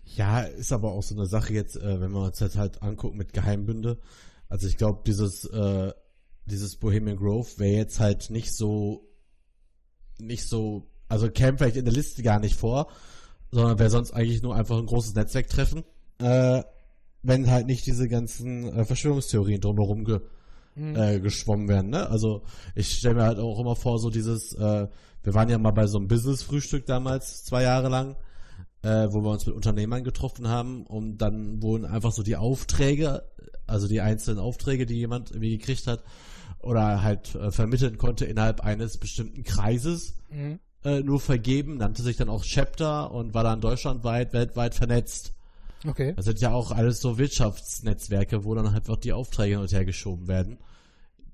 Ja, 0.05 0.41
ist 0.41 0.73
aber 0.73 0.93
auch 0.93 1.03
so 1.03 1.15
eine 1.15 1.27
Sache 1.27 1.53
jetzt, 1.53 1.77
äh, 1.77 2.01
wenn 2.01 2.13
wir 2.13 2.23
uns 2.25 2.41
jetzt 2.41 2.57
halt 2.57 2.83
angucken 2.83 3.19
mit 3.19 3.33
Geheimbünde. 3.33 3.99
Also 4.49 4.67
ich 4.67 4.77
glaube, 4.77 5.03
dieses, 5.07 5.45
äh, 5.45 5.93
dieses 6.47 6.77
Bohemian 6.77 7.19
Grove 7.19 7.59
wäre 7.59 7.77
jetzt 7.77 8.01
halt 8.01 8.31
nicht 8.31 8.55
so, 8.55 9.07
nicht 10.19 10.49
so, 10.49 10.91
also 11.09 11.31
käme 11.31 11.59
vielleicht 11.59 11.77
in 11.77 11.85
der 11.85 11.95
Liste 11.95 12.23
gar 12.23 12.41
nicht 12.41 12.57
vor, 12.57 12.91
sondern 13.51 13.79
wäre 13.79 13.91
sonst 13.91 14.13
eigentlich 14.13 14.43
nur 14.43 14.55
einfach 14.55 14.79
ein 14.79 14.87
großes 14.87 15.15
Netzwerktreffen, 15.15 15.85
äh, 16.19 16.63
wenn 17.23 17.51
halt 17.51 17.67
nicht 17.67 17.87
diese 17.87 18.09
ganzen 18.09 18.65
äh, 18.73 18.85
Verschwörungstheorien 18.85 19.61
drumherum 19.61 20.05
ge, 20.05 20.21
mhm. 20.75 20.97
äh, 20.97 21.21
geschwommen 21.21 21.69
werden. 21.69 21.91
Ne? 21.91 22.09
Also 22.09 22.43
ich 22.75 22.91
stelle 22.97 23.17
mir 23.17 23.23
halt 23.25 23.39
auch 23.39 23.59
immer 23.59 23.77
vor, 23.77 23.99
so 23.99 24.11
dieses, 24.11 24.53
äh, 24.55 24.89
wir 25.23 25.35
waren 25.35 25.49
ja 25.49 25.59
mal 25.59 25.73
bei 25.73 25.87
so 25.87 25.99
einem 25.99 26.09
Business-Frühstück 26.09 26.87
damals, 26.87 27.45
zwei 27.45 27.63
Jahre 27.63 27.89
lang, 27.89 28.17
äh, 28.83 29.09
wo 29.11 29.23
wir 29.23 29.31
uns 29.31 29.47
mit 29.47 29.55
Unternehmern 29.55 30.05
getroffen 30.05 30.49
haben 30.49 30.87
und 30.87 31.19
dann 31.19 31.63
wurden 31.63 31.85
einfach 31.85 32.13
so 32.13 32.23
die 32.23 32.37
Aufträge, 32.37 33.23
also 33.67 33.89
die 33.89 34.01
einzelnen 34.01 34.39
Aufträge, 34.39 34.87
die 34.87 34.95
jemand 34.95 35.31
irgendwie 35.31 35.59
gekriegt 35.59 35.87
hat, 35.87 36.05
oder 36.61 37.03
halt 37.03 37.35
äh, 37.35 37.51
vermitteln 37.51 37.99
konnte 37.99 38.25
innerhalb 38.25 38.61
eines 38.61 38.99
bestimmten 38.99 39.43
Kreises, 39.43 40.15
mhm 40.31 40.61
äh, 40.85 41.01
nur 41.01 41.21
vergeben, 41.21 41.77
nannte 41.77 42.03
sich 42.03 42.17
dann 42.17 42.29
auch 42.29 42.45
Chapter 42.45 43.11
und 43.11 43.35
war 43.35 43.45
dann 43.45 43.61
deutschlandweit, 43.61 44.33
weltweit 44.33 44.75
vernetzt. 44.75 45.35
Okay. 45.87 46.13
Das 46.17 46.25
sind 46.25 46.41
ja 46.41 46.53
auch 46.53 46.73
alles 46.73 47.01
so 47.01 47.19
Wirtschaftsnetzwerke, 47.19 48.45
wo 48.45 48.55
dann 48.55 48.67
einfach 48.67 48.97
die 48.97 49.13
Aufträge 49.13 49.55
hin 49.55 49.63
und 49.63 49.73
her 49.73 49.85
geschoben 49.85 50.29
werden. 50.29 50.59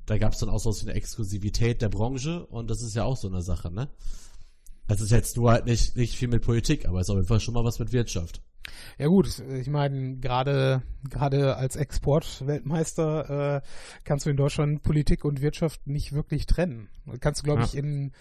Da 0.06 0.18
gab 0.18 0.34
es 0.34 0.38
dann 0.38 0.50
auch 0.50 0.58
so 0.58 0.74
eine 0.82 0.94
Exklusivität 0.94 1.80
der 1.80 1.88
Branche 1.88 2.44
und 2.46 2.70
das 2.70 2.82
ist 2.82 2.94
ja 2.94 3.04
auch 3.04 3.16
so 3.16 3.28
eine 3.28 3.42
Sache, 3.42 3.70
ne? 3.70 3.88
Das 4.86 5.00
ist 5.00 5.10
jetzt 5.10 5.38
nur 5.38 5.50
halt 5.50 5.64
nicht, 5.64 5.96
nicht 5.96 6.14
viel 6.14 6.28
mit 6.28 6.42
Politik, 6.42 6.86
aber 6.86 7.00
es 7.00 7.06
ist 7.06 7.10
auf 7.10 7.16
jeden 7.16 7.28
Fall 7.28 7.40
schon 7.40 7.54
mal 7.54 7.64
was 7.64 7.78
mit 7.78 7.92
Wirtschaft. 7.92 8.42
Ja 8.98 9.06
gut, 9.06 9.38
ich 9.38 9.68
meine, 9.68 10.16
gerade 10.16 10.82
gerade 11.08 11.56
als 11.56 11.76
Exportweltmeister 11.76 13.56
äh, 13.56 13.60
kannst 14.04 14.26
du 14.26 14.30
in 14.30 14.36
Deutschland 14.36 14.82
Politik 14.82 15.24
und 15.24 15.40
Wirtschaft 15.40 15.86
nicht 15.86 16.12
wirklich 16.12 16.46
trennen. 16.46 16.88
Kannst 17.20 17.40
du, 17.40 17.44
glaube 17.44 17.62
ja. 17.62 17.66
ich, 17.66 17.76
in 17.76 18.12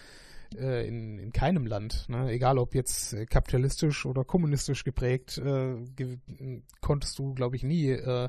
äh, 0.54 0.86
in, 0.86 1.18
in 1.18 1.32
keinem 1.32 1.66
Land, 1.66 2.08
ne? 2.08 2.30
egal 2.30 2.58
ob 2.58 2.74
jetzt 2.74 3.12
äh, 3.12 3.26
kapitalistisch 3.26 4.06
oder 4.06 4.24
kommunistisch 4.24 4.84
geprägt, 4.84 5.38
äh, 5.38 5.76
ge 5.96 6.18
konntest 6.80 7.18
du, 7.18 7.34
glaube 7.34 7.56
ich, 7.56 7.62
nie 7.62 7.90
äh, 7.90 8.28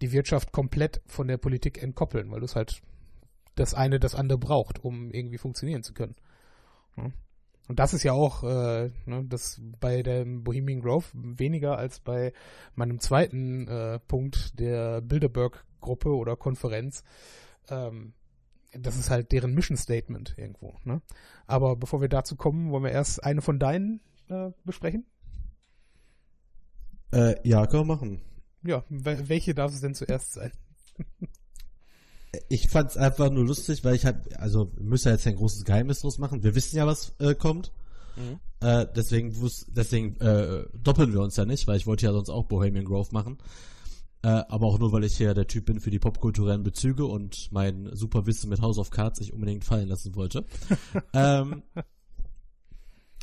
die 0.00 0.12
Wirtschaft 0.12 0.52
komplett 0.52 1.00
von 1.06 1.28
der 1.28 1.38
Politik 1.38 1.82
entkoppeln, 1.82 2.30
weil 2.30 2.40
du 2.40 2.46
es 2.46 2.56
halt 2.56 2.82
das 3.54 3.74
eine 3.74 4.00
das 4.00 4.14
andere 4.14 4.38
braucht, 4.38 4.84
um 4.84 5.10
irgendwie 5.10 5.38
funktionieren 5.38 5.82
zu 5.82 5.92
können. 5.92 6.16
Ne? 6.96 7.12
Und 7.68 7.78
das 7.78 7.94
ist 7.94 8.02
ja 8.02 8.12
auch 8.12 8.42
äh, 8.42 8.90
ne, 9.06 9.24
das 9.28 9.60
bei 9.78 10.02
dem 10.02 10.42
Bohemian 10.42 10.80
Grove 10.80 11.06
weniger 11.12 11.78
als 11.78 12.00
bei 12.00 12.32
meinem 12.74 12.98
zweiten 12.98 13.68
äh, 13.68 14.00
Punkt 14.00 14.58
der 14.58 15.00
Bilderberg-Gruppe 15.00 16.08
oder 16.08 16.36
Konferenz. 16.36 17.04
Ähm, 17.68 18.12
das 18.72 18.96
ist 18.96 19.10
halt 19.10 19.32
deren 19.32 19.54
Mission 19.54 19.76
Statement 19.76 20.34
irgendwo. 20.36 20.74
Ne? 20.84 21.02
Aber 21.46 21.76
bevor 21.76 22.00
wir 22.00 22.08
dazu 22.08 22.36
kommen, 22.36 22.70
wollen 22.70 22.84
wir 22.84 22.92
erst 22.92 23.24
eine 23.24 23.42
von 23.42 23.58
deinen 23.58 24.00
äh, 24.28 24.50
besprechen? 24.64 25.06
Äh, 27.12 27.36
ja, 27.48 27.66
können 27.66 27.82
wir 27.82 27.94
machen. 27.96 28.22
Ja, 28.62 28.84
welche 28.88 29.54
darf 29.54 29.72
es 29.72 29.80
denn 29.80 29.94
zuerst 29.94 30.34
sein? 30.34 30.52
ich 32.48 32.68
fand 32.68 32.90
es 32.90 32.96
einfach 32.96 33.30
nur 33.30 33.44
lustig, 33.44 33.84
weil 33.84 33.94
ich 33.94 34.04
halt, 34.04 34.36
also 34.38 34.72
wir 34.76 34.84
müssen 34.84 35.08
ja 35.08 35.14
jetzt 35.14 35.26
ein 35.26 35.36
großes 35.36 35.64
Geheimnis 35.64 36.00
draus 36.00 36.18
machen. 36.18 36.42
Wir 36.42 36.54
wissen 36.54 36.76
ja, 36.76 36.86
was 36.86 37.14
äh, 37.18 37.34
kommt. 37.34 37.72
Mhm. 38.16 38.38
Äh, 38.60 38.86
deswegen 38.94 39.34
deswegen 39.68 40.20
äh, 40.20 40.64
doppeln 40.74 41.12
wir 41.12 41.20
uns 41.20 41.36
ja 41.36 41.44
nicht, 41.44 41.66
weil 41.66 41.76
ich 41.76 41.86
wollte 41.86 42.06
ja 42.06 42.12
sonst 42.12 42.28
auch 42.28 42.44
Bohemian 42.44 42.84
Grove 42.84 43.08
machen. 43.12 43.38
Äh, 44.22 44.42
aber 44.48 44.66
auch 44.66 44.78
nur, 44.78 44.92
weil 44.92 45.04
ich 45.04 45.16
hier 45.16 45.32
der 45.32 45.46
Typ 45.46 45.66
bin 45.66 45.80
für 45.80 45.90
die 45.90 45.98
popkulturellen 45.98 46.62
Bezüge 46.62 47.06
und 47.06 47.48
mein 47.52 47.88
super 47.94 48.26
Wissen 48.26 48.50
mit 48.50 48.60
House 48.60 48.78
of 48.78 48.90
Cards 48.90 49.18
sich 49.18 49.32
unbedingt 49.32 49.64
fallen 49.64 49.88
lassen 49.88 50.14
wollte. 50.14 50.44
ähm, 51.14 51.62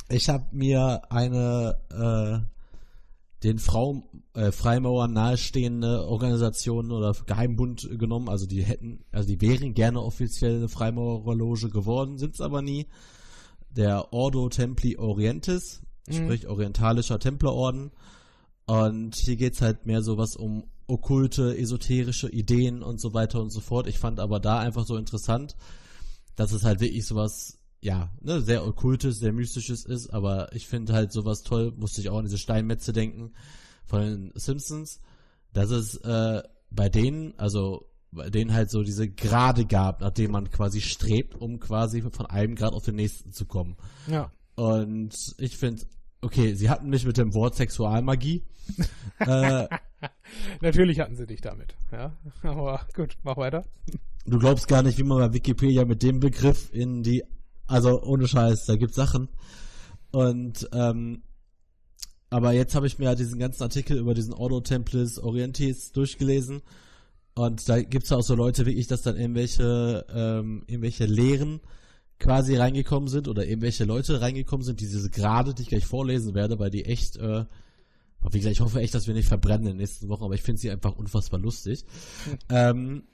ich 0.08 0.28
habe 0.28 0.46
mir 0.52 1.02
eine 1.10 1.78
äh, 1.90 2.58
den 3.44 3.58
Frau, 3.58 4.02
äh, 4.34 4.50
Freimauern 4.50 5.12
nahestehende 5.12 6.08
Organisation 6.08 6.90
oder 6.90 7.14
Geheimbund 7.26 7.88
genommen. 7.98 8.28
Also 8.28 8.46
die 8.46 8.64
hätten, 8.64 9.04
also 9.12 9.28
die 9.28 9.40
wären 9.40 9.74
gerne 9.74 10.02
offiziell 10.02 10.56
eine 10.56 10.68
Freimaurerloge 10.68 11.70
geworden, 11.70 12.18
sind 12.18 12.34
es 12.34 12.40
aber 12.40 12.62
nie. 12.62 12.88
Der 13.70 14.12
Ordo 14.12 14.48
Templi 14.48 14.96
Orientis, 14.96 15.82
mhm. 16.08 16.14
sprich 16.14 16.48
orientalischer 16.48 17.20
Templerorden. 17.20 17.92
Und 18.66 19.14
hier 19.14 19.36
geht's 19.36 19.60
halt 19.60 19.86
mehr 19.86 20.02
so 20.02 20.18
was 20.18 20.34
um 20.34 20.64
okkulte, 20.88 21.56
esoterische 21.56 22.28
Ideen 22.28 22.82
und 22.82 23.00
so 23.00 23.14
weiter 23.14 23.40
und 23.40 23.50
so 23.50 23.60
fort. 23.60 23.86
Ich 23.86 23.98
fand 23.98 24.18
aber 24.18 24.40
da 24.40 24.58
einfach 24.58 24.86
so 24.86 24.96
interessant, 24.96 25.54
dass 26.34 26.52
es 26.52 26.64
halt 26.64 26.80
wirklich 26.80 27.06
sowas, 27.06 27.58
ja, 27.80 28.10
ne, 28.20 28.40
sehr 28.40 28.66
okkultes, 28.66 29.18
sehr 29.18 29.32
mystisches 29.32 29.84
ist, 29.84 30.08
aber 30.08 30.52
ich 30.54 30.66
finde 30.66 30.94
halt 30.94 31.12
sowas 31.12 31.42
toll, 31.42 31.72
musste 31.76 32.00
ich 32.00 32.08
auch 32.08 32.18
an 32.18 32.24
diese 32.24 32.38
Steinmetze 32.38 32.92
denken 32.92 33.32
von 33.84 34.00
den 34.00 34.32
Simpsons, 34.34 35.00
dass 35.52 35.70
es 35.70 35.96
äh, 35.96 36.42
bei 36.70 36.88
denen, 36.88 37.38
also 37.38 37.88
bei 38.10 38.30
denen 38.30 38.52
halt 38.54 38.70
so 38.70 38.82
diese 38.82 39.08
Grade 39.08 39.66
gab, 39.66 40.00
nachdem 40.00 40.32
man 40.32 40.50
quasi 40.50 40.80
strebt, 40.80 41.34
um 41.34 41.60
quasi 41.60 42.02
von 42.02 42.26
einem 42.26 42.54
Grad 42.54 42.72
auf 42.72 42.84
den 42.84 42.96
nächsten 42.96 43.32
zu 43.32 43.44
kommen. 43.44 43.76
Ja. 44.06 44.32
Und 44.54 45.14
ich 45.38 45.56
finde, 45.56 45.82
okay, 46.22 46.54
sie 46.54 46.70
hatten 46.70 46.88
mich 46.88 47.04
mit 47.04 47.18
dem 47.18 47.34
Wort 47.34 47.56
Sexualmagie. 47.56 48.44
äh, 49.18 49.68
Natürlich 50.60 51.00
hatten 51.00 51.16
sie 51.16 51.26
dich 51.26 51.40
damit, 51.40 51.76
ja. 51.92 52.16
Aber 52.42 52.86
gut, 52.94 53.16
mach 53.22 53.36
weiter. 53.36 53.64
du 54.26 54.38
glaubst 54.38 54.68
gar 54.68 54.82
nicht, 54.82 54.98
wie 54.98 55.02
man 55.02 55.18
bei 55.18 55.34
Wikipedia 55.34 55.84
mit 55.84 56.02
dem 56.02 56.20
Begriff 56.20 56.72
in 56.72 57.02
die, 57.02 57.24
also 57.66 58.02
ohne 58.02 58.28
Scheiß, 58.28 58.66
da 58.66 58.76
gibt's 58.76 58.96
Sachen. 58.96 59.28
Und 60.10 60.68
ähm, 60.72 61.22
aber 62.30 62.52
jetzt 62.52 62.74
habe 62.74 62.86
ich 62.86 62.98
mir 62.98 63.08
halt 63.08 63.18
diesen 63.18 63.38
ganzen 63.38 63.62
Artikel 63.62 63.98
über 63.98 64.14
diesen 64.14 64.34
Ordo 64.34 64.60
Templis 64.60 65.18
Orientis 65.18 65.92
durchgelesen. 65.92 66.62
Und 67.34 67.68
da 67.68 67.80
gibt's 67.80 68.12
auch 68.12 68.22
so 68.22 68.34
Leute 68.34 68.66
wie 68.66 68.72
ich, 68.72 68.86
dass 68.88 69.02
dann 69.02 69.16
irgendwelche, 69.16 70.04
ähm, 70.12 70.64
irgendwelche 70.66 71.06
Lehren 71.06 71.60
quasi 72.18 72.56
reingekommen 72.56 73.08
sind 73.08 73.28
oder 73.28 73.46
irgendwelche 73.46 73.84
Leute 73.84 74.20
reingekommen 74.20 74.64
sind, 74.64 74.80
die 74.80 74.88
diese 74.88 75.08
Grade, 75.08 75.54
die 75.54 75.62
ich 75.62 75.68
gleich 75.68 75.86
vorlesen 75.86 76.34
werde, 76.34 76.58
weil 76.58 76.70
die 76.70 76.84
echt, 76.84 77.16
äh, 77.16 77.44
wie 78.30 78.38
gesagt, 78.38 78.52
ich 78.52 78.60
hoffe 78.60 78.80
echt, 78.80 78.94
dass 78.94 79.06
wir 79.06 79.14
nicht 79.14 79.28
verbrennen 79.28 79.66
in 79.66 79.72
den 79.72 79.76
nächsten 79.78 80.08
Wochen, 80.08 80.24
aber 80.24 80.34
ich 80.34 80.42
finde 80.42 80.60
sie 80.60 80.70
einfach 80.70 80.96
unfassbar 80.96 81.40
lustig. 81.40 81.84
Ähm, 82.50 83.04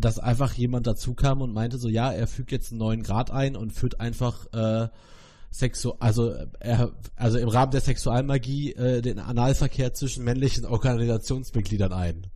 dass 0.00 0.20
einfach 0.20 0.54
jemand 0.54 0.86
dazu 0.86 1.14
kam 1.14 1.42
und 1.42 1.52
meinte 1.52 1.76
so, 1.76 1.88
ja, 1.88 2.12
er 2.12 2.28
fügt 2.28 2.52
jetzt 2.52 2.70
einen 2.70 2.78
neuen 2.78 3.02
Grad 3.02 3.32
ein 3.32 3.56
und 3.56 3.72
führt 3.72 3.98
einfach 3.98 4.46
äh, 4.52 4.88
Sexu 5.50 5.94
also 5.98 6.34
er, 6.60 6.92
also 7.16 7.38
im 7.38 7.48
Rahmen 7.48 7.72
der 7.72 7.80
Sexualmagie 7.80 8.74
äh, 8.74 9.02
den 9.02 9.18
Analverkehr 9.18 9.94
zwischen 9.94 10.22
männlichen 10.24 10.64
Organisationsmitgliedern 10.64 11.92
ein. 11.92 12.28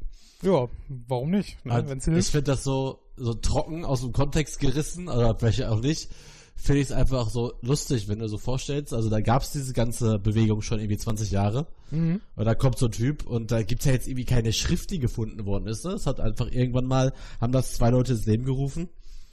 Ja, 0.42 0.68
warum 0.88 1.31
nicht? 1.31 1.64
Ne? 1.64 1.72
Also, 1.72 2.11
ich 2.11 2.27
finde 2.27 2.51
das 2.51 2.64
so 2.64 2.98
so 3.16 3.35
trocken 3.35 3.85
aus 3.85 4.01
dem 4.01 4.12
Kontext 4.12 4.59
gerissen 4.59 5.09
oder 5.09 5.37
vielleicht 5.38 5.64
auch 5.64 5.81
nicht. 5.81 6.11
Finde 6.57 6.81
ich 6.81 6.88
es 6.88 6.92
einfach 6.92 7.29
so 7.29 7.55
lustig, 7.61 8.09
wenn 8.09 8.18
du 8.18 8.29
so 8.29 8.38
vorstellst. 8.38 8.94
Also 8.94 9.11
da 9.11 9.20
gab 9.20 9.42
es 9.42 9.51
diese 9.51 9.72
ganze 9.72 10.18
Bewegung 10.18 10.62
schon 10.62 10.81
irgendwie 10.81 10.98
20 10.98 11.31
Jahre. 11.31 11.66
Mhm. 11.92 12.20
Und 12.35 12.44
da 12.44 12.55
kommt 12.55 12.78
so 12.78 12.87
ein 12.87 12.92
Typ 12.92 13.26
und 13.26 13.52
da 13.52 13.62
gibt's 13.62 13.85
ja 13.85 13.92
jetzt 13.92 14.09
irgendwie 14.09 14.24
keine 14.24 14.52
Schrift, 14.52 14.90
die 14.90 14.98
gefunden 14.98 15.44
worden 15.46 15.66
ist. 15.66 15.85
Ne? 15.85 15.92
Es 15.92 16.07
hat 16.07 16.20
einfach 16.20 16.50
irgendwann 16.50 16.87
mal, 16.87 17.12
haben 17.40 17.52
das 17.52 17.74
zwei 17.74 17.90
Leute 17.90 18.12
ins 18.12 18.26
Leben 18.26 18.44
gerufen, 18.44 18.88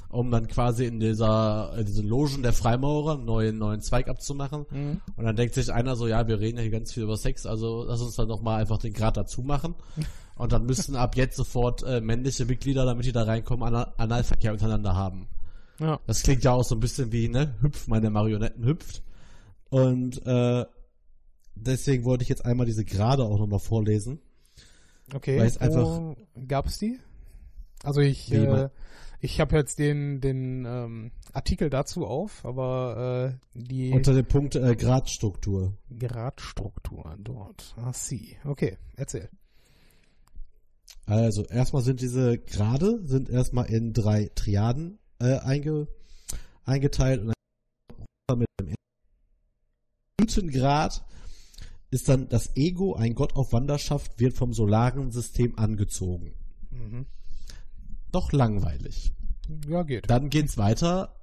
um 0.09 0.29
dann 0.29 0.47
quasi 0.47 0.85
in 0.85 0.99
dieser, 0.99 1.73
in 1.77 1.85
diesen 1.85 2.07
Logen 2.07 2.43
der 2.43 2.53
Freimaurer 2.53 3.13
einen 3.13 3.25
neuen, 3.25 3.57
neuen 3.57 3.81
Zweig 3.81 4.07
abzumachen. 4.07 4.65
Mhm. 4.69 5.01
Und 5.15 5.23
dann 5.23 5.35
denkt 5.35 5.55
sich 5.55 5.71
einer 5.71 5.95
so, 5.95 6.07
ja, 6.07 6.27
wir 6.27 6.39
reden 6.39 6.57
ja 6.57 6.63
hier 6.63 6.71
ganz 6.71 6.93
viel 6.93 7.03
über 7.03 7.17
Sex, 7.17 7.45
also 7.45 7.85
lass 7.87 8.01
uns 8.01 8.15
dann 8.15 8.27
doch 8.27 8.41
mal 8.41 8.57
einfach 8.57 8.77
den 8.77 8.93
Grad 8.93 9.17
dazu 9.17 9.41
machen. 9.41 9.75
Und 10.35 10.53
dann 10.53 10.65
müssten 10.65 10.95
ab 10.95 11.17
jetzt 11.17 11.35
sofort 11.35 11.83
äh, 11.83 11.99
männliche 11.99 12.45
Mitglieder, 12.45 12.85
damit 12.85 13.05
die 13.05 13.11
da 13.11 13.23
reinkommen, 13.23 13.67
Anal 13.67 13.91
Analverkehr 13.97 14.53
untereinander 14.53 14.95
haben. 14.95 15.27
Ja. 15.79 15.99
Das 16.07 16.23
klingt 16.23 16.45
ja 16.45 16.53
auch 16.53 16.63
so 16.63 16.75
ein 16.75 16.79
bisschen 16.79 17.11
wie, 17.11 17.27
ne, 17.27 17.55
hüpf, 17.61 17.87
meine 17.87 18.09
Marionetten 18.09 18.63
hüpft. 18.63 19.03
Und 19.69 20.25
äh, 20.25 20.65
deswegen 21.65 22.05
wollte 22.05 22.23
ich 22.23 22.29
jetzt 22.29 22.45
einmal 22.45 22.65
diese 22.65 22.85
Gerade 22.85 23.23
auch 23.23 23.39
nochmal 23.39 23.59
vorlesen. 23.59 24.19
Okay. 25.13 25.39
Weil 25.39 25.47
es 25.47 25.57
einfach- 25.57 26.15
gab 26.47 26.67
es 26.67 26.77
die? 26.77 26.99
Also 27.83 28.01
ich, 28.01 28.31
äh, 28.31 28.69
ich 29.21 29.39
habe 29.39 29.55
jetzt 29.57 29.79
den, 29.79 30.21
den 30.21 30.65
ähm, 30.65 31.11
Artikel 31.33 31.69
dazu 31.69 32.05
auf, 32.05 32.45
aber 32.45 33.37
äh, 33.55 33.59
die 33.59 33.91
Unter 33.91 34.13
dem 34.13 34.25
Punkt 34.25 34.55
äh, 34.55 34.75
Gradstruktur. 34.75 35.73
Gradstruktur 35.97 37.15
dort. 37.19 37.73
Ah, 37.77 37.93
sie. 37.93 38.37
Okay, 38.43 38.77
erzähl. 38.95 39.29
Also 41.05 41.45
erstmal 41.45 41.83
sind 41.83 42.01
diese 42.01 42.37
Grade 42.37 42.99
sind 43.03 43.29
erstmal 43.29 43.65
in 43.65 43.93
drei 43.93 44.29
Triaden 44.35 44.99
äh, 45.19 45.37
einge, 45.39 45.87
eingeteilt 46.65 47.21
und 47.21 47.33
dann 48.27 48.39
mit 48.39 48.47
dem 50.37 50.51
Grad 50.51 51.03
ist 51.91 52.09
dann 52.09 52.29
das 52.29 52.55
Ego, 52.55 52.95
ein 52.95 53.15
Gott 53.15 53.35
auf 53.35 53.53
Wanderschaft, 53.53 54.19
wird 54.19 54.35
vom 54.35 54.53
solaren 54.53 55.11
System 55.11 55.57
angezogen. 55.57 56.33
Mhm. 56.71 57.05
Doch 58.11 58.31
langweilig. 58.31 59.11
Ja, 59.67 59.83
geht. 59.83 60.09
Dann 60.09 60.29
geht's 60.29 60.57
weiter. 60.57 61.15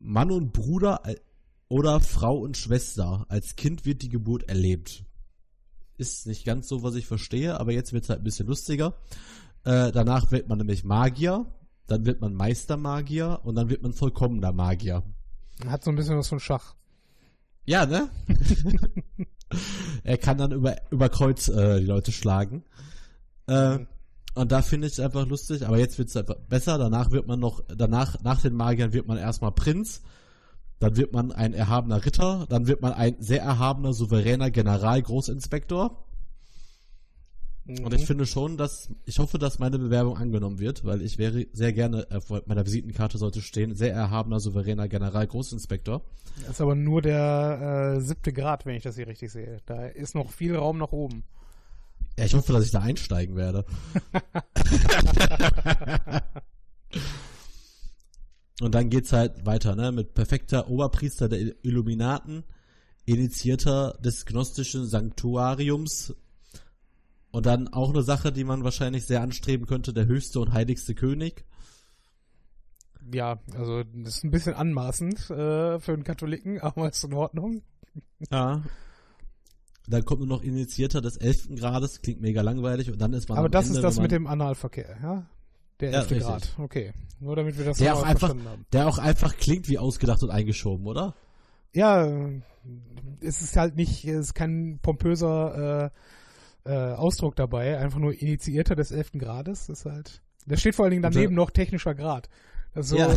Mann 0.00 0.30
und 0.30 0.52
Bruder 0.52 1.02
äh, 1.04 1.16
oder 1.68 2.00
Frau 2.00 2.38
und 2.38 2.56
Schwester. 2.56 3.26
Als 3.28 3.56
Kind 3.56 3.84
wird 3.84 4.02
die 4.02 4.08
Geburt 4.08 4.48
erlebt. 4.48 5.04
Ist 5.96 6.26
nicht 6.26 6.44
ganz 6.44 6.68
so, 6.68 6.82
was 6.82 6.94
ich 6.94 7.06
verstehe, 7.06 7.58
aber 7.58 7.72
jetzt 7.72 7.92
wird's 7.92 8.08
halt 8.08 8.20
ein 8.20 8.24
bisschen 8.24 8.46
lustiger. 8.46 8.94
Äh, 9.64 9.90
danach 9.92 10.30
wird 10.30 10.48
man 10.48 10.58
nämlich 10.58 10.84
Magier, 10.84 11.46
dann 11.86 12.04
wird 12.06 12.20
man 12.20 12.34
Meistermagier 12.34 13.40
und 13.42 13.56
dann 13.56 13.68
wird 13.68 13.82
man 13.82 13.92
vollkommener 13.92 14.52
Magier. 14.52 15.02
Hat 15.66 15.82
so 15.82 15.90
ein 15.90 15.96
bisschen 15.96 16.16
was 16.16 16.28
von 16.28 16.38
Schach. 16.38 16.76
Ja, 17.64 17.84
ne? 17.84 18.08
er 20.04 20.18
kann 20.18 20.38
dann 20.38 20.52
über, 20.52 20.76
über 20.90 21.08
Kreuz 21.08 21.48
äh, 21.48 21.80
die 21.80 21.86
Leute 21.86 22.12
schlagen. 22.12 22.64
Äh, 23.46 23.80
und 24.34 24.52
da 24.52 24.62
finde 24.62 24.86
ich 24.86 24.92
es 24.94 25.00
einfach 25.00 25.26
lustig, 25.26 25.66
aber 25.66 25.78
jetzt 25.78 25.98
wird 25.98 26.14
es 26.14 26.24
besser. 26.48 26.78
Danach 26.78 27.10
wird 27.10 27.26
man 27.26 27.40
noch, 27.40 27.62
danach, 27.68 28.22
nach 28.22 28.40
den 28.40 28.54
Magiern 28.54 28.92
wird 28.92 29.08
man 29.08 29.18
erstmal 29.18 29.52
Prinz, 29.52 30.02
dann 30.78 30.96
wird 30.96 31.12
man 31.12 31.32
ein 31.32 31.54
erhabener 31.54 32.04
Ritter, 32.04 32.46
dann 32.48 32.68
wird 32.68 32.80
man 32.80 32.92
ein 32.92 33.16
sehr 33.18 33.42
erhabener, 33.42 33.92
souveräner 33.92 34.50
General, 34.50 35.02
Großinspektor. 35.02 36.04
Und 37.68 37.92
ich 37.92 38.06
finde 38.06 38.24
schon, 38.24 38.56
dass, 38.56 38.88
ich 39.04 39.18
hoffe, 39.18 39.38
dass 39.38 39.58
meine 39.58 39.78
Bewerbung 39.78 40.16
angenommen 40.16 40.58
wird, 40.58 40.86
weil 40.86 41.02
ich 41.02 41.18
wäre 41.18 41.46
sehr 41.52 41.74
gerne, 41.74 42.06
auf 42.10 42.30
meiner 42.46 42.64
Visitenkarte 42.64 43.18
sollte 43.18 43.42
stehen, 43.42 43.74
sehr 43.74 43.92
erhabener, 43.92 44.40
souveräner 44.40 44.88
General, 44.88 45.26
Großinspektor. 45.26 46.00
Das 46.40 46.52
ist 46.52 46.62
aber 46.62 46.74
nur 46.74 47.02
der 47.02 47.96
äh, 47.96 48.00
siebte 48.00 48.32
Grad, 48.32 48.64
wenn 48.64 48.76
ich 48.76 48.84
das 48.84 48.96
hier 48.96 49.06
richtig 49.06 49.30
sehe. 49.30 49.58
Da 49.66 49.84
ist 49.84 50.14
noch 50.14 50.30
viel 50.30 50.56
Raum 50.56 50.78
nach 50.78 50.92
oben. 50.92 51.24
Ja, 52.18 52.24
ich 52.24 52.34
hoffe, 52.34 52.54
dass 52.54 52.64
ich 52.64 52.70
da 52.70 52.80
einsteigen 52.80 53.36
werde. 53.36 53.66
Und 58.62 58.74
dann 58.74 58.88
geht's 58.88 59.12
halt 59.12 59.44
weiter, 59.44 59.76
ne, 59.76 59.92
mit 59.92 60.14
perfekter 60.14 60.70
Oberpriester 60.70 61.28
der 61.28 61.62
Illuminaten, 61.62 62.44
Initiierter 63.04 63.98
des 64.02 64.24
gnostischen 64.24 64.86
Sanktuariums 64.86 66.14
und 67.30 67.46
dann 67.46 67.68
auch 67.68 67.90
eine 67.90 68.02
Sache, 68.02 68.32
die 68.32 68.44
man 68.44 68.64
wahrscheinlich 68.64 69.06
sehr 69.06 69.20
anstreben 69.22 69.66
könnte, 69.66 69.92
der 69.92 70.06
höchste 70.06 70.40
und 70.40 70.52
heiligste 70.52 70.94
König. 70.94 71.44
Ja, 73.12 73.38
also 73.54 73.84
das 73.84 74.16
ist 74.18 74.24
ein 74.24 74.30
bisschen 74.30 74.54
anmaßend 74.54 75.30
äh, 75.30 75.78
für 75.80 75.92
einen 75.92 76.04
Katholiken, 76.04 76.60
aber 76.60 76.88
ist 76.88 77.04
in 77.04 77.14
Ordnung. 77.14 77.62
Ja. 78.30 78.62
Dann 79.86 80.04
kommt 80.04 80.20
nur 80.20 80.28
noch 80.28 80.42
Initiierter 80.42 81.00
des 81.00 81.16
elften 81.16 81.56
Grades, 81.56 82.02
klingt 82.02 82.20
mega 82.20 82.42
langweilig 82.42 82.90
und 82.90 83.00
dann 83.00 83.14
ist 83.14 83.28
man 83.28 83.38
aber 83.38 83.48
das 83.48 83.66
Ende, 83.66 83.78
ist 83.78 83.82
das 83.84 83.98
mit 83.98 84.10
dem 84.12 84.26
Analverkehr, 84.26 84.98
ja? 85.02 85.26
Der 85.80 85.90
Ja, 85.92 85.98
elfte 86.00 86.16
richtig. 86.16 86.28
Grad. 86.28 86.54
Okay. 86.58 86.92
Nur 87.20 87.36
damit 87.36 87.56
wir 87.56 87.64
das 87.64 87.78
der 87.78 87.94
auch 87.94 88.02
einfach, 88.02 88.28
verstanden 88.28 88.48
haben. 88.48 88.66
der 88.72 88.86
auch 88.86 88.98
einfach 88.98 89.36
klingt 89.36 89.68
wie 89.68 89.78
ausgedacht 89.78 90.22
und 90.22 90.30
eingeschoben, 90.30 90.86
oder? 90.86 91.14
Ja, 91.74 92.06
es 93.20 93.40
ist 93.42 93.56
halt 93.56 93.76
nicht, 93.76 94.04
es 94.04 94.26
ist 94.26 94.34
kein 94.34 94.78
pompöser 94.82 95.86
äh, 95.86 95.90
äh, 96.68 96.92
Ausdruck 96.94 97.34
dabei, 97.36 97.78
einfach 97.78 97.98
nur 97.98 98.12
Initiierter 98.12 98.74
des 98.76 98.90
elften 98.90 99.18
Grades. 99.18 99.68
Ist 99.68 99.84
halt. 99.86 100.22
Da 100.46 100.56
steht 100.56 100.74
vor 100.74 100.84
allen 100.84 100.90
Dingen 100.92 101.02
daneben 101.02 101.34
noch 101.34 101.50
technischer 101.50 101.94
Grad. 101.94 102.28
Also 102.74 102.96
Ja. 102.96 103.16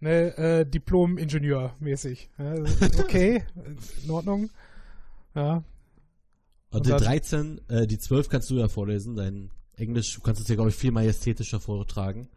ne, 0.00 0.36
äh, 0.36 0.64
Diplom-Ingenieur 0.66 1.74
mäßig. 1.80 2.30
Ja, 2.38 2.50
also, 2.50 2.86
okay, 3.00 3.44
in 4.04 4.10
Ordnung. 4.10 4.50
Ja. 5.34 5.56
Und, 5.56 5.64
Und 6.70 6.86
die 6.86 6.90
dann- 6.90 7.02
13, 7.02 7.60
äh, 7.68 7.86
die 7.86 7.98
12 7.98 8.28
kannst 8.28 8.48
du 8.50 8.54
ja 8.58 8.68
vorlesen. 8.68 9.16
Dein 9.16 9.50
Englisch, 9.76 10.14
du 10.14 10.20
kannst 10.20 10.40
es 10.40 10.48
ja, 10.48 10.54
glaube 10.54 10.70
ich, 10.70 10.76
viel 10.76 10.92
majestätischer 10.92 11.60
vortragen. 11.60 12.28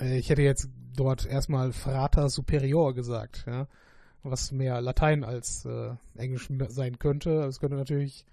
Äh, 0.00 0.18
ich 0.18 0.28
hätte 0.30 0.42
jetzt 0.42 0.68
dort 0.96 1.26
erstmal 1.26 1.72
Frater 1.72 2.28
Superior 2.30 2.94
gesagt, 2.94 3.44
ja. 3.46 3.68
Was 4.22 4.52
mehr 4.52 4.80
Latein 4.82 5.24
als 5.24 5.64
äh, 5.64 5.92
Englisch 6.14 6.48
sein 6.68 6.98
könnte. 6.98 7.44
Es 7.44 7.58
könnte 7.58 7.76
natürlich. 7.76 8.26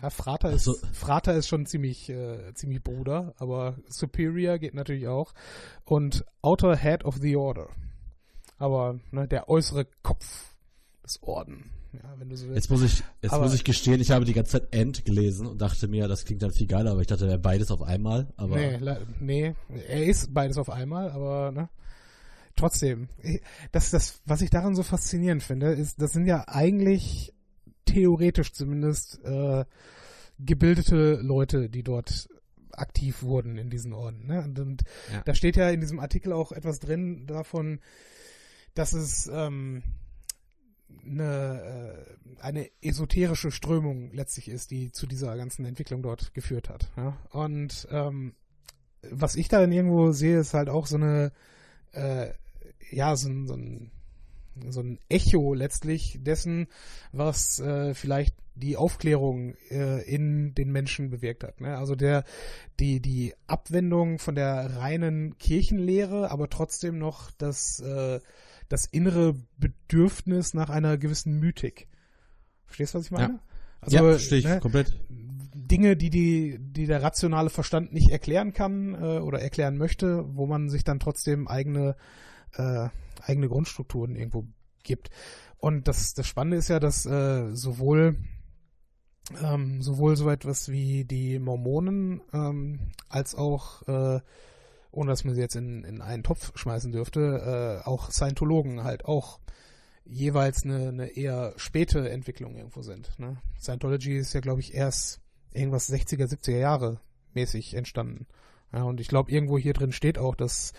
Ja, 0.00 0.08
Frater 0.10 0.50
ist. 0.52 0.70
Frater 0.92 1.34
ist 1.34 1.48
schon 1.48 1.66
ziemlich, 1.66 2.08
äh, 2.08 2.54
ziemlich 2.54 2.82
Bruder, 2.82 3.34
aber 3.38 3.76
Superior 3.88 4.58
geht 4.58 4.74
natürlich 4.74 5.06
auch. 5.06 5.32
Und 5.84 6.24
Outer 6.40 6.76
Head 6.76 7.04
of 7.04 7.16
the 7.16 7.36
Order. 7.36 7.68
Aber 8.58 9.00
ne, 9.10 9.28
der 9.28 9.48
äußere 9.48 9.86
Kopf 10.02 10.54
des 11.04 11.22
Orden. 11.22 11.70
Ja, 11.92 12.14
wenn 12.16 12.30
du 12.30 12.36
so 12.36 12.46
willst. 12.46 12.56
Jetzt 12.56 12.70
muss 12.70 12.82
ich, 12.82 13.02
jetzt 13.20 13.32
Aber- 13.34 13.44
muss 13.44 13.54
ich 13.54 13.64
gestehen, 13.64 14.00
ich 14.00 14.12
habe 14.12 14.24
die 14.24 14.32
ganze 14.32 14.52
Zeit 14.52 14.74
End 14.74 15.04
gelesen 15.04 15.46
und 15.46 15.60
dachte 15.60 15.88
mir, 15.88 16.08
das 16.08 16.24
klingt 16.24 16.42
dann 16.42 16.52
viel 16.52 16.66
geiler, 16.66 16.92
aber 16.92 17.02
ich 17.02 17.06
dachte, 17.06 17.26
wäre 17.26 17.38
beides 17.38 17.70
auf 17.70 17.82
einmal. 17.82 18.32
Aber 18.36 18.56
Nee, 18.56 18.78
nee, 19.20 19.54
er 19.88 20.06
ist 20.06 20.32
beides 20.32 20.56
auf 20.56 20.70
einmal, 20.70 21.10
aber 21.10 21.52
ne, 21.52 21.68
trotzdem, 22.56 23.08
das, 23.72 23.90
das, 23.90 24.22
was 24.24 24.40
ich 24.40 24.48
daran 24.48 24.74
so 24.74 24.82
faszinierend 24.82 25.42
finde, 25.42 25.72
ist, 25.72 26.00
das 26.00 26.12
sind 26.12 26.24
ja 26.26 26.44
eigentlich 26.48 27.34
theoretisch 27.84 28.52
zumindest 28.52 29.20
äh, 29.24 29.64
gebildete 30.38 31.14
Leute, 31.22 31.68
die 31.68 31.82
dort 31.82 32.28
aktiv 32.72 33.22
wurden 33.22 33.58
in 33.58 33.70
diesen 33.70 33.92
Orden. 33.92 34.26
Ne? 34.26 34.42
Und, 34.42 34.58
und 34.58 34.82
Ja. 35.12 35.22
da 35.24 35.34
steht 35.34 35.56
ja 35.56 35.68
in 35.70 35.80
diesem 35.80 36.00
Artikel 36.00 36.32
auch 36.32 36.52
etwas 36.52 36.80
drin 36.80 37.26
davon, 37.26 37.80
dass 38.74 38.92
es 38.94 39.30
ähm, 39.32 39.82
eine, 41.04 42.04
äh, 42.06 42.40
eine 42.42 42.70
esoterische 42.80 43.50
Strömung 43.50 44.10
letztlich 44.12 44.48
ist, 44.48 44.70
die 44.70 44.90
zu 44.92 45.06
dieser 45.06 45.36
ganzen 45.36 45.64
Entwicklung 45.64 46.02
dort 46.02 46.32
geführt 46.34 46.68
hat. 46.70 46.90
Ja? 46.96 47.16
Und 47.30 47.86
ähm, 47.90 48.34
was 49.10 49.34
ich 49.34 49.48
da 49.48 49.60
dann 49.60 49.72
irgendwo 49.72 50.12
sehe, 50.12 50.38
ist 50.38 50.54
halt 50.54 50.68
auch 50.68 50.86
so 50.86 50.96
eine, 50.96 51.32
äh, 51.92 52.28
ja, 52.90 53.16
so 53.16 53.28
ein, 53.28 53.46
so 53.46 53.54
ein 53.54 53.90
so 54.68 54.80
ein 54.80 54.98
Echo 55.08 55.54
letztlich 55.54 56.18
dessen, 56.20 56.68
was 57.12 57.58
äh, 57.60 57.94
vielleicht 57.94 58.34
die 58.54 58.76
Aufklärung 58.76 59.54
äh, 59.70 60.02
in 60.02 60.54
den 60.54 60.70
Menschen 60.72 61.10
bewirkt 61.10 61.44
hat. 61.44 61.60
Ne? 61.60 61.76
Also 61.76 61.94
der 61.94 62.24
die 62.80 63.00
die 63.00 63.34
Abwendung 63.46 64.18
von 64.18 64.34
der 64.34 64.76
reinen 64.76 65.38
Kirchenlehre, 65.38 66.30
aber 66.30 66.50
trotzdem 66.50 66.98
noch 66.98 67.30
das 67.32 67.80
äh, 67.80 68.20
das 68.68 68.86
innere 68.86 69.34
Bedürfnis 69.58 70.54
nach 70.54 70.70
einer 70.70 70.96
gewissen 70.98 71.38
Mythik. 71.38 71.88
Verstehst 72.64 72.94
du, 72.94 72.98
was 72.98 73.06
ich 73.06 73.10
meine? 73.10 73.40
Also, 73.82 73.96
ja, 73.96 74.02
verstehe 74.02 74.38
ich 74.38 74.44
ne, 74.46 74.60
komplett. 74.60 74.96
Dinge, 75.54 75.96
die, 75.96 76.10
die, 76.10 76.58
die 76.58 76.86
der 76.86 77.02
rationale 77.02 77.50
Verstand 77.50 77.92
nicht 77.92 78.10
erklären 78.10 78.52
kann 78.52 78.94
äh, 78.94 79.18
oder 79.18 79.40
erklären 79.40 79.76
möchte, 79.76 80.24
wo 80.34 80.46
man 80.46 80.70
sich 80.70 80.84
dann 80.84 81.00
trotzdem 81.00 81.48
eigene, 81.48 81.96
äh, 82.56 82.88
eigene 83.22 83.48
Grundstrukturen 83.48 84.16
irgendwo 84.16 84.46
gibt. 84.82 85.10
Und 85.58 85.88
das, 85.88 86.14
das 86.14 86.26
Spannende 86.26 86.56
ist 86.56 86.68
ja, 86.68 86.80
dass 86.80 87.06
äh, 87.06 87.54
sowohl 87.54 88.16
ähm, 89.40 89.82
sowohl 89.82 90.16
so 90.16 90.28
etwas 90.30 90.68
wie 90.68 91.04
die 91.04 91.38
Mormonen 91.38 92.20
ähm, 92.32 92.90
als 93.08 93.34
auch, 93.34 93.86
äh, 93.86 94.20
ohne 94.90 95.10
dass 95.10 95.24
man 95.24 95.34
sie 95.34 95.40
jetzt 95.40 95.56
in, 95.56 95.84
in 95.84 96.00
einen 96.02 96.22
Topf 96.22 96.52
schmeißen 96.58 96.92
dürfte, 96.92 97.80
äh, 97.84 97.86
auch 97.88 98.10
Scientologen 98.10 98.84
halt 98.84 99.04
auch 99.04 99.38
jeweils 100.04 100.64
eine, 100.64 100.88
eine 100.88 101.06
eher 101.06 101.54
späte 101.56 102.10
Entwicklung 102.10 102.56
irgendwo 102.56 102.82
sind. 102.82 103.18
Ne? 103.18 103.36
Scientology 103.60 104.16
ist 104.16 104.32
ja, 104.32 104.40
glaube 104.40 104.60
ich, 104.60 104.74
erst 104.74 105.20
irgendwas 105.52 105.90
60er, 105.90 106.26
70er 106.26 106.58
Jahre 106.58 107.00
mäßig 107.34 107.74
entstanden. 107.74 108.26
Ja, 108.72 108.84
und 108.84 109.00
ich 109.00 109.08
glaube, 109.08 109.30
irgendwo 109.30 109.58
hier 109.58 109.74
drin 109.74 109.92
steht 109.92 110.18
auch, 110.18 110.34
dass 110.34 110.72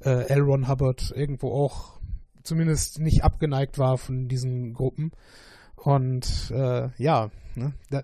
äh, 0.00 0.28
L. 0.28 0.40
Ron 0.42 0.68
Hubbard 0.68 1.12
irgendwo 1.14 1.52
auch 1.52 2.00
zumindest 2.42 3.00
nicht 3.00 3.24
abgeneigt 3.24 3.78
war 3.78 3.98
von 3.98 4.28
diesen 4.28 4.72
Gruppen. 4.74 5.12
Und 5.76 6.50
äh, 6.50 6.88
ja, 6.96 7.30
ne, 7.54 7.74
da, 7.90 8.02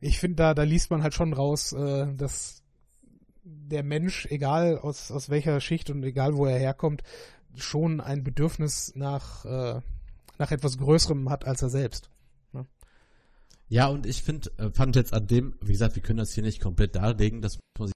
ich 0.00 0.18
finde, 0.18 0.36
da, 0.36 0.54
da 0.54 0.62
liest 0.62 0.90
man 0.90 1.02
halt 1.02 1.14
schon 1.14 1.32
raus, 1.32 1.72
äh, 1.72 2.12
dass 2.14 2.62
der 3.44 3.82
Mensch, 3.82 4.26
egal 4.26 4.78
aus, 4.78 5.10
aus 5.10 5.30
welcher 5.30 5.60
Schicht 5.60 5.90
und 5.90 6.02
egal 6.02 6.36
wo 6.36 6.46
er 6.46 6.58
herkommt, 6.58 7.02
schon 7.54 8.00
ein 8.00 8.24
Bedürfnis 8.24 8.92
nach, 8.96 9.44
äh, 9.44 9.80
nach 10.38 10.50
etwas 10.50 10.78
Größerem 10.78 11.30
hat 11.30 11.46
als 11.46 11.62
er 11.62 11.70
selbst. 11.70 12.10
Ja, 13.70 13.86
und 13.86 14.04
ich 14.04 14.24
finde, 14.24 14.50
äh, 14.58 14.70
fand 14.72 14.96
jetzt 14.96 15.14
an 15.14 15.28
dem, 15.28 15.54
wie 15.60 15.72
gesagt, 15.72 15.94
wir 15.94 16.02
können 16.02 16.18
das 16.18 16.32
hier 16.32 16.42
nicht 16.42 16.60
komplett 16.60 16.96
darlegen, 16.96 17.40
dass 17.40 17.60
man 17.78 17.86
sich 17.86 17.94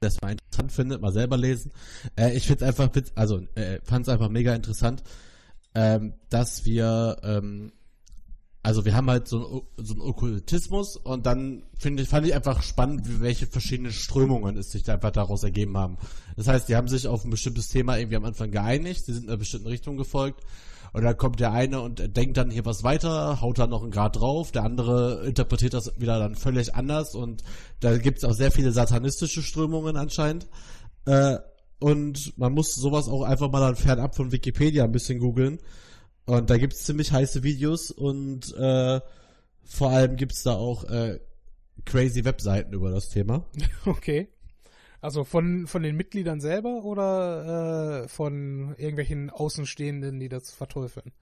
das 0.00 0.20
mal 0.20 0.32
interessant 0.32 0.72
findet, 0.72 1.00
mal 1.00 1.12
selber 1.12 1.36
lesen. 1.36 1.72
Äh, 2.16 2.36
ich 2.36 2.50
es 2.50 2.62
einfach, 2.62 2.90
also 3.14 3.40
äh, 3.54 3.80
fand 3.82 4.06
es 4.06 4.12
einfach 4.12 4.28
mega 4.28 4.54
interessant, 4.54 5.02
ähm, 5.74 6.14
dass 6.28 6.64
wir, 6.64 7.16
ähm, 7.22 7.72
also 8.62 8.84
wir 8.84 8.94
haben 8.94 9.08
halt 9.08 9.28
so, 9.28 9.38
ein 9.38 9.44
O- 9.44 9.68
so 9.76 9.94
einen 9.94 10.02
Okkultismus 10.02 10.96
und 10.96 11.24
dann 11.26 11.62
finde 11.78 12.02
ich, 12.02 12.08
fand 12.08 12.26
ich 12.26 12.34
einfach 12.34 12.62
spannend, 12.62 13.20
welche 13.20 13.46
verschiedenen 13.46 13.92
Strömungen 13.92 14.56
es 14.56 14.70
sich 14.72 14.82
da 14.82 14.94
einfach 14.94 15.12
daraus 15.12 15.44
ergeben 15.44 15.76
haben. 15.76 15.98
Das 16.36 16.48
heißt, 16.48 16.68
die 16.68 16.76
haben 16.76 16.88
sich 16.88 17.06
auf 17.06 17.24
ein 17.24 17.30
bestimmtes 17.30 17.68
Thema 17.68 17.96
irgendwie 17.96 18.16
am 18.16 18.24
Anfang 18.24 18.50
geeinigt, 18.50 19.04
sie 19.06 19.12
sind 19.12 19.24
in 19.24 19.28
einer 19.30 19.38
bestimmten 19.38 19.68
Richtung 19.68 19.96
gefolgt 19.96 20.42
und 20.92 21.02
dann 21.02 21.16
kommt 21.16 21.40
der 21.40 21.52
eine 21.52 21.80
und 21.80 22.16
denkt 22.16 22.36
dann 22.36 22.50
hier 22.50 22.64
was 22.64 22.84
weiter, 22.84 23.40
haut 23.40 23.58
dann 23.58 23.70
noch 23.70 23.82
einen 23.82 23.90
Grad 23.90 24.16
drauf, 24.16 24.52
der 24.52 24.64
andere 24.64 25.26
interpretiert 25.26 25.74
das 25.74 25.98
wieder 26.00 26.18
dann 26.18 26.34
völlig 26.34 26.74
anders 26.74 27.14
und 27.14 27.42
da 27.80 27.96
gibt 27.98 28.18
es 28.18 28.24
auch 28.24 28.32
sehr 28.32 28.50
viele 28.50 28.72
satanistische 28.72 29.42
Strömungen 29.42 29.96
anscheinend. 29.96 30.46
Äh, 31.06 31.38
und 31.78 32.36
man 32.38 32.52
muss 32.52 32.74
sowas 32.74 33.08
auch 33.08 33.22
einfach 33.22 33.50
mal 33.50 33.60
dann 33.60 33.76
fernab 33.76 34.16
von 34.16 34.32
Wikipedia 34.32 34.84
ein 34.84 34.92
bisschen 34.92 35.18
googeln. 35.18 35.58
Und 36.24 36.50
da 36.50 36.58
gibt's 36.58 36.84
ziemlich 36.84 37.12
heiße 37.12 37.42
Videos 37.42 37.90
und 37.90 38.52
äh, 38.56 39.00
vor 39.64 39.90
allem 39.90 40.16
gibt's 40.16 40.42
da 40.42 40.54
auch 40.54 40.84
äh, 40.84 41.20
crazy 41.84 42.24
Webseiten 42.24 42.72
über 42.72 42.90
das 42.90 43.08
Thema. 43.08 43.46
Okay. 43.86 44.28
Also 45.06 45.22
von, 45.22 45.68
von 45.68 45.84
den 45.84 45.94
Mitgliedern 45.94 46.40
selber 46.40 46.82
oder 46.82 48.02
äh, 48.02 48.08
von 48.08 48.74
irgendwelchen 48.76 49.30
Außenstehenden, 49.30 50.18
die 50.18 50.28
das 50.28 50.50
verteufeln? 50.50 51.12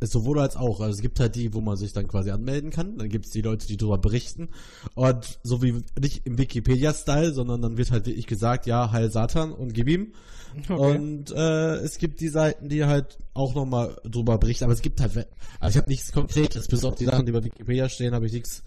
Sowohl 0.00 0.40
als 0.40 0.56
auch. 0.56 0.80
Also 0.80 0.96
es 0.96 1.00
gibt 1.00 1.20
halt 1.20 1.36
die, 1.36 1.54
wo 1.54 1.60
man 1.60 1.76
sich 1.76 1.92
dann 1.92 2.08
quasi 2.08 2.32
anmelden 2.32 2.70
kann. 2.70 2.98
Dann 2.98 3.10
gibt's 3.10 3.30
die 3.30 3.42
Leute, 3.42 3.68
die 3.68 3.76
darüber 3.76 3.98
berichten. 3.98 4.48
Und 4.96 5.38
so 5.44 5.62
wie 5.62 5.84
nicht 6.00 6.26
im 6.26 6.36
Wikipedia-Style, 6.36 7.32
sondern 7.32 7.62
dann 7.62 7.76
wird 7.78 7.92
halt 7.92 8.06
wirklich 8.06 8.26
gesagt, 8.26 8.66
ja, 8.66 8.90
heil 8.90 9.12
Satan 9.12 9.52
und 9.52 9.72
gib 9.72 9.88
ihm. 9.88 10.14
Und 10.68 11.30
äh, 11.30 11.76
es 11.76 11.98
gibt 11.98 12.18
die 12.20 12.28
Seiten, 12.28 12.68
die 12.68 12.84
halt 12.86 13.18
auch 13.34 13.54
nochmal 13.54 14.00
drüber 14.02 14.36
berichten. 14.36 14.64
Aber 14.64 14.72
es 14.72 14.82
gibt 14.82 15.00
halt, 15.00 15.28
also 15.60 15.76
ich 15.76 15.76
habe 15.76 15.90
nichts 15.90 16.10
Konkretes. 16.10 16.66
Bis 16.66 16.84
auf 16.84 16.96
die 16.96 17.04
Sachen, 17.04 17.24
die 17.24 17.30
bei 17.30 17.44
Wikipedia 17.44 17.88
stehen, 17.88 18.14
habe 18.14 18.26
ich 18.26 18.32
nichts 18.32 18.64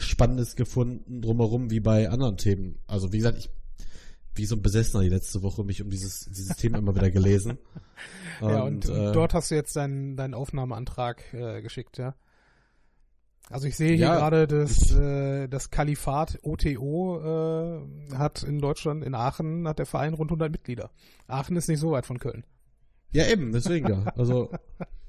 Spannendes 0.00 0.56
gefunden 0.56 1.22
drumherum 1.22 1.70
wie 1.70 1.80
bei 1.80 2.08
anderen 2.08 2.36
Themen. 2.36 2.78
Also 2.86 3.12
wie 3.12 3.18
gesagt, 3.18 3.38
ich 3.38 3.50
wie 4.34 4.46
so 4.46 4.56
ein 4.56 4.62
Besessener 4.62 5.02
die 5.02 5.08
letzte 5.08 5.42
Woche 5.42 5.64
mich 5.64 5.82
um 5.82 5.90
dieses, 5.90 6.26
dieses 6.30 6.56
Thema 6.56 6.78
immer 6.78 6.94
wieder 6.94 7.10
gelesen. 7.10 7.58
ja, 8.40 8.62
und, 8.62 8.88
äh, 8.88 9.12
dort 9.12 9.34
hast 9.34 9.50
du 9.50 9.54
jetzt 9.54 9.76
deinen, 9.76 10.16
deinen 10.16 10.34
Aufnahmeantrag 10.34 11.34
äh, 11.34 11.62
geschickt, 11.62 11.98
ja? 11.98 12.14
Also 13.50 13.66
ich 13.66 13.76
sehe 13.76 13.96
hier 13.96 14.06
Ja, 14.06 14.18
gerade, 14.18 14.46
das, 14.46 14.92
äh, 14.92 15.48
das 15.48 15.70
Kalifat 15.70 16.38
OTO 16.42 17.20
äh, 17.20 18.14
hat 18.14 18.44
in 18.44 18.60
Deutschland, 18.60 19.04
in 19.04 19.16
Aachen, 19.16 19.66
hat 19.66 19.80
der 19.80 19.86
Verein 19.86 20.14
rund 20.14 20.30
100 20.30 20.52
Mitglieder. 20.52 20.90
Aachen 21.26 21.56
ist 21.56 21.68
nicht 21.68 21.80
so 21.80 21.90
weit 21.90 22.06
von 22.06 22.20
Köln. 22.20 22.44
Ja, 23.10 23.26
eben, 23.26 23.50
deswegen 23.50 23.88
ja. 23.88 24.04
Also, 24.16 24.50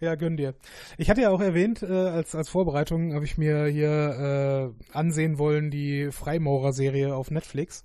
Ja, 0.00 0.14
gönn 0.14 0.36
dir. 0.36 0.54
Ich 0.98 1.10
hatte 1.10 1.22
ja 1.22 1.30
auch 1.30 1.40
erwähnt, 1.40 1.82
äh, 1.82 1.86
als, 1.86 2.34
als 2.34 2.48
Vorbereitung 2.48 3.14
habe 3.14 3.24
ich 3.24 3.38
mir 3.38 3.66
hier 3.66 4.74
äh, 4.92 4.96
ansehen 4.96 5.38
wollen, 5.38 5.70
die 5.70 6.10
Freimaurer-Serie 6.10 7.14
auf 7.14 7.30
Netflix. 7.30 7.84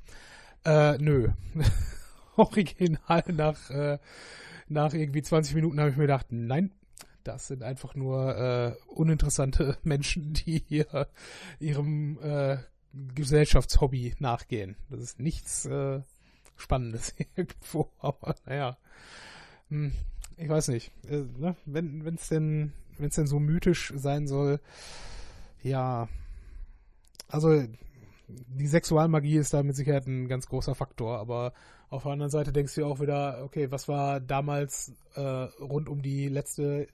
Äh, 0.65 0.97
nö. 0.97 1.29
Original 2.35 3.23
nach, 3.33 3.69
äh, 3.69 3.99
nach 4.67 4.93
irgendwie 4.93 5.21
20 5.21 5.55
Minuten 5.55 5.79
habe 5.79 5.89
ich 5.89 5.97
mir 5.97 6.03
gedacht, 6.03 6.27
nein, 6.29 6.71
das 7.23 7.47
sind 7.47 7.63
einfach 7.63 7.95
nur 7.95 8.37
äh, 8.37 8.73
uninteressante 8.87 9.77
Menschen, 9.83 10.33
die 10.33 10.63
hier 10.67 11.07
ihrem 11.59 12.19
äh, 12.21 12.57
Gesellschaftshobby 13.13 14.15
nachgehen. 14.19 14.77
Das 14.89 15.01
ist 15.01 15.19
nichts 15.19 15.65
äh, 15.65 16.01
Spannendes 16.55 17.13
irgendwo, 17.35 17.91
aber 17.99 18.35
naja. 18.45 18.77
Hm, 19.69 19.93
ich 20.37 20.49
weiß 20.49 20.69
nicht. 20.69 20.91
Äh, 21.09 21.23
ne? 21.37 21.55
Wenn 21.65 22.15
es 22.15 22.29
denn, 22.29 22.73
wenn's 22.97 23.15
denn 23.15 23.27
so 23.27 23.39
mythisch 23.39 23.93
sein 23.95 24.27
soll, 24.27 24.59
ja. 25.61 26.07
Also 27.27 27.63
die 28.27 28.67
Sexualmagie 28.67 29.37
ist 29.37 29.53
da 29.53 29.63
mit 29.63 29.75
Sicherheit 29.75 30.07
ein 30.07 30.27
ganz 30.27 30.47
großer 30.47 30.75
Faktor, 30.75 31.19
aber 31.19 31.53
auf 31.89 32.03
der 32.03 32.13
anderen 32.13 32.31
Seite 32.31 32.51
denkst 32.51 32.75
du 32.75 32.85
auch 32.85 32.99
wieder, 32.99 33.43
okay, 33.43 33.71
was 33.71 33.87
war 33.87 34.19
damals 34.19 34.93
äh, 35.15 35.21
rund 35.21 35.89
um 35.89 36.01
die 36.01 36.27
letzte 36.27 36.87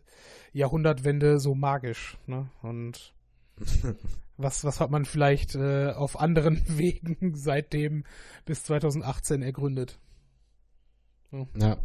Jahrhundertwende 0.53 1.39
so 1.39 1.55
magisch, 1.55 2.17
ne? 2.27 2.49
Und 2.61 3.13
was, 4.37 4.63
was 4.63 4.79
hat 4.79 4.91
man 4.91 5.05
vielleicht 5.05 5.55
äh, 5.55 5.91
auf 5.91 6.19
anderen 6.19 6.61
Wegen 6.67 7.35
seitdem 7.35 8.03
bis 8.45 8.63
2018 8.65 9.41
ergründet? 9.41 9.99
ja. 11.55 11.77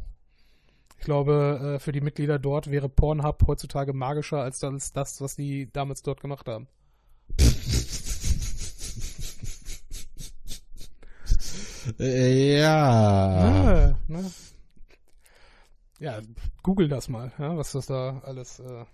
Ich 0.99 1.05
glaube, 1.05 1.77
äh, 1.77 1.79
für 1.79 1.93
die 1.93 2.01
Mitglieder 2.01 2.39
dort 2.39 2.71
wäre 2.71 2.89
Pornhub 2.89 3.47
heutzutage 3.47 3.93
magischer 3.93 4.41
als 4.41 4.61
das, 4.61 5.21
was 5.21 5.37
die 5.37 5.71
damals 5.73 6.03
dort 6.03 6.21
gemacht 6.21 6.49
haben. 6.49 6.69
Äh, 11.99 12.59
Ja. 12.59 13.93
Ah, 13.93 13.99
ne? 14.09 14.31
Ja, 15.99 16.21
google 16.63 16.89
das 16.89 17.09
mal, 17.09 17.33
ja, 17.39 17.57
was 17.57 17.73
das 17.73 17.87
da 17.87 18.21
alles 18.25 18.61
äh, 18.61 18.85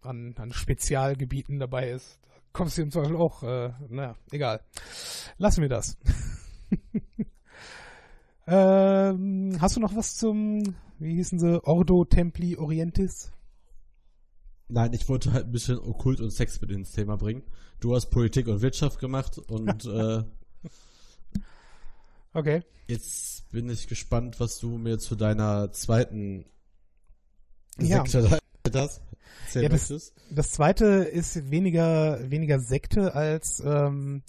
an, 0.00 0.34
an 0.38 0.52
Spezialgebieten 0.52 1.58
dabei 1.58 1.90
ist. 1.90 2.18
Da 2.24 2.30
kommst 2.52 2.78
du 2.78 2.82
im 2.82 2.90
Zweifel 2.90 3.16
auch, 3.16 3.42
äh, 3.42 3.72
naja, 3.90 4.16
egal. 4.30 4.60
Lassen 5.36 5.60
wir 5.62 5.68
das. 5.68 5.98
ähm, 8.46 9.56
hast 9.60 9.76
du 9.76 9.80
noch 9.80 9.94
was 9.96 10.16
zum, 10.16 10.62
wie 10.98 11.14
hießen 11.14 11.38
sie, 11.38 11.62
Ordo 11.64 12.04
Templi 12.04 12.56
Orientis? 12.56 13.30
Nein, 14.68 14.92
ich 14.92 15.08
wollte 15.08 15.32
halt 15.32 15.46
ein 15.46 15.52
bisschen 15.52 15.78
Okkult 15.78 16.20
und 16.20 16.30
Sex 16.30 16.60
mit 16.60 16.70
ins 16.70 16.92
Thema 16.92 17.16
bringen. 17.16 17.42
Du 17.80 17.94
hast 17.94 18.06
Politik 18.10 18.48
und 18.48 18.62
Wirtschaft 18.62 18.98
gemacht 18.98 19.38
und 19.38 19.84
äh, 19.86 20.22
Okay. 22.32 22.62
jetzt 22.88 23.48
bin 23.52 23.68
ich 23.68 23.86
gespannt, 23.86 24.40
was 24.40 24.58
du 24.58 24.76
mir 24.78 24.98
zu 24.98 25.14
deiner 25.14 25.70
zweiten 25.72 26.46
Ja. 27.78 28.04
Sekte. 28.04 28.38
Erzähl 28.64 29.62
Ja, 29.62 29.68
das- 29.68 29.90
möchtest. 29.90 30.14
Das 30.30 30.50
zweite 30.50 30.86
ist 30.86 31.50
weniger, 31.50 32.28
weniger 32.30 32.58
Sekte 32.58 33.14
als 33.14 33.62
ähm, 33.64 34.22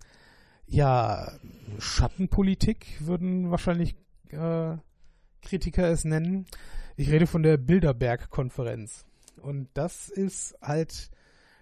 ja 0.67 1.31
Schattenpolitik, 1.79 2.97
würden 2.99 3.49
wahrscheinlich 3.49 3.95
Kritiker 5.41 5.89
es 5.89 6.05
nennen. 6.05 6.45
Ich 6.97 7.11
rede 7.11 7.27
von 7.27 7.43
der 7.43 7.57
Bilderberg-Konferenz. 7.57 9.05
Und 9.41 9.69
das 9.73 10.09
ist 10.09 10.55
halt 10.61 11.11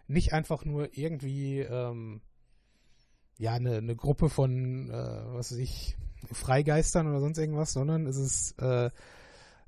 nicht 0.08 0.34
einfach 0.34 0.66
nur 0.66 0.98
irgendwie 0.98 1.60
ähm, 1.60 2.22
ja 3.38 3.54
eine, 3.54 3.78
eine 3.78 3.96
Gruppe 3.96 4.30
von 4.30 4.90
äh, 4.90 4.94
was 4.94 5.52
weiß 5.52 5.58
ich 5.58 5.98
Freigeistern 6.32 7.08
oder 7.08 7.20
sonst 7.20 7.38
irgendwas, 7.38 7.74
sondern 7.74 8.06
es 8.06 8.18
ist 8.18 8.62
äh, 8.62 8.90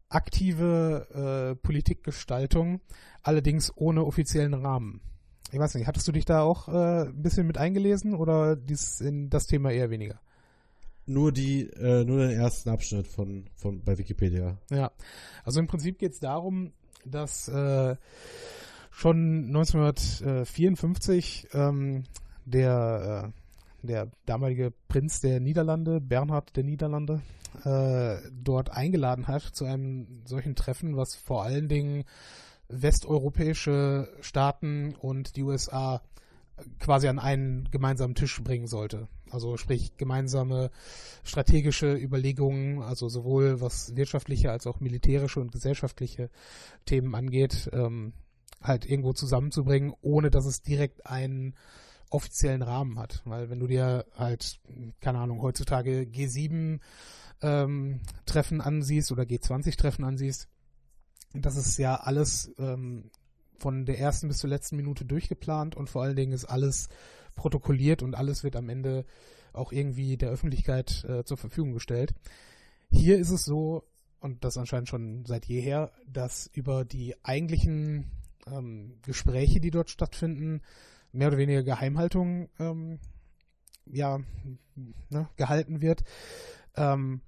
aktive 0.10 1.54
äh, 1.54 1.56
Politikgestaltung, 1.56 2.82
allerdings 3.22 3.76
ohne 3.76 4.06
offiziellen 4.06 4.54
Rahmen. 4.54 5.02
Ich 5.52 5.60
weiß 5.60 5.76
nicht, 5.76 5.88
hattest 5.88 6.08
du 6.08 6.12
dich 6.12 6.26
da 6.26 6.42
auch 6.42 6.68
äh, 6.68 7.08
ein 7.08 7.22
bisschen 7.22 7.48
mit 7.48 7.58
eingelesen 7.58 8.14
oder 8.14 8.56
dies 8.56 9.02
in 9.02 9.30
das 9.30 9.48
Thema 9.48 9.72
eher 9.72 9.90
weniger? 9.90 10.20
Nur 11.08 11.32
die, 11.32 11.70
äh, 11.70 12.04
nur 12.04 12.28
den 12.28 12.32
ersten 12.32 12.70
Abschnitt 12.70 13.08
von, 13.08 13.46
von 13.56 13.84
bei 13.84 13.98
Wikipedia. 13.98 14.58
Ja, 14.72 14.92
also 15.44 15.60
im 15.60 15.68
Prinzip 15.68 16.00
geht 16.00 16.14
es 16.14 16.20
darum, 16.20 16.74
dass 17.06 17.48
äh, 17.48 17.96
schon 18.90 19.46
1954 19.48 21.50
ähm, 21.54 22.06
der, 22.46 23.32
äh, 23.84 23.86
der 23.86 24.10
damalige 24.26 24.74
Prinz 24.88 25.20
der 25.20 25.40
Niederlande, 25.40 26.02
Bernhard 26.02 26.56
der 26.56 26.64
Niederlande, 26.64 27.22
äh, 27.64 28.18
dort 28.32 28.72
eingeladen 28.72 29.28
hat 29.28 29.44
zu 29.44 29.66
einem 29.66 30.24
solchen 30.26 30.56
Treffen, 30.56 30.98
was 30.98 31.14
vor 31.16 31.44
allen 31.44 31.68
Dingen 31.68 32.06
westeuropäische 32.68 34.10
Staaten 34.22 34.96
und 34.96 35.36
die 35.36 35.44
USA 35.44 36.02
quasi 36.80 37.08
an 37.08 37.20
einen 37.20 37.70
gemeinsamen 37.72 38.16
Tisch 38.16 38.42
bringen 38.44 38.68
sollte. 38.68 39.08
Also 39.30 39.58
sprich 39.58 39.98
gemeinsame 39.98 40.72
strategische 41.24 41.96
Überlegungen, 41.96 42.82
also 42.82 43.10
sowohl 43.10 43.60
was 43.60 43.96
wirtschaftliche 43.96 44.52
als 44.52 44.68
auch 44.68 44.80
militärische 44.80 45.40
und 45.40 45.52
gesellschaftliche 45.52 46.30
Themen 46.86 47.16
angeht, 47.16 47.70
ähm, 47.74 48.14
halt 48.62 48.86
irgendwo 48.86 49.14
zusammenzubringen, 49.14 49.94
ohne 50.02 50.30
dass 50.30 50.46
es 50.46 50.62
direkt 50.62 51.06
einen 51.06 51.56
offiziellen 52.10 52.62
Rahmen 52.62 52.98
hat. 52.98 53.22
Weil 53.26 53.50
wenn 53.50 53.60
du 53.60 53.68
dir 53.68 54.06
halt, 54.16 54.60
keine 55.02 55.20
Ahnung, 55.20 55.42
heutzutage 55.42 56.02
G7 56.02 56.80
ähm, 57.42 58.00
Treffen 58.26 58.62
ansiehst 58.62 59.12
oder 59.12 59.24
G20 59.24 59.78
Treffen 59.78 60.06
ansiehst, 60.06 60.48
das 61.34 61.58
ist 61.58 61.78
ja 61.78 61.96
alles 61.96 62.52
ähm, 62.58 63.12
von 63.58 63.86
der 63.86 64.00
ersten 64.00 64.28
bis 64.28 64.38
zur 64.38 64.50
letzten 64.50 64.76
Minute 64.76 65.06
durchgeplant 65.06 65.76
und 65.76 65.90
vor 65.90 66.04
allen 66.04 66.16
Dingen 66.16 66.34
ist 66.34 66.46
alles 66.46 66.90
protokolliert 67.36 68.02
und 68.02 68.16
alles 68.16 68.44
wird 68.44 68.56
am 68.56 68.70
Ende 68.70 69.06
auch 69.54 69.72
irgendwie 69.72 70.18
der 70.18 70.30
Öffentlichkeit 70.30 71.04
äh, 71.06 71.24
zur 71.24 71.38
Verfügung 71.38 71.74
gestellt. 71.74 72.14
Hier 72.90 73.18
ist 73.18 73.30
es 73.30 73.44
so, 73.44 73.84
und 74.20 74.44
das 74.44 74.58
anscheinend 74.58 74.90
schon 74.90 75.26
seit 75.26 75.46
jeher, 75.46 75.92
dass 76.08 76.48
über 76.48 76.86
die 76.86 77.16
eigentlichen 77.24 78.12
ähm, 78.48 78.98
Gespräche, 79.02 79.60
die 79.60 79.72
dort 79.72 79.90
stattfinden, 79.90 80.62
mehr 81.12 81.30
oder 81.30 81.38
weniger 81.38 81.64
Geheimhaltung 81.64 82.50
ähm, 82.60 83.00
ja, 83.86 84.20
ne, 85.10 85.30
gehalten 85.38 85.82
wird. 85.82 86.04
Ähm, 86.76 87.22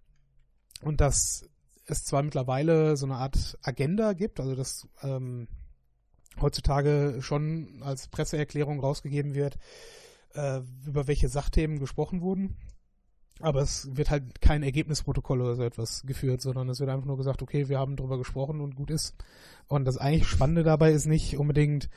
und 0.82 1.02
dass 1.02 1.50
es 1.86 2.04
zwar 2.04 2.24
mittlerweile 2.24 2.98
so 2.98 3.06
eine 3.06 3.16
Art 3.16 3.58
Agenda 3.62 4.14
gibt, 4.14 4.40
also 4.40 4.56
dass 4.56 4.88
ähm, 5.02 5.48
heutzutage 6.42 7.18
schon 7.22 7.82
als 7.82 8.08
Presseerklärung 8.08 8.80
rausgegeben 8.80 9.34
wird, 9.34 9.58
äh, 10.34 10.62
über 10.86 11.08
welche 11.08 11.30
Sachthemen 11.30 11.80
gesprochen 11.80 12.22
wurden. 12.22 12.56
Aber 13.40 13.62
es 13.62 13.96
wird 13.96 14.10
halt 14.10 14.42
kein 14.42 14.64
Ergebnisprotokoll 14.64 15.42
oder 15.42 15.56
so 15.56 15.64
etwas 15.64 16.04
geführt, 16.06 16.42
sondern 16.42 16.70
es 16.70 16.80
wird 16.80 16.90
einfach 16.90 17.06
nur 17.06 17.18
gesagt, 17.18 17.42
okay, 17.42 17.70
wir 17.70 17.78
haben 17.78 17.96
drüber 17.96 18.18
gesprochen 18.18 18.62
und 18.62 18.76
gut 18.76 18.90
ist. 18.90 19.16
Und 19.68 19.86
das 19.86 19.98
eigentlich 19.98 20.28
Spannende 20.28 20.64
dabei 20.64 20.92
ist 20.92 21.06
nicht 21.06 21.38
unbedingt, 21.38 21.90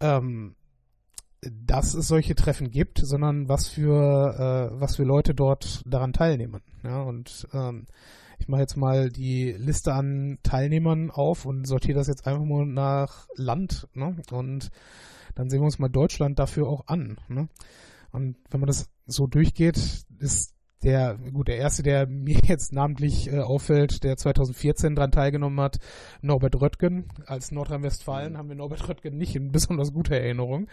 ähm, 0.00 0.54
dass 1.40 1.94
es 1.94 2.08
solche 2.08 2.34
Treffen 2.34 2.70
gibt, 2.70 2.98
sondern 2.98 3.48
was 3.48 3.68
für 3.68 4.70
äh, 4.72 4.80
was 4.80 4.96
für 4.96 5.04
Leute 5.04 5.34
dort 5.34 5.82
daran 5.86 6.12
teilnehmen. 6.12 6.62
Ja, 6.82 7.02
und 7.02 7.48
ähm, 7.52 7.86
ich 8.38 8.48
mache 8.48 8.60
jetzt 8.60 8.76
mal 8.76 9.10
die 9.10 9.52
Liste 9.52 9.92
an 9.92 10.38
Teilnehmern 10.42 11.10
auf 11.10 11.44
und 11.46 11.66
sortiere 11.66 11.98
das 11.98 12.08
jetzt 12.08 12.26
einfach 12.26 12.44
mal 12.44 12.66
nach 12.66 13.28
Land. 13.34 13.88
Ne? 13.94 14.16
Und 14.30 14.70
dann 15.34 15.50
sehen 15.50 15.60
wir 15.60 15.66
uns 15.66 15.78
mal 15.78 15.88
Deutschland 15.88 16.38
dafür 16.38 16.68
auch 16.68 16.86
an. 16.86 17.18
Ne? 17.28 17.48
Und 18.12 18.36
wenn 18.50 18.60
man 18.60 18.66
das 18.66 18.88
so 19.06 19.26
durchgeht, 19.26 20.04
ist 20.18 20.55
der, 20.82 21.16
gut, 21.32 21.48
der 21.48 21.56
erste, 21.56 21.82
der 21.82 22.06
mir 22.06 22.38
jetzt 22.44 22.72
namentlich 22.72 23.32
äh, 23.32 23.40
auffällt, 23.40 24.04
der 24.04 24.16
2014 24.16 24.94
dran 24.94 25.10
teilgenommen 25.10 25.60
hat, 25.60 25.78
Norbert 26.22 26.60
Röttgen. 26.60 27.08
Als 27.26 27.50
Nordrhein-Westfalen 27.50 28.36
haben 28.36 28.48
wir 28.48 28.56
Norbert 28.56 28.88
Röttgen 28.88 29.16
nicht 29.16 29.34
in 29.36 29.52
besonders 29.52 29.92
guter 29.92 30.16
Erinnerung. 30.16 30.68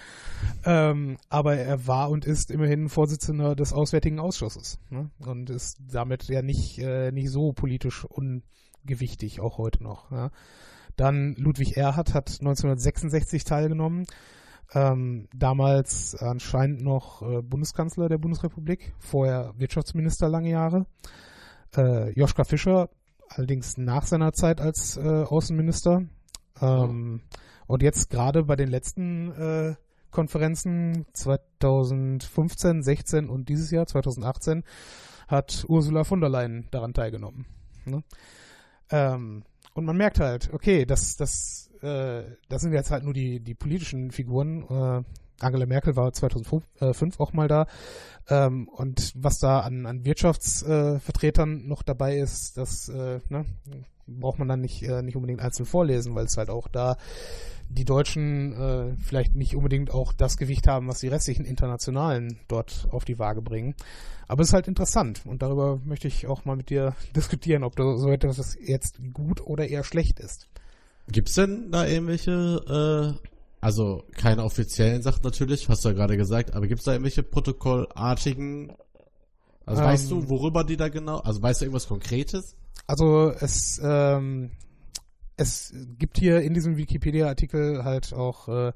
Ähm, 0.66 1.18
aber 1.30 1.56
er 1.56 1.88
war 1.88 2.10
und 2.10 2.26
ist 2.26 2.52
immerhin 2.52 2.90
Vorsitzender 2.90 3.56
des 3.56 3.74
Auswärtigen 3.74 4.20
Ausschusses. 4.20 4.80
Ne? 4.90 5.10
Und 5.20 5.50
ist 5.50 5.80
damit 5.92 6.28
ja 6.28 6.42
nicht, 6.42 6.80
äh, 6.80 7.12
nicht 7.12 7.30
so 7.30 7.54
politisch 7.54 8.06
ungewichtig, 8.06 9.40
auch 9.40 9.58
heute 9.58 9.84
noch. 9.84 10.12
Ja? 10.12 10.32
Dann 10.96 11.36
Ludwig 11.36 11.78
Erhard 11.78 12.14
hat 12.14 12.30
1966 12.30 13.46
teilgenommen. 13.46 14.06
Ähm, 14.76 15.28
damals 15.36 16.16
anscheinend 16.16 16.82
noch 16.82 17.22
äh, 17.22 17.42
Bundeskanzler 17.42 18.10
der 18.10 18.18
Bundesrepublik, 18.18 18.94
vorher 19.00 19.54
Wirtschaftsminister 19.58 20.30
lange 20.30 20.50
Jahre. 20.50 20.86
Äh, 21.76 22.12
Joschka 22.18 22.44
Fischer, 22.44 22.90
allerdings 23.30 23.78
nach 23.78 24.06
seiner 24.06 24.34
Zeit 24.34 24.62
als 24.62 24.98
äh, 24.98 25.02
Außenminister. 25.02 26.04
Ähm, 26.62 27.22
Und 27.68 27.82
jetzt 27.82 28.10
gerade 28.10 28.44
bei 28.44 28.56
den 28.56 28.70
letzten 28.70 29.32
äh, 29.32 29.76
Konferenzen 30.12 31.06
2015, 31.14 32.84
16 32.84 33.30
und 33.30 33.50
dieses 33.50 33.72
Jahr 33.72 33.88
2018 33.88 34.64
hat 35.28 35.66
Ursula 35.68 36.04
von 36.04 36.22
der 36.22 36.30
Leyen 36.30 36.68
daran 36.72 36.94
teilgenommen. 36.94 37.46
Ne? 37.86 38.04
Ähm, 38.92 39.44
und 39.74 39.86
man 39.86 39.98
merkt 39.98 40.20
halt, 40.20 40.54
okay, 40.54 40.86
das, 40.86 41.16
das, 41.18 41.72
äh, 41.84 42.24
das 42.50 42.62
sind 42.62 42.74
jetzt 42.74 42.92
halt 42.92 43.04
nur 43.04 43.14
die, 43.14 43.40
die 43.40 43.56
politischen 43.56 44.12
Figuren. 44.12 44.64
Äh, 44.70 45.04
Angela 45.40 45.66
Merkel 45.66 45.96
war 45.96 46.14
2005 46.14 47.20
auch 47.20 47.34
mal 47.34 47.48
da. 47.48 47.68
Ähm, 48.30 48.68
und 48.70 49.12
was 49.16 49.40
da 49.40 49.60
an, 49.60 49.86
an 49.86 50.06
Wirtschaftsvertretern 50.06 51.62
äh, 51.62 51.68
noch 51.68 51.84
dabei 51.84 52.18
ist, 52.18 52.58
das 52.58 52.88
äh, 52.90 53.20
ne, 53.30 53.46
braucht 54.08 54.40
man 54.40 54.48
dann 54.48 54.62
nicht, 54.62 54.84
äh, 54.84 55.02
nicht 55.02 55.16
unbedingt 55.16 55.42
einzeln 55.42 55.66
vorlesen, 55.66 56.16
weil 56.16 56.26
es 56.26 56.38
halt 56.38 56.50
auch 56.50 56.68
da 56.68 56.98
die 57.70 57.86
Deutschen 57.86 58.54
äh, 58.54 58.96
vielleicht 58.98 59.36
nicht 59.36 59.56
unbedingt 59.56 59.92
auch 59.92 60.14
das 60.14 60.38
Gewicht 60.38 60.68
haben, 60.68 60.88
was 60.88 61.00
die 61.00 61.08
restlichen 61.08 61.46
Internationalen 61.46 62.40
dort 62.48 62.88
auf 62.92 63.04
die 63.06 63.20
Waage 63.20 63.42
bringen. 63.42 63.76
Aber 64.28 64.42
es 64.42 64.50
ist 64.50 64.54
halt 64.54 64.68
interessant 64.68 65.26
und 65.26 65.42
darüber 65.42 65.80
möchte 65.84 66.08
ich 66.08 66.28
auch 66.28 66.46
mal 66.46 66.56
mit 66.56 66.70
dir 66.70 66.96
diskutieren, 67.16 67.64
ob 67.64 67.76
so 67.78 68.10
etwas 68.10 68.58
jetzt 68.62 69.00
gut 69.14 69.42
oder 69.42 69.68
eher 69.68 69.84
schlecht 69.84 70.20
ist. 70.20 70.48
Gibt's 71.08 71.34
denn 71.34 71.72
da 71.72 71.86
irgendwelche, 71.86 73.18
äh, 73.22 73.28
also 73.62 74.04
keine 74.16 74.44
offiziellen 74.44 75.02
Sachen 75.02 75.22
natürlich, 75.24 75.68
hast 75.70 75.84
du 75.84 75.90
ja 75.90 75.96
gerade 75.96 76.18
gesagt, 76.18 76.54
aber 76.54 76.68
gibt's 76.68 76.86
da 76.86 76.94
irgendwelche 76.94 77.24
protokollartigen, 77.24 78.74
also 79.66 79.82
Ähm, 79.82 79.88
weißt 79.88 80.12
du, 80.12 80.30
worüber 80.30 80.64
die 80.64 80.78
da 80.78 80.90
genau, 80.90 81.20
also 81.20 81.42
weißt 81.42 81.62
du 81.62 81.66
irgendwas 81.66 81.88
Konkretes? 81.88 82.56
Also 82.88 83.32
es, 83.40 83.80
ähm, 83.84 84.52
es 85.38 85.74
gibt 85.98 86.18
hier 86.18 86.42
in 86.42 86.54
diesem 86.54 86.78
Wikipedia-Artikel 86.78 87.84
halt 87.84 88.14
auch 88.14 88.48
äh, 88.50 88.74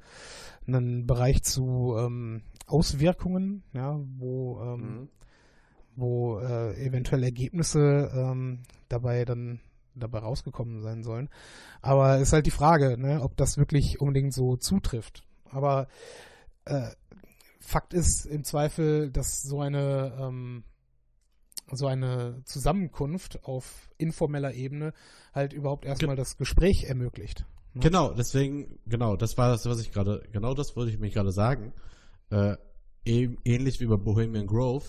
einen 0.65 1.05
Bereich 1.05 1.43
zu 1.43 1.95
ähm, 1.97 2.41
Auswirkungen, 2.65 3.63
ja, 3.73 3.99
wo, 4.17 4.61
ähm, 4.61 5.09
wo 5.95 6.39
äh, 6.39 6.73
eventuell 6.86 7.23
Ergebnisse 7.23 8.11
ähm, 8.13 8.59
dabei 8.89 9.25
dann 9.25 9.59
dabei 9.99 10.19
rausgekommen 10.19 10.81
sein 10.81 11.03
sollen. 11.03 11.29
Aber 11.81 12.15
es 12.15 12.29
ist 12.29 12.33
halt 12.33 12.45
die 12.45 12.51
Frage, 12.51 12.97
ne, 12.97 13.21
ob 13.21 13.35
das 13.37 13.57
wirklich 13.57 13.99
unbedingt 14.01 14.33
so 14.33 14.57
zutrifft. 14.57 15.23
Aber 15.49 15.87
äh, 16.65 16.89
Fakt 17.59 17.93
ist 17.93 18.25
im 18.25 18.43
Zweifel, 18.43 19.11
dass 19.11 19.41
so 19.41 19.59
eine 19.61 20.17
ähm, 20.19 20.63
so 21.71 21.87
eine 21.87 22.41
Zusammenkunft 22.45 23.43
auf 23.43 23.89
informeller 23.97 24.53
Ebene 24.53 24.93
halt 25.33 25.53
überhaupt 25.53 25.85
erstmal 25.85 26.15
das 26.15 26.37
Gespräch 26.37 26.85
ermöglicht. 26.85 27.45
Ne? 27.73 27.81
Genau, 27.81 28.13
deswegen, 28.13 28.79
genau, 28.85 29.15
das 29.15 29.37
war 29.37 29.49
das, 29.49 29.65
was 29.65 29.81
ich 29.81 29.91
gerade, 29.91 30.23
genau 30.31 30.53
das 30.53 30.75
wollte 30.75 30.91
ich 30.91 30.99
mich 30.99 31.13
gerade 31.13 31.31
sagen. 31.31 31.73
Äh, 32.29 32.55
eben, 33.05 33.37
ähnlich 33.43 33.79
wie 33.79 33.85
bei 33.85 33.97
Bohemian 33.97 34.47
Grove. 34.47 34.85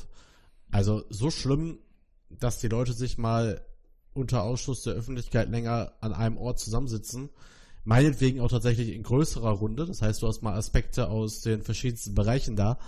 Also 0.70 1.04
so 1.09 1.30
schlimm, 1.30 1.78
dass 2.30 2.61
die 2.61 2.68
Leute 2.68 2.92
sich 2.92 3.18
mal 3.18 3.64
unter 4.14 4.42
Ausschluss 4.42 4.82
der 4.82 4.94
Öffentlichkeit 4.94 5.48
länger 5.48 5.92
an 6.00 6.12
einem 6.12 6.36
Ort 6.36 6.59
zusammensitzen. 6.59 7.30
Meinetwegen 7.84 8.40
auch 8.40 8.50
tatsächlich 8.50 8.94
in 8.94 9.02
größerer 9.02 9.50
Runde. 9.50 9.86
Das 9.86 10.02
heißt, 10.02 10.22
du 10.22 10.26
hast 10.26 10.42
mal 10.42 10.54
Aspekte 10.54 11.09
aus 11.09 11.40
den 11.40 11.62
verschiedensten 11.62 12.14
Bereichen 12.14 12.56
da 12.56 12.78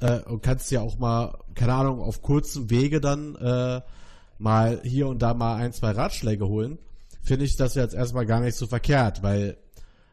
äh, 0.00 0.20
und 0.20 0.42
kannst 0.42 0.70
ja 0.70 0.80
auch 0.80 0.98
mal, 0.98 1.38
keine 1.54 1.74
Ahnung, 1.74 2.00
auf 2.00 2.22
kurzem 2.22 2.70
Wege 2.70 3.00
dann 3.00 3.36
äh, 3.36 3.80
mal 4.38 4.80
hier 4.82 5.08
und 5.08 5.22
da 5.22 5.34
mal 5.34 5.56
ein, 5.56 5.72
zwei 5.72 5.90
Ratschläge 5.92 6.48
holen. 6.48 6.78
Finde 7.22 7.44
ich 7.44 7.56
das 7.56 7.74
jetzt 7.74 7.94
erstmal 7.94 8.26
gar 8.26 8.40
nicht 8.40 8.56
so 8.56 8.66
verkehrt, 8.66 9.22
weil 9.22 9.58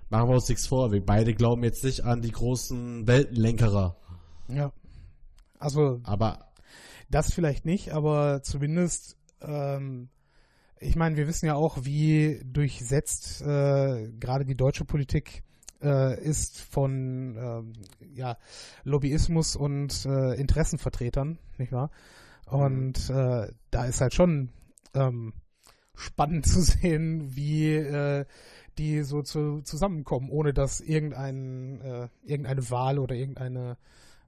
machen 0.10 0.30
wir 0.30 0.36
uns 0.36 0.50
nichts 0.50 0.68
vor, 0.68 0.92
wir 0.92 1.04
beide 1.06 1.34
glauben 1.34 1.64
jetzt 1.64 1.84
nicht 1.84 2.04
an 2.04 2.22
die 2.22 2.32
großen 2.32 3.08
Weltenlenkerer. 3.08 3.96
Ja. 4.50 4.72
Also 5.60 6.00
Aber 6.04 6.48
Das 7.10 7.34
vielleicht 7.34 7.66
nicht, 7.66 7.94
aber 7.94 8.44
zumindest, 8.44 9.18
ähm, 9.42 10.10
ich 10.80 10.96
meine, 10.96 11.18
wir 11.18 11.28
wissen 11.28 11.46
ja 11.46 11.56
auch, 11.56 11.78
wie 11.84 12.42
durchsetzt 12.46 13.42
äh, 13.42 14.12
gerade 14.20 14.46
die 14.46 14.56
deutsche 14.56 14.86
Politik 14.86 15.44
äh, 15.82 16.22
ist 16.24 16.62
von 16.62 17.36
ähm, 17.38 17.74
ja, 18.14 18.38
Lobbyismus 18.84 19.56
und 19.56 20.06
äh, 20.06 20.34
Interessenvertretern, 20.36 21.40
nicht 21.58 21.72
wahr? 21.72 21.92
Und 22.46 23.10
äh, 23.10 23.52
da 23.72 23.86
ist 23.86 24.02
halt 24.02 24.14
schon 24.14 24.50
ähm, 24.94 25.34
spannend 25.96 26.46
zu 26.48 26.62
sehen, 26.62 27.36
wie 27.36 27.74
äh, 27.74 28.26
die 28.78 29.04
so 29.04 29.22
zu, 29.22 29.62
zusammenkommen, 29.62 30.30
ohne 30.30 30.54
dass 30.54 30.82
irgendein, 30.82 31.82
äh, 31.82 32.08
irgendeine 32.24 32.70
Wahl 32.70 33.00
oder 33.00 33.16
irgendeine 33.16 33.78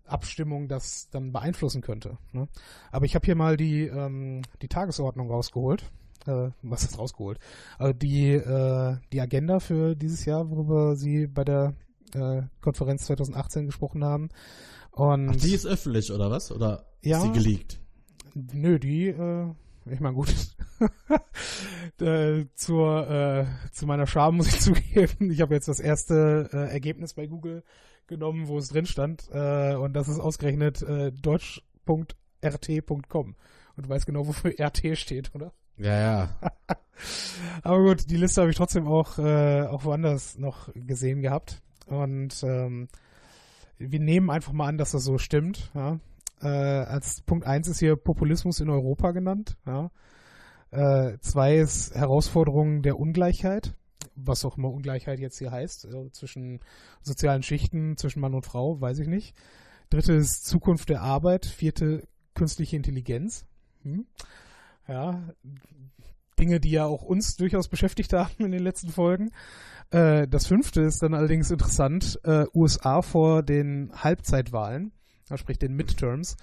Abstimmung 0.06 0.68
das 0.68 1.10
dann 1.12 1.32
beeinflussen 1.32 1.82
könnte. 1.82 2.18
Ne? 2.32 2.48
Aber 2.92 3.06
ich 3.06 3.14
habe 3.14 3.26
hier 3.26 3.36
mal 3.36 3.58
die, 3.58 3.84
ähm, 3.84 4.42
die 4.62 4.68
Tagesordnung 4.68 5.30
rausgeholt. 5.30 5.92
Äh, 6.30 6.52
was 6.62 6.84
ist 6.84 6.98
rausgeholt? 6.98 7.40
Also 7.78 7.94
die, 7.94 8.34
äh, 8.34 8.98
die 9.12 9.22
Agenda 9.22 9.60
für 9.60 9.96
dieses 9.96 10.26
Jahr, 10.26 10.50
worüber 10.50 10.96
Sie 10.96 11.28
bei 11.28 11.44
der 11.44 11.74
äh, 12.14 12.44
Konferenz 12.62 13.06
2018 13.06 13.66
gesprochen 13.66 14.04
haben. 14.04 14.30
Und 14.92 15.30
ach, 15.30 15.36
die 15.36 15.54
ist 15.54 15.66
öffentlich, 15.66 16.12
oder 16.12 16.32
was? 16.32 16.52
Oder 16.52 16.86
Ja. 17.02 17.18
ist 17.18 17.24
die 17.26 17.32
geleakt? 17.32 17.80
Nö, 18.34 18.80
die, 18.80 19.08
äh, 19.08 19.48
ich 19.90 20.00
meine, 20.00 20.16
gut. 20.16 20.34
äh, 22.00 22.46
zur, 22.56 23.10
äh, 23.10 23.46
zu 23.72 23.86
meiner 23.86 24.08
Scham 24.08 24.38
muss 24.38 24.48
ich 24.48 24.60
zugeben, 24.62 25.32
ich 25.32 25.42
habe 25.42 25.54
jetzt 25.56 25.68
das 25.68 25.80
erste 25.80 26.50
äh, 26.54 26.72
Ergebnis 26.72 27.14
bei 27.14 27.28
Google 27.28 27.64
genommen, 28.08 28.48
wo 28.48 28.58
es 28.58 28.70
drin 28.70 28.86
stand. 28.86 29.30
Äh, 29.32 29.76
und 29.76 29.94
das 29.94 30.08
ist 30.10 30.20
ausgerechnet 30.20 30.82
äh, 30.82 31.12
deutsch.rt.com. 31.12 33.36
Und 33.76 33.86
du 33.86 33.90
weißt 33.90 34.06
genau, 34.06 34.28
wofür 34.28 34.54
RT 34.60 34.98
steht, 34.98 35.34
oder? 35.36 35.54
Ja, 35.80 36.00
ja. 36.00 36.30
Aber 37.64 37.82
gut, 37.82 38.10
die 38.10 38.18
Liste 38.18 38.42
habe 38.42 38.52
ich 38.52 38.58
trotzdem 38.58 38.88
auch, 38.88 39.18
äh, 39.18 39.64
auch 39.64 39.86
woanders 39.86 40.38
noch 40.38 40.70
gesehen 40.76 41.22
gehabt. 41.22 41.62
Und 41.88 42.44
ähm, 42.44 42.88
wir 43.78 44.00
nehmen 44.00 44.30
einfach 44.30 44.52
mal 44.52 44.68
an, 44.68 44.78
dass 44.78 44.92
das 44.92 45.04
so 45.04 45.18
stimmt. 45.18 45.72
Ja. 45.74 46.00
Äh, 46.42 46.48
als 46.48 47.22
Punkt 47.22 47.48
1 47.48 47.68
ist 47.68 47.80
hier 47.80 47.96
Populismus 47.96 48.60
in 48.60 48.70
Europa 48.70 49.12
genannt. 49.12 49.58
Ja. 49.66 49.90
Äh, 50.72 51.18
zwei 51.22 51.58
ist 51.58 51.96
Herausforderungen 51.96 52.84
der 52.84 53.00
Ungleichheit, 53.00 53.74
was 54.16 54.46
auch 54.46 54.58
immer 54.58 54.72
Ungleichheit 54.72 55.20
jetzt 55.20 55.40
hier 55.40 55.52
heißt, 55.52 55.86
äh, 55.86 56.12
zwischen 56.12 56.60
sozialen 57.02 57.42
Schichten, 57.42 57.98
zwischen 57.98 58.20
Mann 58.20 58.36
und 58.36 58.46
Frau, 58.46 58.80
weiß 58.80 59.00
ich 59.00 59.08
nicht. 59.08 59.36
Dritte 59.90 60.14
ist 60.14 60.46
Zukunft 60.46 60.90
der 60.90 61.02
Arbeit. 61.02 61.46
Vierte 61.46 62.08
künstliche 62.36 62.76
Intelligenz. 62.76 63.46
Hm. 63.84 64.06
Ja, 64.90 65.24
Dinge, 66.40 66.60
die 66.60 66.72
ja 66.72 66.86
auch 66.86 67.04
uns 67.04 67.36
durchaus 67.36 67.68
beschäftigt 67.68 68.14
haben 68.14 68.46
in 68.46 68.52
den 68.52 68.64
letzten 68.64 68.90
Folgen. 68.90 69.32
Äh, 69.92 70.28
das 70.28 70.48
fünfte 70.48 70.82
ist 70.82 71.02
dann 71.04 71.14
allerdings 71.14 71.52
interessant, 71.52 72.20
äh, 72.24 72.46
USA 72.54 73.02
vor 73.02 73.44
den 73.44 73.92
Halbzeitwahlen, 73.94 74.92
sprich 75.36 75.58
den 75.60 75.76
Midterms. 75.76 76.38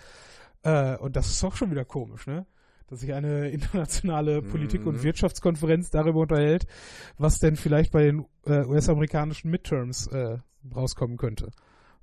Äh, 0.62 0.96
und 0.98 1.16
das 1.16 1.30
ist 1.30 1.42
auch 1.44 1.54
schon 1.56 1.70
wieder 1.70 1.84
komisch, 1.84 2.26
ne? 2.26 2.46
Dass 2.88 3.00
sich 3.00 3.12
eine 3.14 3.48
internationale 3.50 4.42
Politik- 4.42 4.86
und 4.86 4.96
Mhm. 4.98 5.02
Wirtschaftskonferenz 5.02 5.90
darüber 5.90 6.20
unterhält, 6.20 6.66
was 7.18 7.38
denn 7.38 7.56
vielleicht 7.56 7.90
bei 7.92 8.02
den 8.04 8.26
äh, 8.44 8.64
US-amerikanischen 8.66 9.50
Midterms 9.50 10.06
äh, 10.08 10.38
rauskommen 10.74 11.16
könnte. 11.16 11.50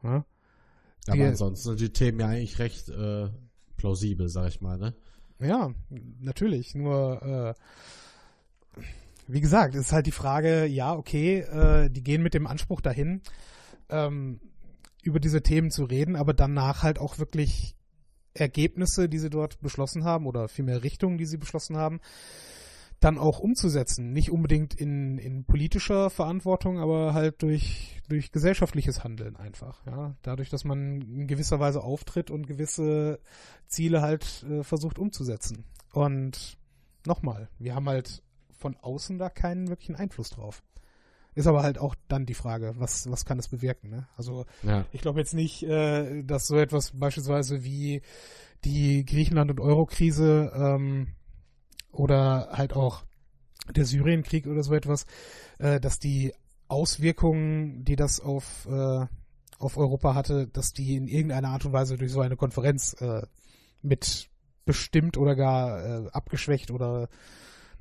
Ja? 0.04 0.26
Aber 1.08 1.16
Die- 1.18 1.24
ansonsten 1.24 1.70
sind 1.70 1.80
die 1.80 1.94
Themen 1.94 2.20
ja 2.22 2.28
eigentlich 2.28 2.58
recht 2.60 2.90
äh, 2.90 3.30
plausibel, 3.78 4.30
sag 4.30 4.48
ich 4.50 4.62
mal, 4.62 4.78
ne? 4.78 4.94
Ja, 5.44 5.74
natürlich. 6.20 6.76
Nur, 6.76 7.56
äh, 8.78 8.82
wie 9.28 9.42
gesagt, 9.42 9.76
ist 9.76 9.92
halt 9.92 10.06
die 10.06 10.12
Frage, 10.12 10.66
ja, 10.66 10.94
okay, 10.94 11.40
äh, 11.40 11.90
die 11.90 12.04
gehen 12.04 12.24
mit 12.24 12.34
dem 12.34 12.48
Anspruch 12.48 12.82
dahin, 12.82 13.22
ähm, 13.90 14.40
über 15.04 15.20
diese 15.20 15.42
Themen 15.42 15.72
zu 15.72 15.84
reden, 15.84 16.16
aber 16.16 16.34
danach 16.34 16.84
halt 16.84 17.00
auch 17.00 17.20
wirklich 17.20 17.76
Ergebnisse, 18.34 19.10
die 19.10 19.20
sie 19.20 19.30
dort 19.30 19.60
beschlossen 19.62 20.04
haben, 20.04 20.26
oder 20.26 20.48
vielmehr 20.48 20.84
Richtungen, 20.84 21.18
die 21.18 21.26
sie 21.26 21.38
beschlossen 21.38 21.78
haben, 21.78 22.00
dann 23.04 23.18
auch 23.18 23.40
umzusetzen. 23.40 24.14
Nicht 24.14 24.32
unbedingt 24.32 24.74
in, 24.74 25.18
in 25.18 25.46
politischer 25.46 26.10
Verantwortung, 26.10 26.80
aber 26.80 27.14
halt 27.14 27.42
durch, 27.42 28.02
durch 28.08 28.32
gesellschaftliches 28.32 29.04
Handeln 29.04 29.36
einfach. 29.36 29.86
Ja? 29.86 30.16
Dadurch, 30.22 30.50
dass 30.50 30.64
man 30.64 31.02
in 31.02 31.28
gewisser 31.28 31.60
Weise 31.60 31.84
auftritt 31.84 32.32
und 32.32 32.48
gewisse 32.48 33.20
Ziele 33.68 34.02
halt 34.02 34.46
äh, 34.50 34.64
versucht 34.64 35.00
umzusetzen. 35.00 35.66
Und 35.92 36.58
nochmal, 37.06 37.50
wir 37.60 37.76
haben 37.76 37.90
halt 37.90 38.24
von 38.52 38.78
außen 38.78 39.18
da 39.18 39.30
keinen 39.30 39.68
wirklichen 39.68 39.96
Einfluss 39.96 40.30
drauf. 40.30 40.64
Ist 41.36 41.48
aber 41.48 41.64
halt 41.64 41.80
auch 41.80 41.96
dann 42.08 42.26
die 42.26 42.36
Frage, 42.36 42.76
was, 42.78 43.10
was 43.10 43.26
kann 43.26 43.40
es 43.40 43.48
bewirken? 43.48 43.90
Ne? 43.90 44.08
Also 44.16 44.46
Ja. 44.62 44.86
ich 44.92 45.02
glaube 45.02 45.20
jetzt 45.20 45.34
nicht, 45.34 45.64
äh, 45.64 46.24
dass 46.24 46.48
so 46.48 46.58
etwas 46.58 46.92
beispielsweise 46.92 47.64
wie 47.64 48.02
die 48.64 49.04
Griechenland- 49.04 49.52
und 49.52 49.60
Euro-Krise 49.60 50.52
ähm, 50.56 51.08
oder 51.94 52.50
halt 52.52 52.74
auch 52.74 53.04
der 53.74 53.86
Syrienkrieg 53.86 54.48
oder 54.48 54.64
so 54.64 54.74
etwas, 54.74 55.06
äh, 55.60 55.80
dass 55.80 56.00
die 56.00 56.34
Auswirkungen, 56.68 57.86
die 57.86 57.96
das 57.96 58.20
auf, 58.20 58.68
äh, 58.70 59.06
auf 59.60 59.78
Europa 59.78 60.16
hatte, 60.16 60.48
dass 60.48 60.74
die 60.74 60.96
in 60.96 61.08
irgendeiner 61.08 61.50
Art 61.50 61.66
und 61.66 61.74
Weise 61.74 61.98
durch 61.98 62.12
so 62.12 62.22
eine 62.22 62.36
Konferenz 62.36 62.94
äh, 63.00 63.22
mit 63.82 64.30
bestimmt 64.66 65.18
oder 65.18 65.36
gar 65.36 65.84
äh, 65.84 66.10
abgeschwächt 66.12 66.72
oder 66.72 67.10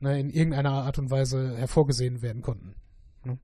ne, 0.00 0.20
in 0.20 0.30
irgendeiner 0.30 0.72
Art 0.84 0.98
und 0.98 1.10
Weise 1.10 1.56
hervorgesehen 1.56 2.22
werden 2.22 2.42
konnten. 2.42 2.74
Ne? 3.24 3.38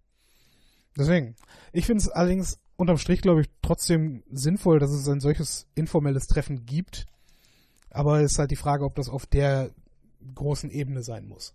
Deswegen, 0.97 1.37
ich 1.73 1.87
finde 1.87 2.03
es 2.03 2.09
allerdings 2.09 2.59
unterm 2.77 2.99
Strich, 2.99 3.23
glaube 3.23 3.41
ich, 3.43 3.49
trotzdem 3.63 4.23
sinnvoll, 4.31 4.79
dass 4.79 4.91
es 4.91 5.09
ein 5.09 5.21
solches 5.21 5.67
informelles 5.75 6.27
Treffen 6.27 6.67
gibt. 6.67 7.07
Aber 7.91 8.21
es 8.21 8.33
ist 8.33 8.39
halt 8.39 8.51
die 8.51 8.57
Frage, 8.57 8.85
ob 8.85 8.95
das 8.95 9.09
auf 9.09 9.27
der 9.27 9.71
großen 10.35 10.71
Ebene 10.71 11.03
sein 11.03 11.27
muss. 11.27 11.55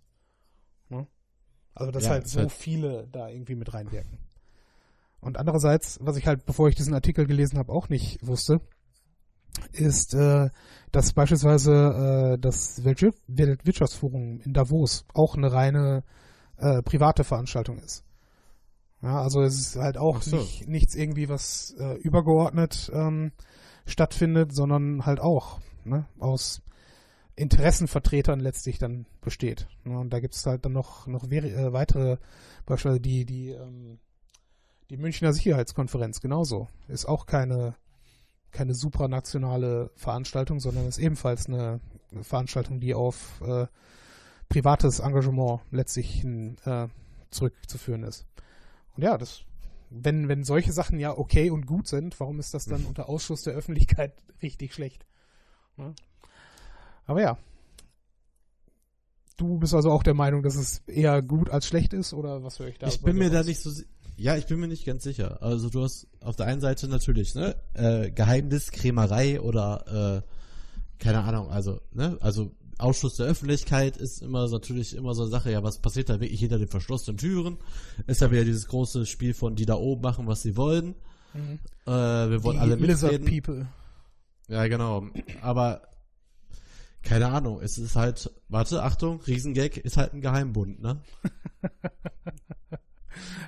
Ne? 0.88 1.06
Also, 1.74 1.90
dass 1.92 2.04
Ja, 2.04 2.10
halt 2.10 2.28
so 2.28 2.40
halt- 2.40 2.52
viele 2.52 3.08
da 3.12 3.28
irgendwie 3.28 3.54
mit 3.56 3.72
reinwirken. 3.74 4.18
Und 5.20 5.38
andererseits, 5.38 5.98
was 6.02 6.16
ich 6.16 6.26
halt, 6.26 6.44
bevor 6.44 6.68
ich 6.68 6.74
diesen 6.74 6.92
Artikel 6.94 7.26
gelesen 7.26 7.58
habe, 7.58 7.72
auch 7.72 7.88
nicht 7.88 8.24
wusste, 8.26 8.60
ist, 9.72 10.14
äh, 10.14 10.50
dass 10.92 11.12
beispielsweise 11.12 12.34
äh, 12.34 12.38
das 12.38 12.84
Weltwir- 12.84 13.14
Weltwirtschaftsforum 13.28 14.40
in 14.40 14.52
Davos 14.52 15.06
auch 15.14 15.36
eine 15.36 15.52
reine 15.52 16.04
äh, 16.58 16.82
private 16.82 17.24
Veranstaltung 17.24 17.78
ist. 17.78 18.04
Ja, 19.02 19.22
also 19.22 19.42
es 19.42 19.58
ist 19.58 19.76
halt 19.76 19.96
auch 19.96 20.22
so. 20.22 20.36
nicht, 20.36 20.68
nichts 20.68 20.94
irgendwie, 20.94 21.28
was 21.28 21.74
äh, 21.78 21.94
übergeordnet 21.98 22.90
ähm, 22.94 23.32
stattfindet, 23.86 24.54
sondern 24.54 25.04
halt 25.06 25.20
auch 25.20 25.60
ne, 25.84 26.06
aus 26.18 26.62
Interessenvertretern 27.36 28.40
letztlich 28.40 28.78
dann 28.78 29.06
besteht. 29.20 29.66
Ne, 29.84 29.98
und 29.98 30.10
da 30.10 30.20
gibt 30.20 30.34
es 30.34 30.46
halt 30.46 30.64
dann 30.64 30.72
noch, 30.72 31.06
noch 31.06 31.30
äh, 31.30 31.72
weitere, 31.72 32.18
beispielsweise 32.66 33.00
die, 33.00 33.24
die, 33.24 33.50
ähm, 33.50 33.98
die 34.90 34.96
Münchner 34.96 35.32
Sicherheitskonferenz 35.32 36.20
genauso. 36.20 36.68
Ist 36.88 37.06
auch 37.06 37.26
keine, 37.26 37.74
keine 38.52 38.74
supranationale 38.74 39.90
Veranstaltung, 39.96 40.60
sondern 40.60 40.86
ist 40.86 40.98
ebenfalls 40.98 41.46
eine 41.46 41.80
Veranstaltung, 42.22 42.80
die 42.80 42.94
auf 42.94 43.40
äh, 43.40 43.66
privates 44.48 45.00
Engagement 45.00 45.60
letztlich 45.70 46.24
äh, 46.24 46.88
zurückzuführen 47.30 48.04
ist. 48.04 48.26
Und 48.94 49.02
ja, 49.02 49.18
das, 49.18 49.42
wenn, 49.90 50.28
wenn 50.28 50.44
solche 50.44 50.72
Sachen 50.72 51.00
ja 51.00 51.16
okay 51.16 51.50
und 51.50 51.66
gut 51.66 51.88
sind, 51.88 52.18
warum 52.20 52.38
ist 52.38 52.54
das 52.54 52.66
dann 52.66 52.84
unter 52.84 53.08
Ausschuss 53.08 53.42
der 53.42 53.54
Öffentlichkeit 53.54 54.12
richtig 54.42 54.74
schlecht? 54.74 55.04
Ja. 55.76 55.92
Aber 57.06 57.20
ja. 57.20 57.38
du 59.36 59.58
bist 59.58 59.74
also 59.74 59.90
auch 59.90 60.02
der 60.02 60.14
Meinung, 60.14 60.42
dass 60.42 60.56
es 60.56 60.82
eher 60.86 61.22
gut 61.22 61.50
als 61.50 61.66
schlecht 61.66 61.92
ist 61.92 62.14
oder 62.14 62.42
was 62.42 62.58
höre 62.58 62.68
ich 62.68 62.78
da? 62.78 62.86
Ich 62.86 63.02
bin 63.02 63.16
mir 63.16 63.30
da 63.30 63.42
nicht 63.42 63.60
so 63.60 63.70
ja, 64.16 64.36
ich 64.36 64.46
bin 64.46 64.60
mir 64.60 64.68
nicht 64.68 64.84
ganz 64.84 65.02
sicher. 65.02 65.42
Also 65.42 65.70
du 65.70 65.82
hast 65.82 66.06
auf 66.20 66.36
der 66.36 66.46
einen 66.46 66.60
Seite 66.60 66.88
natürlich, 66.88 67.34
ne, 67.34 67.56
äh, 67.74 68.10
Geheimnis, 68.10 68.70
Krämerei 68.70 69.40
oder 69.40 70.22
äh, 70.24 71.02
keine 71.02 71.24
Ahnung, 71.24 71.50
also, 71.50 71.80
ne, 71.92 72.16
also 72.20 72.52
Ausschuss 72.78 73.16
der 73.16 73.26
Öffentlichkeit 73.26 73.96
ist 73.96 74.22
immer 74.22 74.48
so, 74.48 74.56
natürlich 74.56 74.96
immer 74.96 75.14
so 75.14 75.22
eine 75.22 75.30
Sache, 75.30 75.50
ja, 75.50 75.62
was 75.62 75.78
passiert 75.78 76.08
da 76.08 76.20
wirklich 76.20 76.40
hinter 76.40 76.58
den 76.58 76.68
verschlossenen 76.68 77.18
Türen? 77.18 77.58
Ist 78.06 78.20
ja 78.20 78.30
wieder 78.30 78.44
dieses 78.44 78.66
große 78.68 79.06
Spiel 79.06 79.34
von 79.34 79.54
die 79.54 79.66
da 79.66 79.74
oben 79.74 80.02
machen, 80.02 80.26
was 80.26 80.42
sie 80.42 80.56
wollen. 80.56 80.94
Mhm. 81.34 81.58
Äh, 81.86 81.90
wir 82.30 82.42
wollen 82.42 82.56
Die 82.56 82.62
alle 82.62 82.74
Lizard 82.76 83.12
mitreden. 83.12 83.42
People. 83.42 83.66
Ja, 84.48 84.66
genau. 84.66 85.06
Aber 85.40 85.82
keine 87.04 87.28
Ahnung, 87.28 87.60
es 87.60 87.78
ist 87.78 87.96
halt, 87.96 88.30
warte, 88.48 88.82
Achtung, 88.82 89.20
Riesengag 89.22 89.76
ist 89.76 89.96
halt 89.96 90.14
ein 90.14 90.20
Geheimbund, 90.20 90.80
ne? 90.80 91.00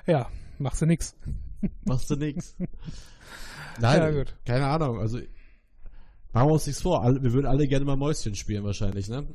Ja, 0.05 0.29
machst 0.59 0.81
du 0.81 0.85
nix. 0.85 1.15
Machst 1.85 2.09
du 2.09 2.15
nix. 2.15 2.55
Nein, 3.79 3.99
Ja, 4.01 4.11
gut. 4.11 4.35
keine 4.45 4.67
Ahnung, 4.67 4.99
also 4.99 5.17
machen 6.33 6.47
wir 6.49 6.53
uns 6.53 6.65
nichts 6.67 6.81
vor. 6.81 7.03
Wir 7.21 7.33
würden 7.33 7.45
alle 7.47 7.67
gerne 7.67 7.83
mal 7.85 7.95
Mäuschen 7.97 8.35
spielen 8.35 8.63
wahrscheinlich, 8.63 9.09
ne? 9.09 9.27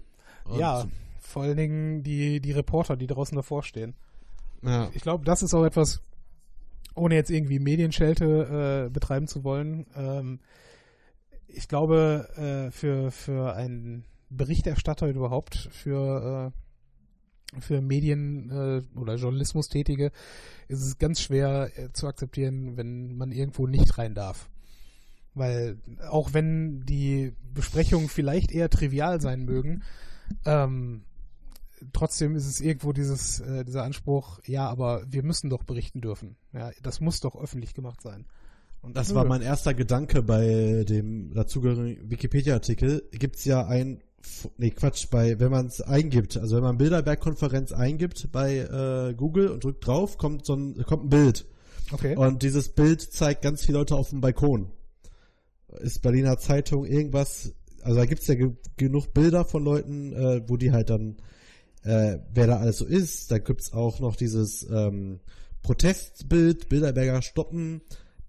Und- 0.44 0.58
ja, 0.58 0.86
vor 1.20 1.42
allen 1.42 1.56
Dingen 1.56 2.02
die, 2.02 2.40
die 2.40 2.52
Reporter, 2.52 2.96
die 2.96 3.06
draußen 3.06 3.36
davor 3.36 3.62
stehen. 3.62 3.94
ja. 4.62 4.88
Ich 4.94 5.02
glaube, 5.02 5.24
das 5.24 5.42
ist 5.42 5.52
auch 5.54 5.64
etwas, 5.64 6.00
ohne 6.94 7.14
jetzt 7.14 7.30
irgendwie 7.30 7.58
Medienschelte 7.58 8.86
äh, 8.86 8.90
betreiben 8.90 9.26
zu 9.28 9.44
wollen. 9.44 9.86
Ähm, 9.94 10.40
ich 11.48 11.68
glaube, 11.68 12.28
äh, 12.36 12.70
für, 12.70 13.10
für 13.10 13.54
einen 13.54 14.04
Berichterstatter 14.36 15.08
überhaupt, 15.08 15.68
für, 15.72 16.52
äh, 17.54 17.60
für 17.60 17.80
Medien 17.80 18.50
äh, 18.50 18.98
oder 18.98 19.16
Journalismus 19.16 19.68
Tätige, 19.68 20.10
ist 20.68 20.82
es 20.82 20.98
ganz 20.98 21.20
schwer 21.20 21.70
äh, 21.76 21.92
zu 21.92 22.06
akzeptieren, 22.06 22.76
wenn 22.76 23.16
man 23.16 23.32
irgendwo 23.32 23.66
nicht 23.66 23.98
rein 23.98 24.14
darf. 24.14 24.48
Weil 25.34 25.78
auch 26.08 26.34
wenn 26.34 26.84
die 26.84 27.32
Besprechungen 27.54 28.08
vielleicht 28.08 28.52
eher 28.52 28.68
trivial 28.68 29.20
sein 29.20 29.44
mögen, 29.44 29.82
ähm, 30.44 31.04
trotzdem 31.92 32.36
ist 32.36 32.46
es 32.46 32.60
irgendwo 32.60 32.92
dieses, 32.92 33.40
äh, 33.40 33.64
dieser 33.64 33.84
Anspruch, 33.84 34.40
ja, 34.44 34.68
aber 34.68 35.04
wir 35.08 35.22
müssen 35.22 35.50
doch 35.50 35.64
berichten 35.64 36.00
dürfen. 36.00 36.36
Ja, 36.52 36.70
das 36.82 37.00
muss 37.00 37.20
doch 37.20 37.34
öffentlich 37.36 37.74
gemacht 37.74 38.02
sein. 38.02 38.26
Und 38.82 38.96
Das 38.96 39.14
war 39.14 39.24
mein 39.24 39.42
erster 39.42 39.74
Gedanke 39.74 40.22
bei 40.22 40.84
dem 40.84 41.32
dazugehörigen 41.32 42.10
Wikipedia-Artikel. 42.10 43.08
Gibt's 43.12 43.44
ja 43.44 43.64
ein, 43.64 44.02
nee 44.58 44.70
Quatsch, 44.70 45.08
bei, 45.10 45.38
wenn 45.40 45.50
man 45.50 45.66
es 45.66 45.80
eingibt, 45.80 46.36
also 46.36 46.56
wenn 46.56 46.62
man 46.62 46.78
Bilderberg-Konferenz 46.78 47.72
eingibt 47.72 48.30
bei 48.32 48.58
äh, 48.58 49.14
Google 49.14 49.48
und 49.48 49.64
drückt 49.64 49.86
drauf, 49.86 50.18
kommt 50.18 50.46
so 50.46 50.54
ein, 50.54 50.82
kommt 50.84 51.04
ein 51.04 51.08
Bild. 51.10 51.46
Okay. 51.90 52.16
Und 52.16 52.42
dieses 52.42 52.70
Bild 52.70 53.00
zeigt 53.02 53.42
ganz 53.42 53.64
viele 53.64 53.78
Leute 53.78 53.96
auf 53.96 54.10
dem 54.10 54.20
Balkon. 54.20 54.70
Ist 55.80 56.02
Berliner 56.02 56.38
Zeitung 56.38 56.84
irgendwas, 56.84 57.52
also 57.82 57.98
da 57.98 58.06
gibt's 58.06 58.26
ja 58.26 58.34
ge 58.34 58.52
genug 58.76 59.12
Bilder 59.14 59.44
von 59.44 59.64
Leuten, 59.64 60.12
äh, 60.12 60.42
wo 60.48 60.56
die 60.56 60.72
halt 60.72 60.90
dann, 60.90 61.16
äh, 61.82 62.18
wer 62.32 62.46
da 62.46 62.58
alles 62.58 62.78
so 62.78 62.86
ist. 62.86 63.30
Da 63.30 63.38
gibt's 63.38 63.72
auch 63.72 64.00
noch 64.00 64.16
dieses 64.16 64.66
ähm, 64.70 65.20
Protestbild, 65.62 66.68
Bilderberger 66.68 67.22
stoppen, 67.22 67.82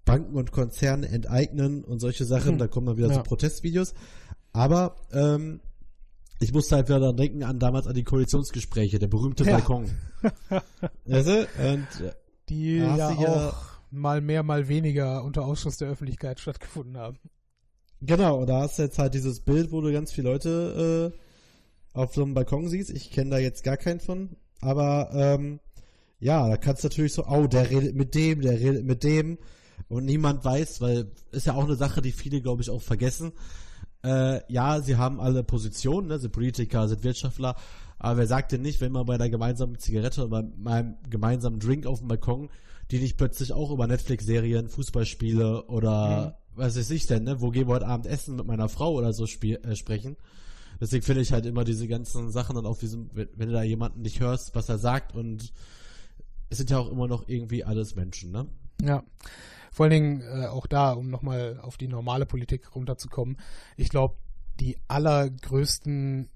Banken 0.04 0.36
und 0.36 0.52
Konzerne 0.52 1.08
enteignen 1.08 1.84
und 1.84 2.00
solche 2.00 2.24
Sachen. 2.24 2.52
Hm. 2.52 2.58
Da 2.58 2.66
kommen 2.68 2.86
dann 2.86 2.96
wieder 2.96 3.08
Ja. 3.08 3.14
so 3.14 3.22
Protestvideos. 3.22 3.94
Aber 4.52 4.96
ähm, 5.12 5.60
ich 6.40 6.52
musste 6.52 6.76
halt 6.76 6.88
wieder 6.88 7.12
denken 7.12 7.42
an 7.42 7.58
damals 7.58 7.86
an 7.86 7.94
die 7.94 8.04
Koalitionsgespräche, 8.04 8.98
der 8.98 9.08
berühmte 9.08 9.44
Ja. 9.44 9.52
Balkon. 9.52 9.90
weißt 11.06 11.28
du? 11.28 11.48
Und 11.58 12.06
äh, 12.06 12.12
die 12.48 12.76
ja- 12.76 13.08
auch 13.10 13.54
mal 13.90 14.20
mehr, 14.20 14.42
mal 14.42 14.68
weniger 14.68 15.22
unter 15.24 15.44
Ausschuss 15.44 15.76
der 15.76 15.88
Öffentlichkeit 15.88 16.40
stattgefunden 16.40 16.96
haben. 16.96 17.18
Genau, 18.00 18.40
und 18.40 18.48
da 18.48 18.62
hast 18.62 18.78
du 18.78 18.82
jetzt 18.82 18.98
halt 18.98 19.14
dieses 19.14 19.40
Bild, 19.40 19.70
wo 19.72 19.80
du 19.80 19.92
ganz 19.92 20.12
viele 20.12 20.30
Leute 20.30 21.12
äh, 21.14 21.98
auf 21.98 22.12
so 22.14 22.22
einem 22.22 22.34
Balkon 22.34 22.68
siehst. 22.68 22.90
Ich 22.90 23.10
kenne 23.12 23.30
da 23.30 23.38
jetzt 23.38 23.62
gar 23.64 23.76
keinen 23.76 24.00
von. 24.00 24.36
Aber 24.60 25.10
ähm, 25.14 25.60
ja, 26.18 26.48
da 26.48 26.56
kannst 26.56 26.82
du 26.84 26.88
natürlich 26.88 27.12
so, 27.14 27.24
oh, 27.26 27.46
der 27.46 27.70
redet 27.70 27.94
mit 27.94 28.14
dem, 28.14 28.40
der 28.42 28.58
redet 28.58 28.84
mit 28.84 29.04
dem. 29.04 29.38
Und 29.88 30.04
niemand 30.04 30.44
weiß, 30.44 30.80
weil 30.80 31.12
ist 31.32 31.46
ja 31.46 31.54
auch 31.54 31.64
eine 31.64 31.76
Sache, 31.76 32.02
die 32.02 32.12
viele, 32.12 32.40
glaube 32.40 32.62
ich, 32.62 32.70
auch 32.70 32.82
vergessen. 32.82 33.32
Äh, 34.04 34.40
ja, 34.52 34.80
sie 34.80 34.96
haben 34.96 35.20
alle 35.20 35.42
Positionen, 35.42 36.08
ne? 36.08 36.18
sind 36.18 36.32
Politiker, 36.32 36.86
sind 36.88 37.02
Wirtschaftler. 37.04 37.56
Aber 37.98 38.18
wer 38.18 38.26
sagt 38.26 38.52
denn 38.52 38.62
nicht, 38.62 38.80
wenn 38.80 38.92
man 38.92 39.06
bei 39.06 39.14
einer 39.14 39.30
gemeinsamen 39.30 39.78
Zigarette 39.78 40.26
oder 40.26 40.42
bei 40.42 40.72
einem 40.72 40.96
gemeinsamen 41.08 41.58
Drink 41.58 41.86
auf 41.86 42.00
dem 42.00 42.08
Balkon, 42.08 42.50
die 42.90 42.98
nicht 42.98 43.16
plötzlich 43.16 43.52
auch 43.52 43.70
über 43.70 43.86
Netflix-Serien, 43.86 44.68
Fußballspiele 44.68 45.64
oder 45.66 46.38
was 46.54 46.76
weiß 46.76 46.90
ich 46.90 47.06
denn, 47.06 47.24
ne? 47.24 47.40
Wo 47.40 47.50
gehen 47.50 47.66
wir 47.66 47.74
heute 47.74 47.86
Abend 47.86 48.06
essen 48.06 48.36
mit 48.36 48.46
meiner 48.46 48.68
Frau 48.68 48.92
oder 48.92 49.12
so 49.12 49.24
äh, 49.24 49.74
sprechen? 49.74 50.16
Deswegen 50.80 51.02
finde 51.02 51.22
ich 51.22 51.32
halt 51.32 51.46
immer 51.46 51.64
diese 51.64 51.88
ganzen 51.88 52.30
Sachen 52.30 52.56
dann 52.56 52.66
auf 52.66 52.78
diesem, 52.78 53.10
wenn, 53.14 53.28
wenn 53.36 53.48
du 53.48 53.54
da 53.54 53.62
jemanden 53.62 54.02
nicht 54.02 54.20
hörst, 54.20 54.54
was 54.54 54.68
er 54.68 54.78
sagt 54.78 55.14
und 55.14 55.52
es 56.50 56.58
sind 56.58 56.70
ja 56.70 56.78
auch 56.78 56.90
immer 56.90 57.08
noch 57.08 57.28
irgendwie 57.28 57.64
alles 57.64 57.96
Menschen, 57.96 58.30
ne? 58.30 58.46
Ja. 58.82 59.02
Vor 59.74 59.84
allen 59.84 59.90
Dingen 59.90 60.20
äh, 60.20 60.46
auch 60.46 60.68
da, 60.68 60.92
um 60.92 61.10
nochmal 61.10 61.58
auf 61.60 61.76
die 61.76 61.88
normale 61.88 62.26
Politik 62.26 62.76
runterzukommen. 62.76 63.38
Ich 63.76 63.88
glaube, 63.88 64.14
die 64.60 64.78
allergrößten 64.86 66.30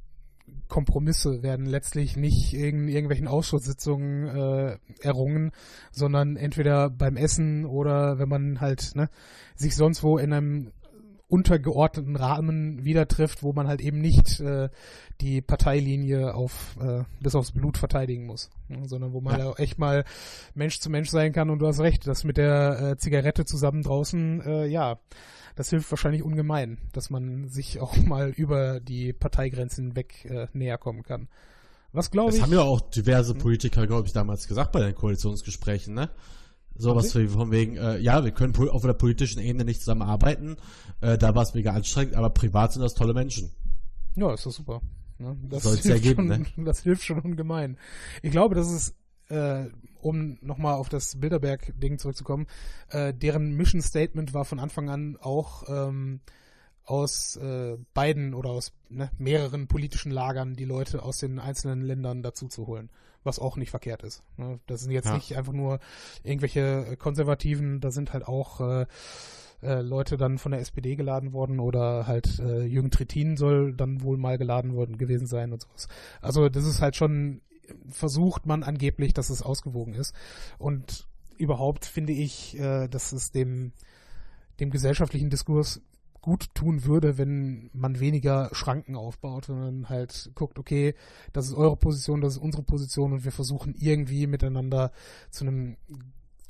Kompromisse 0.67 1.43
werden 1.45 1.67
letztlich 1.67 2.17
nicht 2.17 2.53
in 2.53 2.89
irgendwelchen 2.89 3.29
Ausschusssitzungen 3.29 4.27
äh, 4.27 4.79
errungen, 5.03 5.53
sondern 5.93 6.37
entweder 6.37 6.91
beim 6.91 7.17
Essen 7.17 7.65
oder 7.65 8.19
wenn 8.19 8.29
man 8.29 8.61
halt 8.61 8.97
ne, 8.97 9.09
sich 9.55 9.77
sonst 9.77 10.03
wo 10.03 10.19
in 10.19 10.33
einem 10.33 10.73
untergeordneten 11.29 12.17
Rahmen 12.17 12.85
wieder 12.85 13.07
trifft, 13.07 13.43
wo 13.43 13.53
man 13.53 13.69
halt 13.69 13.81
eben 13.81 14.01
nicht 14.01 14.41
äh, 14.41 14.71
die 15.21 15.43
Parteilinie 15.43 16.35
auf 16.35 16.77
äh, 16.81 17.05
bis 17.21 17.35
aufs 17.35 17.53
Blut 17.53 17.77
verteidigen 17.77 18.25
muss, 18.27 18.51
ne, 18.69 18.89
sondern 18.89 19.13
wo 19.13 19.21
man 19.21 19.39
Ja. 19.39 19.53
echt 19.57 19.79
mal 19.79 20.05
Mensch 20.55 20.81
zu 20.81 20.89
Mensch 20.91 21.11
sein 21.11 21.33
kann 21.33 21.51
und 21.51 21.59
du 21.59 21.67
hast 21.67 21.81
recht, 21.81 22.07
das 22.07 22.25
mit 22.25 22.39
der 22.39 22.81
äh, 22.93 22.97
Zigarette 22.97 23.45
zusammen 23.45 23.83
draußen, 23.83 24.41
äh, 24.41 24.67
ja, 24.67 24.99
das 25.55 25.71
hilft 25.71 25.91
wahrscheinlich 25.91 26.23
ungemein, 26.23 26.79
dass 26.93 27.11
man 27.11 27.49
sich 27.49 27.81
auch 27.81 27.95
mal 28.07 28.31
über 28.31 28.81
die 28.81 29.13
Parteigrenzen 29.13 29.97
weg 29.97 30.25
äh, 30.25 30.47
näher 30.55 30.79
kommen 30.79 31.03
kann. 31.03 31.29
Was 31.93 32.11
glaube 32.11 32.29
Das 32.31 32.37
ich? 32.37 32.43
haben 32.43 32.53
ja 32.53 32.61
auch 32.63 32.81
diverse 32.81 33.35
Politiker, 33.35 33.87
glaube 33.87 34.07
ich, 34.07 34.13
damals 34.13 34.47
gesagt 34.49 34.73
bei 34.73 34.81
den 34.81 34.95
Koalitionsgesprächen, 34.95 35.95
ne? 35.95 36.11
Sowas 36.79 37.15
wie 37.17 37.27
von 37.27 37.51
wegen, 37.51 37.77
äh, 37.77 37.99
ja, 37.99 38.25
wir 38.25 38.31
können 38.31 38.57
auf 38.57 38.83
der 38.83 38.93
politischen 38.93 39.41
Ebene 39.41 39.65
nicht 39.65 39.81
zusammenarbeiten. 39.81 40.57
Äh, 41.01 41.19
da 41.19 41.35
war 41.35 41.43
es 41.43 41.53
mega 41.53 41.73
anstrengend, 41.73 42.15
aber 42.15 42.31
privat 42.31 42.73
sind 42.73 42.83
das 42.83 42.95
tolle 42.95 43.15
Menschen. 43.15 43.51
Ja, 44.15 44.33
ist 44.33 44.47
doch 44.47 44.53
super. 44.53 44.81
Ne? 45.19 45.37
Das, 45.49 45.65
Soll's 45.65 45.85
ja 45.85 45.95
hilft 45.95 46.05
geben, 46.05 46.47
schon, 46.55 46.65
das 46.65 46.83
hilft 46.83 47.05
schon 47.05 47.21
ungemein. 47.21 47.77
Ich 48.23 48.31
glaube, 48.31 48.55
das 48.55 48.71
ist, 48.71 48.95
äh, 49.29 49.67
um 50.01 50.39
nochmal 50.41 50.75
auf 50.75 50.89
das 50.89 51.19
Bilderberg-Ding 51.19 51.99
zurückzukommen, 51.99 52.47
äh, 52.91 53.13
deren 53.13 53.57
Mission 53.57 53.83
Statement 53.83 54.33
war 54.33 54.45
von 54.45 54.61
Anfang 54.61 54.89
an 54.89 55.17
auch 55.21 55.65
ähm, 55.69 56.21
aus 56.85 57.37
äh, 57.37 57.77
beiden 57.93 58.35
oder 58.35 58.51
aus 58.51 58.73
ne, 58.89 59.11
mehreren 59.19 59.67
politischen 59.67 60.13
Lagern 60.13 60.55
die 60.55 60.65
Leute 60.65 61.03
aus 61.03 61.19
den 61.19 61.39
einzelnen 61.39 61.83
Ländern 61.83 62.23
dazu 62.23 62.49
zu 62.49 62.67
holen. 62.67 62.89
Was 63.25 63.39
auch 63.39 63.57
nicht 63.57 63.71
verkehrt 63.71 64.03
ist. 64.05 64.23
Ne? 64.37 64.61
Das 64.67 64.81
sind 64.81 64.93
jetzt 64.93 65.07
Ja. 65.07 65.15
nicht 65.15 65.37
einfach 65.37 65.53
nur 65.53 65.81
irgendwelche 66.23 66.87
äh, 66.87 66.97
Konservativen, 66.97 67.81
da 67.81 67.91
sind 67.91 68.13
halt 68.13 68.27
auch 68.27 68.61
äh, 68.61 68.87
äh, 69.63 69.81
Leute 69.81 70.17
dann 70.17 70.39
von 70.39 70.53
der 70.53 70.61
SPD 70.61 70.95
geladen 70.97 71.33
worden 71.33 71.59
oder 71.59 72.07
halt 72.07 72.39
äh, 72.39 72.63
Jürgen 72.65 72.91
Trittin 72.91 73.37
soll 73.37 73.75
dann 73.75 74.03
wohl 74.03 74.17
mal 74.17 74.39
geladen 74.39 74.75
worden 74.75 74.99
gewesen 74.99 75.27
sein 75.27 75.53
und 75.53 75.63
sowas. 75.63 75.89
Also 76.21 76.49
das 76.49 76.65
ist 76.65 76.81
halt 76.81 76.95
schon, 76.97 77.41
versucht 77.89 78.47
man 78.47 78.63
angeblich, 78.63 79.13
dass 79.15 79.31
es 79.31 79.43
ausgewogen 79.43 79.95
ist. 79.95 80.15
Und 80.59 81.09
überhaupt 81.37 81.87
finde 81.87 82.13
ich, 82.13 82.57
dass 82.59 83.13
es 83.13 83.31
dem, 83.31 83.73
dem 84.59 84.71
gesellschaftlichen 84.71 85.29
Diskurs 85.31 85.81
gut 86.29 86.55
tun 86.55 86.85
würde, 86.85 87.17
wenn 87.17 87.71
man 87.73 88.01
weniger 88.01 88.51
Schranken 88.53 88.97
aufbaut, 88.97 89.47
sondern 89.47 89.89
halt 89.89 90.31
guckt, 90.35 90.59
okay, 90.59 90.95
das 91.33 91.47
ist 91.47 91.55
eure 91.55 91.77
Position, 91.79 92.21
das 92.21 92.35
ist 92.35 92.43
unsere 92.43 92.63
Position 92.63 93.15
und 93.15 93.25
wir 93.25 93.33
versuchen 93.33 93.75
irgendwie 93.75 94.27
miteinander 94.27 94.93
zu 95.31 95.45
einem 95.47 95.79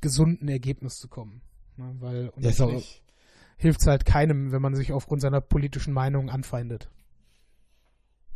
gesunden 0.01 0.49
Ergebnis 0.49 0.99
zu 0.99 1.07
kommen. 1.07 1.43
Ne? 1.77 1.95
Weil 2.01 2.33
Ja, 2.41 2.51
auch- 2.51 2.67
unterm 2.67 2.83
hilft 3.57 3.81
es 3.81 3.87
halt 3.87 4.05
keinem, 4.05 4.51
wenn 4.51 4.63
man 4.63 4.75
sich 4.75 4.93
aufgrund 4.93 5.21
seiner 5.21 5.41
politischen 5.41 5.93
Meinung 5.93 6.29
anfeindet. 6.29 6.89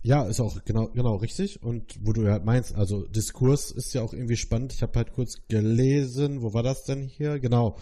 Ja, 0.04 0.24
ist 0.24 0.40
auch 0.40 0.64
genau, 0.64 0.88
genau 0.88 1.16
richtig. 1.16 1.60
Und 1.62 1.98
wo 2.06 2.12
du 2.12 2.22
ja 2.22 2.38
meinst, 2.38 2.74
also 2.76 3.06
Diskurs 3.06 3.72
ist 3.72 3.94
ja 3.94 4.02
auch 4.02 4.12
irgendwie 4.12 4.36
spannend. 4.36 4.72
Ich 4.72 4.82
habe 4.82 4.96
halt 4.96 5.12
kurz 5.12 5.42
gelesen, 5.48 6.40
wo 6.42 6.54
war 6.54 6.62
das 6.62 6.84
denn 6.84 7.02
hier? 7.02 7.38
Genau. 7.40 7.76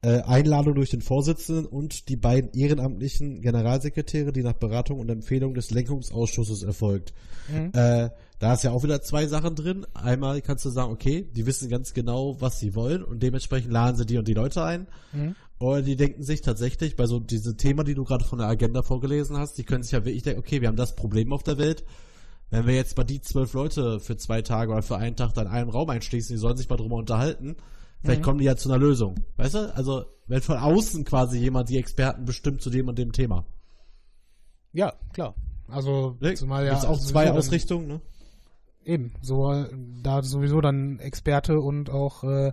Äh, 0.00 0.20
Einladung 0.22 0.74
durch 0.74 0.90
den 0.90 1.00
Vorsitzenden 1.00 1.66
und 1.66 2.08
die 2.08 2.16
beiden 2.16 2.52
ehrenamtlichen 2.52 3.40
Generalsekretäre, 3.40 4.32
die 4.32 4.42
nach 4.42 4.52
Beratung 4.52 5.00
und 5.00 5.08
Empfehlung 5.08 5.54
des 5.54 5.70
Lenkungsausschusses 5.70 6.62
erfolgt. 6.62 7.12
Mhm. 7.48 7.72
Äh, 7.72 8.10
da 8.38 8.54
ist 8.54 8.62
ja 8.62 8.70
auch 8.70 8.84
wieder 8.84 9.02
zwei 9.02 9.26
Sachen 9.26 9.56
drin. 9.56 9.86
Einmal 9.94 10.40
kannst 10.40 10.64
du 10.64 10.70
sagen, 10.70 10.92
okay, 10.92 11.28
die 11.34 11.46
wissen 11.46 11.68
ganz 11.68 11.94
genau, 11.94 12.40
was 12.40 12.60
sie 12.60 12.76
wollen 12.76 13.02
und 13.02 13.22
dementsprechend 13.22 13.72
laden 13.72 13.96
sie 13.96 14.06
die 14.06 14.18
und 14.18 14.28
die 14.28 14.34
Leute 14.34 14.62
ein. 14.62 14.86
Mhm. 15.12 15.34
Oder 15.58 15.82
die 15.82 15.96
denken 15.96 16.22
sich 16.22 16.42
tatsächlich, 16.42 16.94
bei 16.94 17.06
so 17.06 17.18
diesem 17.18 17.56
Thema, 17.56 17.82
die 17.82 17.94
du 17.94 18.04
gerade 18.04 18.24
von 18.24 18.38
der 18.38 18.46
Agenda 18.46 18.82
vorgelesen 18.82 19.36
hast, 19.36 19.58
die 19.58 19.64
können 19.64 19.82
sich 19.82 19.90
ja 19.90 20.04
wirklich 20.04 20.22
denken, 20.22 20.38
okay, 20.38 20.60
wir 20.60 20.68
haben 20.68 20.76
das 20.76 20.94
Problem 20.94 21.32
auf 21.32 21.42
der 21.42 21.58
Welt. 21.58 21.84
Wenn 22.50 22.66
wir 22.66 22.74
jetzt 22.74 22.96
mal 22.96 23.04
die 23.04 23.20
zwölf 23.20 23.52
Leute 23.52 23.98
für 23.98 24.16
zwei 24.16 24.42
Tage 24.42 24.70
oder 24.70 24.82
für 24.82 24.96
einen 24.96 25.16
Tag 25.16 25.34
da 25.34 25.42
in 25.42 25.48
einem 25.48 25.70
Raum 25.70 25.90
einschließen, 25.90 26.34
die 26.34 26.40
sollen 26.40 26.56
sich 26.56 26.68
mal 26.68 26.76
drüber 26.76 26.96
unterhalten, 26.96 27.56
Vielleicht 28.02 28.20
mhm. 28.20 28.24
kommen 28.24 28.38
die 28.38 28.44
ja 28.44 28.56
zu 28.56 28.70
einer 28.70 28.78
Lösung. 28.78 29.16
Weißt 29.36 29.54
du? 29.54 29.74
Also, 29.74 30.04
wenn 30.26 30.40
von 30.40 30.56
außen 30.56 31.04
quasi 31.04 31.38
jemand 31.38 31.68
die 31.68 31.78
Experten 31.78 32.24
bestimmt 32.24 32.62
zu 32.62 32.70
dem 32.70 32.88
und 32.88 32.98
dem 32.98 33.12
Thema. 33.12 33.44
Ja, 34.72 34.92
klar. 35.12 35.34
Also, 35.68 36.16
ne? 36.20 36.34
zumal 36.34 36.64
ja. 36.64 36.72
Gibt's 36.72 36.86
auch 36.86 36.98
zwei 36.98 37.30
Ausrichtungen, 37.30 37.88
ne? 37.88 38.00
Eben. 38.84 39.12
So, 39.20 39.66
da 40.02 40.22
sowieso 40.22 40.60
dann 40.60 40.98
Experte 40.98 41.60
und 41.60 41.90
auch, 41.90 42.24
äh, 42.24 42.52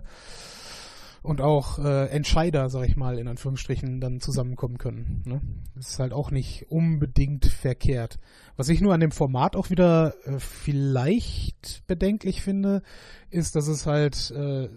und 1.26 1.40
auch 1.40 1.80
äh, 1.80 2.06
Entscheider, 2.06 2.70
sag 2.70 2.88
ich 2.88 2.96
mal, 2.96 3.18
in 3.18 3.26
Anführungsstrichen, 3.26 4.00
dann 4.00 4.20
zusammenkommen 4.20 4.78
können. 4.78 5.22
Ne? 5.26 5.40
Das 5.74 5.90
ist 5.90 5.98
halt 5.98 6.12
auch 6.12 6.30
nicht 6.30 6.70
unbedingt 6.70 7.46
verkehrt. 7.46 8.20
Was 8.56 8.68
ich 8.68 8.80
nur 8.80 8.94
an 8.94 9.00
dem 9.00 9.10
Format 9.10 9.56
auch 9.56 9.68
wieder 9.68 10.14
äh, 10.24 10.38
vielleicht 10.38 11.84
bedenklich 11.88 12.42
finde, 12.42 12.82
ist, 13.28 13.56
dass 13.56 13.66
es 13.66 13.86
halt 13.86 14.30
äh, 14.30 14.68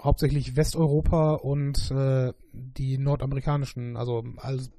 hauptsächlich 0.00 0.54
Westeuropa 0.54 1.34
und 1.34 1.90
äh, 1.90 2.32
die 2.52 2.98
nordamerikanischen, 2.98 3.96
also, 3.96 4.22
also 4.36 4.70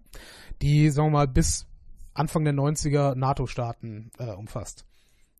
die, 0.61 0.89
sagen 0.89 1.09
wir 1.09 1.19
mal, 1.19 1.28
bis 1.28 1.67
Anfang 2.13 2.45
der 2.45 2.53
90er 2.53 3.15
NATO-Staaten 3.15 4.11
äh, 4.17 4.32
umfasst. 4.32 4.86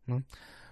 Ne? 0.06 0.26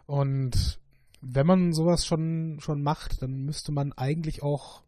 Und 0.07 0.79
wenn 1.21 1.47
man 1.47 1.71
sowas 1.71 2.05
schon, 2.05 2.57
schon 2.59 2.83
macht, 2.83 3.21
dann 3.21 3.45
müsste 3.45 3.71
man 3.71 3.93
eigentlich 3.93 4.43
auch 4.43 4.84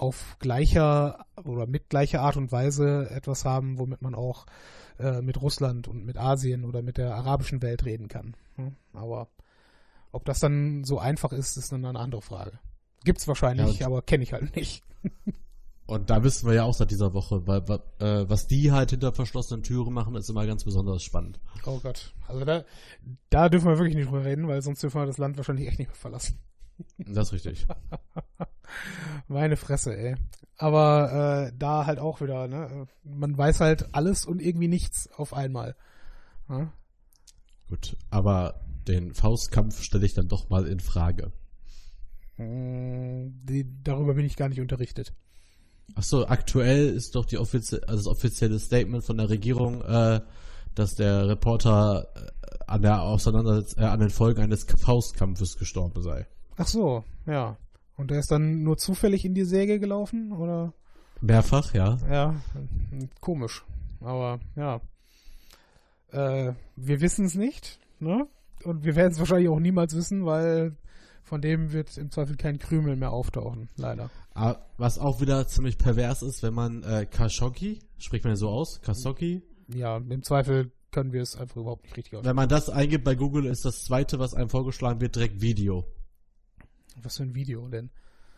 auf 0.00 0.36
gleicher 0.38 1.26
oder 1.44 1.66
mit 1.66 1.90
gleicher 1.90 2.22
Art 2.22 2.36
und 2.36 2.50
Weise 2.50 3.10
etwas 3.10 3.44
haben, 3.44 3.78
womit 3.78 4.00
man 4.00 4.14
auch 4.14 4.46
äh, 4.98 5.20
mit 5.20 5.40
Russland 5.40 5.88
und 5.88 6.06
mit 6.06 6.16
Asien 6.16 6.64
oder 6.64 6.80
mit 6.80 6.96
der 6.96 7.14
arabischen 7.14 7.60
Welt 7.60 7.84
reden 7.84 8.08
kann. 8.08 8.34
Hm? 8.56 8.76
Aber 8.94 9.28
ob 10.10 10.24
das 10.24 10.40
dann 10.40 10.84
so 10.84 10.98
einfach 10.98 11.32
ist, 11.32 11.56
ist 11.58 11.72
dann 11.72 11.84
eine 11.84 11.98
andere 11.98 12.22
Frage. 12.22 12.58
Gibt's 13.04 13.28
wahrscheinlich, 13.28 13.80
ja, 13.80 13.86
aber 13.86 14.00
kenne 14.00 14.22
ich 14.22 14.32
halt 14.32 14.56
nicht. 14.56 14.82
und 15.86 16.08
da 16.08 16.24
wissen 16.24 16.48
wir 16.48 16.54
ja 16.54 16.64
auch 16.64 16.74
seit 16.74 16.90
dieser 16.90 17.12
Woche, 17.12 17.46
weil 17.46 17.62
äh, 17.98 18.28
was 18.28 18.46
die 18.46 18.72
halt 18.72 18.90
hinter 18.90 19.12
verschlossenen 19.12 19.62
Türen 19.62 19.92
machen, 19.92 20.14
ist 20.14 20.30
immer 20.30 20.46
ganz 20.46 20.64
besonders 20.64 21.02
spannend. 21.02 21.40
Oh 21.66 21.78
Gott. 21.82 22.14
Also 22.26 22.44
da, 22.46 22.64
da 23.28 23.50
dürfen 23.50 23.68
wir 23.68 23.78
wirklich 23.78 23.96
nicht 23.96 24.08
drüber 24.08 24.24
reden, 24.24 24.48
weil 24.48 24.62
sonst 24.62 24.82
dürfen 24.82 25.00
wir 25.00 25.06
das 25.06 25.18
Land 25.18 25.36
wahrscheinlich 25.36 25.68
echt 25.68 25.78
nicht 25.78 25.88
mehr 25.88 25.96
verlassen. 25.96 26.38
Das 26.98 27.28
ist 27.28 27.32
richtig. 27.32 27.66
Meine 29.28 29.56
Fresse, 29.56 29.96
ey. 29.96 30.16
Aber 30.56 31.48
äh, 31.48 31.52
da 31.58 31.86
halt 31.86 31.98
auch 31.98 32.20
wieder, 32.20 32.46
ne? 32.46 32.86
Man 33.02 33.36
weiß 33.36 33.60
halt 33.60 33.94
alles 33.94 34.24
und 34.24 34.42
irgendwie 34.42 34.68
nichts 34.68 35.08
auf 35.12 35.32
einmal. 35.32 35.74
Ja? 36.48 36.72
Gut, 37.68 37.96
aber 38.10 38.60
den 38.86 39.14
Faustkampf 39.14 39.82
stelle 39.82 40.04
ich 40.04 40.14
dann 40.14 40.28
doch 40.28 40.50
mal 40.50 40.66
in 40.66 40.80
Frage. 40.80 41.32
Hm, 42.36 43.40
die, 43.44 43.66
darüber 43.82 44.14
bin 44.14 44.26
ich 44.26 44.36
gar 44.36 44.48
nicht 44.48 44.60
unterrichtet. 44.60 45.14
Achso, 45.94 46.24
aktuell 46.26 46.88
ist 46.88 47.14
doch 47.14 47.24
die 47.24 47.38
offizie 47.38 47.80
also 47.88 47.96
das 47.96 48.06
offizielle 48.06 48.58
Statement 48.58 49.04
von 49.04 49.16
der 49.16 49.28
Regierung, 49.28 49.82
äh, 49.82 50.20
dass 50.74 50.94
der 50.94 51.28
Reporter 51.28 52.08
äh, 52.14 52.58
an 52.66 52.82
der 52.82 53.02
Auseinandersetzung, 53.02 53.82
äh, 53.82 53.86
an 53.86 54.00
den 54.00 54.10
Folgen 54.10 54.42
eines 54.42 54.64
Faustkampfes 54.64 55.58
gestorben 55.58 56.02
sei. 56.02 56.26
Ach 56.60 56.66
so, 56.66 57.04
ja. 57.26 57.56
Und 57.96 58.10
der 58.10 58.18
ist 58.18 58.30
dann 58.30 58.62
nur 58.62 58.76
zufällig 58.76 59.24
in 59.24 59.34
die 59.34 59.44
Säge 59.44 59.80
gelaufen, 59.80 60.32
oder? 60.32 60.74
Mehrfach, 61.22 61.72
ja. 61.72 61.96
Ja, 62.10 62.34
komisch. 63.20 63.64
Aber 64.00 64.40
ja. 64.56 64.80
Äh, 66.12 66.52
wir 66.76 67.00
wissen 67.00 67.24
es 67.24 67.34
nicht, 67.34 67.78
ne? 67.98 68.26
Und 68.64 68.84
wir 68.84 68.94
werden 68.94 69.12
es 69.12 69.18
wahrscheinlich 69.18 69.48
auch 69.48 69.58
niemals 69.58 69.96
wissen, 69.96 70.26
weil 70.26 70.76
von 71.22 71.40
dem 71.40 71.72
wird 71.72 71.96
im 71.96 72.10
Zweifel 72.10 72.36
kein 72.36 72.58
Krümel 72.58 72.96
mehr 72.96 73.12
auftauchen, 73.12 73.70
leider. 73.76 74.10
Aber 74.34 74.58
ah, 74.58 74.66
was 74.76 74.98
auch 74.98 75.22
wieder 75.22 75.46
ziemlich 75.46 75.78
pervers 75.78 76.22
ist, 76.22 76.42
wenn 76.42 76.54
man 76.54 76.82
äh, 76.82 77.06
Khashoggi, 77.06 77.78
spricht 77.98 78.24
man 78.24 78.32
ja 78.32 78.36
so 78.36 78.48
aus, 78.50 78.82
Khashoggi? 78.82 79.42
Ja, 79.68 79.96
im 79.96 80.22
Zweifel 80.22 80.72
können 80.90 81.12
wir 81.12 81.22
es 81.22 81.36
einfach 81.36 81.56
überhaupt 81.56 81.84
nicht 81.84 81.96
richtig 81.96 82.14
aussprechen. 82.16 82.28
Wenn 82.28 82.36
man 82.36 82.48
das 82.48 82.68
eingibt 82.68 83.04
bei 83.04 83.14
Google, 83.14 83.46
ist 83.46 83.64
das 83.64 83.84
zweite, 83.84 84.18
was 84.18 84.34
einem 84.34 84.50
vorgeschlagen 84.50 85.00
wird, 85.00 85.16
direkt 85.16 85.40
Video. 85.40 85.86
Was 87.02 87.16
für 87.16 87.24
ein 87.24 87.34
Video 87.34 87.68
denn? 87.68 87.90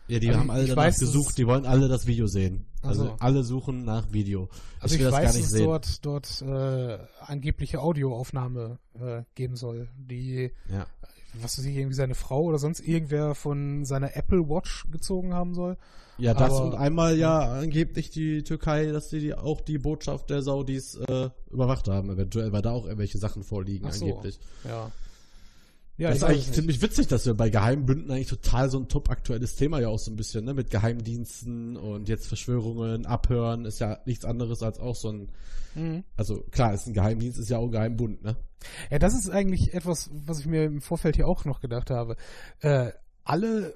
Ja, 0.08 0.18
die 0.18 0.28
also 0.28 0.40
haben 0.40 0.50
alle 0.50 0.66
danach 0.66 0.84
weiß, 0.84 0.98
gesucht, 0.98 1.38
die 1.38 1.46
wollen 1.46 1.64
alle 1.64 1.88
das 1.88 2.06
Video 2.06 2.26
sehen. 2.26 2.66
Also 2.82 3.04
so. 3.04 3.16
alle 3.20 3.44
suchen 3.44 3.84
nach 3.84 4.12
Video. 4.12 4.48
Also 4.80 4.96
ich, 4.96 5.00
will 5.00 5.06
ich 5.06 5.12
das 5.12 5.20
weiß, 5.20 5.24
gar 5.24 5.32
nicht 5.32 5.44
dass 5.44 5.50
sehen. 5.50 5.64
dort, 5.64 6.42
dort 6.42 6.42
äh, 6.42 6.98
angebliche 7.20 7.80
Audioaufnahme 7.80 8.78
äh, 9.00 9.22
geben 9.34 9.56
soll, 9.56 9.88
die 9.96 10.50
ja. 10.68 10.86
was 11.34 11.58
weiß 11.58 11.64
ich, 11.64 11.76
irgendwie 11.76 11.94
seine 11.94 12.14
Frau 12.14 12.42
oder 12.42 12.58
sonst 12.58 12.80
irgendwer 12.80 13.34
von 13.34 13.84
seiner 13.84 14.16
Apple 14.16 14.48
Watch 14.48 14.86
gezogen 14.90 15.34
haben 15.34 15.54
soll. 15.54 15.76
Ja, 16.18 16.34
das 16.34 16.52
Aber, 16.52 16.64
und 16.64 16.74
einmal 16.74 17.16
ja 17.16 17.52
angeblich 17.52 18.10
die 18.10 18.42
Türkei, 18.42 18.86
dass 18.86 19.08
sie 19.08 19.20
die, 19.20 19.34
auch 19.34 19.60
die 19.60 19.78
Botschaft 19.78 20.30
der 20.30 20.42
Saudis 20.42 20.96
äh, 20.96 21.30
überwacht 21.50 21.88
haben, 21.88 22.10
eventuell, 22.10 22.52
weil 22.52 22.62
da 22.62 22.72
auch 22.72 22.84
irgendwelche 22.84 23.18
Sachen 23.18 23.44
vorliegen, 23.44 23.90
so, 23.92 24.04
angeblich. 24.04 24.38
Ja. 24.64 24.90
Ja, 26.02 26.08
das 26.08 26.18
ist 26.18 26.24
eigentlich 26.24 26.50
ziemlich 26.50 26.82
witzig, 26.82 27.06
dass 27.06 27.26
wir 27.26 27.34
bei 27.34 27.48
Geheimbünden 27.48 28.10
eigentlich 28.10 28.26
total 28.26 28.68
so 28.68 28.76
ein 28.76 28.88
top 28.88 29.08
aktuelles 29.08 29.54
Thema 29.54 29.78
ja 29.78 29.86
auch 29.86 30.00
so 30.00 30.10
ein 30.10 30.16
bisschen, 30.16 30.44
ne, 30.44 30.52
mit 30.52 30.68
Geheimdiensten 30.68 31.76
und 31.76 32.08
jetzt 32.08 32.26
Verschwörungen, 32.26 33.06
Abhören, 33.06 33.66
ist 33.66 33.78
ja 33.78 33.98
nichts 34.04 34.24
anderes 34.24 34.64
als 34.64 34.80
auch 34.80 34.96
so 34.96 35.12
ein, 35.12 35.28
mhm. 35.76 36.02
also 36.16 36.42
klar, 36.50 36.74
ist 36.74 36.88
ein 36.88 36.92
Geheimdienst, 36.92 37.38
ist 37.38 37.50
ja 37.50 37.58
auch 37.58 37.66
ein 37.66 37.70
Geheimbund, 37.70 38.24
ne? 38.24 38.34
Ja, 38.90 38.98
das 38.98 39.14
ist 39.14 39.30
eigentlich 39.30 39.74
etwas, 39.74 40.10
was 40.12 40.40
ich 40.40 40.46
mir 40.46 40.64
im 40.64 40.80
Vorfeld 40.80 41.14
hier 41.14 41.28
auch 41.28 41.44
noch 41.44 41.60
gedacht 41.60 41.90
habe. 41.90 42.16
Äh, 42.58 42.90
alle 43.22 43.74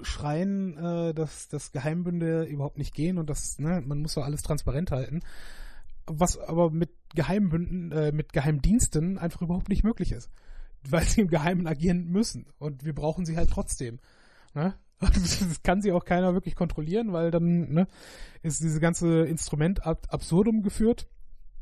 schreien, 0.00 0.78
äh, 0.78 1.12
dass, 1.12 1.48
dass 1.48 1.72
Geheimbünde 1.72 2.44
überhaupt 2.44 2.78
nicht 2.78 2.94
gehen 2.94 3.18
und 3.18 3.28
dass, 3.28 3.58
ne, 3.58 3.82
man 3.84 4.00
muss 4.00 4.14
doch 4.14 4.24
alles 4.24 4.40
transparent 4.40 4.92
halten. 4.92 5.20
Was 6.06 6.38
aber 6.38 6.70
mit 6.70 6.88
Geheimbünden, 7.14 7.92
äh, 7.92 8.12
mit 8.12 8.32
Geheimdiensten 8.32 9.18
einfach 9.18 9.42
überhaupt 9.42 9.68
nicht 9.68 9.84
möglich 9.84 10.12
ist 10.12 10.30
weil 10.88 11.04
sie 11.04 11.22
im 11.22 11.28
Geheimen 11.28 11.66
agieren 11.66 12.06
müssen. 12.06 12.46
Und 12.58 12.84
wir 12.84 12.94
brauchen 12.94 13.24
sie 13.24 13.36
halt 13.36 13.50
trotzdem. 13.50 13.98
Ne? 14.54 14.74
Das 14.98 15.62
kann 15.62 15.82
sie 15.82 15.92
auch 15.92 16.06
keiner 16.06 16.32
wirklich 16.32 16.54
kontrollieren, 16.54 17.12
weil 17.12 17.30
dann 17.30 17.70
ne, 17.70 17.86
ist 18.42 18.62
dieses 18.62 18.80
ganze 18.80 19.26
Instrument 19.26 19.84
ab 19.84 20.06
absurdum 20.08 20.62
geführt. 20.62 21.06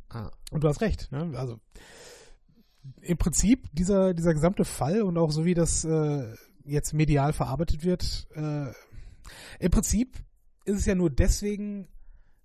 Ah. 0.09 0.31
Und 0.53 0.63
du 0.63 0.69
hast 0.69 0.81
recht. 0.81 1.11
Ne? 1.11 1.33
Also 1.37 1.59
im 3.01 3.17
Prinzip 3.17 3.69
dieser, 3.73 4.15
dieser 4.15 4.35
gesamte 4.35 4.65
Fall 4.65 5.03
und 5.03 5.19
auch 5.19 5.33
so 5.33 5.45
wie 5.45 5.55
das 5.55 5.85
äh, 5.85 6.35
jetzt 6.65 6.95
medial 6.95 7.33
verarbeitet 7.33 7.83
wird, 7.85 8.29
äh, 8.35 8.67
im 9.59 9.71
Prinzip 9.71 10.19
ist 10.65 10.79
es 10.79 10.87
ja 10.87 10.95
nur 10.95 11.11
deswegen 11.11 11.89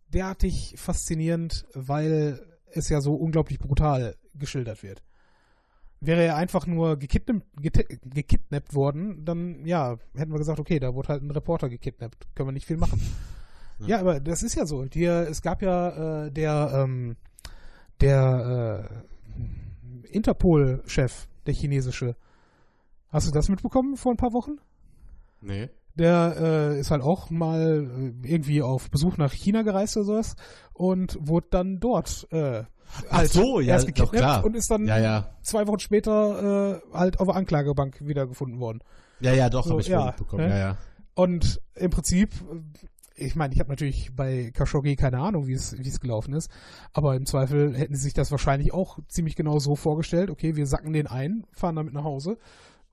derartig 0.08 0.76
faszinierend, 0.78 1.66
weil 1.74 2.46
es 2.72 2.90
ja 2.90 3.02
so 3.02 3.14
unglaublich 3.14 3.60
brutal 3.60 4.16
geschildert 4.34 4.84
wird. 4.84 5.04
Wäre 6.02 6.24
er 6.24 6.36
einfach 6.38 6.66
nur 6.66 6.98
gekidnappt, 6.98 7.46
gekidnappt 8.06 8.74
worden, 8.74 9.26
dann 9.26 9.66
ja, 9.66 9.98
hätten 10.16 10.32
wir 10.32 10.38
gesagt, 10.38 10.60
okay, 10.60 10.80
da 10.80 10.94
wurde 10.94 11.10
halt 11.10 11.24
ein 11.24 11.32
Reporter 11.32 11.68
gekidnappt. 11.68 12.28
Können 12.36 12.50
wir 12.50 12.54
nicht 12.54 12.68
viel 12.68 12.78
machen. 12.78 13.02
Ja, 13.82 13.88
ja 13.88 14.00
aber 14.02 14.20
das 14.20 14.44
ist 14.44 14.56
ja 14.56 14.66
so. 14.66 14.84
Die, 14.84 15.06
es 15.06 15.42
gab 15.42 15.62
ja 15.62 16.26
äh, 16.26 16.32
der, 16.34 16.84
ähm, 16.84 17.16
der 18.02 18.84
äh, 20.04 20.10
Interpol-Chef, 20.12 21.30
der 21.46 21.54
chinesische. 21.54 22.18
Hast 23.08 23.28
du 23.28 23.32
das 23.32 23.48
mitbekommen 23.48 23.96
vor 23.96 24.12
ein 24.12 24.18
paar 24.18 24.34
Wochen? 24.34 24.58
Nee. 25.42 25.70
Der 25.96 26.36
äh, 26.38 26.80
ist 26.80 26.92
halt 26.92 27.02
auch 27.02 27.30
mal 27.30 28.14
äh, 28.24 28.28
irgendwie 28.28 28.62
auf 28.62 28.90
Besuch 28.90 29.18
nach 29.18 29.34
China 29.34 29.64
gereist 29.64 29.98
oder 29.98 30.06
sowas 30.06 30.36
und 30.74 31.18
wurde 31.20 31.48
dann 31.50 31.80
dort 31.80 32.28
äh, 32.32 32.64
halt 33.12 33.32
so, 33.32 33.60
ja, 33.60 33.76
erst 33.76 34.00
doch, 34.00 34.12
klar. 34.12 34.44
und 34.44 34.56
ist 34.56 34.70
dann 34.72 34.86
ja, 34.86 34.98
ja. 34.98 35.30
zwei 35.42 35.68
Wochen 35.68 35.80
später 35.80 36.82
äh, 36.92 36.98
halt 36.98 37.20
auf 37.20 37.28
der 37.28 37.36
Anklagebank 37.36 37.98
wiedergefunden 38.06 38.60
worden. 38.60 38.80
Ja, 39.20 39.34
ja, 39.34 39.50
doch, 39.50 39.66
so, 39.66 39.72
habe 39.72 39.82
ich 39.82 39.88
ja, 39.88 40.06
mitbekommen. 40.06 40.48
Ne? 40.48 40.50
Ja, 40.50 40.58
ja. 40.58 40.78
Und 41.16 41.62
im 41.76 41.92
Prinzip, 41.92 42.32
ich 43.16 43.36
meine, 43.36 43.54
ich 43.54 43.60
habe 43.60 43.70
natürlich 43.70 44.16
bei 44.16 44.52
Khashoggi 44.52 44.96
keine 44.96 45.20
Ahnung, 45.20 45.48
wie 45.48 45.54
es 45.54 45.78
wie 45.78 45.88
es 45.88 46.00
gelaufen 46.00 46.34
ist, 46.34 46.50
aber 46.94 47.16
im 47.16 47.26
Zweifel 47.26 47.76
hätten 47.76 47.96
sie 47.96 48.04
sich 48.04 48.14
das 48.14 48.32
wahrscheinlich 48.32 48.74
auch 48.74 49.00
ziemlich 49.10 49.36
genau 49.36 49.60
so 49.60 49.76
vorgestellt. 49.76 50.30
Okay, 50.30 50.56
wir 50.56 50.66
sacken 50.66 50.94
den 50.94 51.08
ein, 51.08 51.46
fahren 51.52 51.76
damit 51.76 51.94
nach 51.94 52.06
Hause 52.06 52.38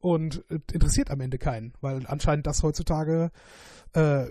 Und 0.01 0.45
äh, 0.51 0.59
interessiert 0.73 1.11
am 1.11 1.21
Ende 1.21 1.39
keinen, 1.39 1.73
weil 1.81 2.07
anscheinend 2.07 2.47
das 2.47 2.63
heutzutage 2.63 3.31
äh, 3.95 4.27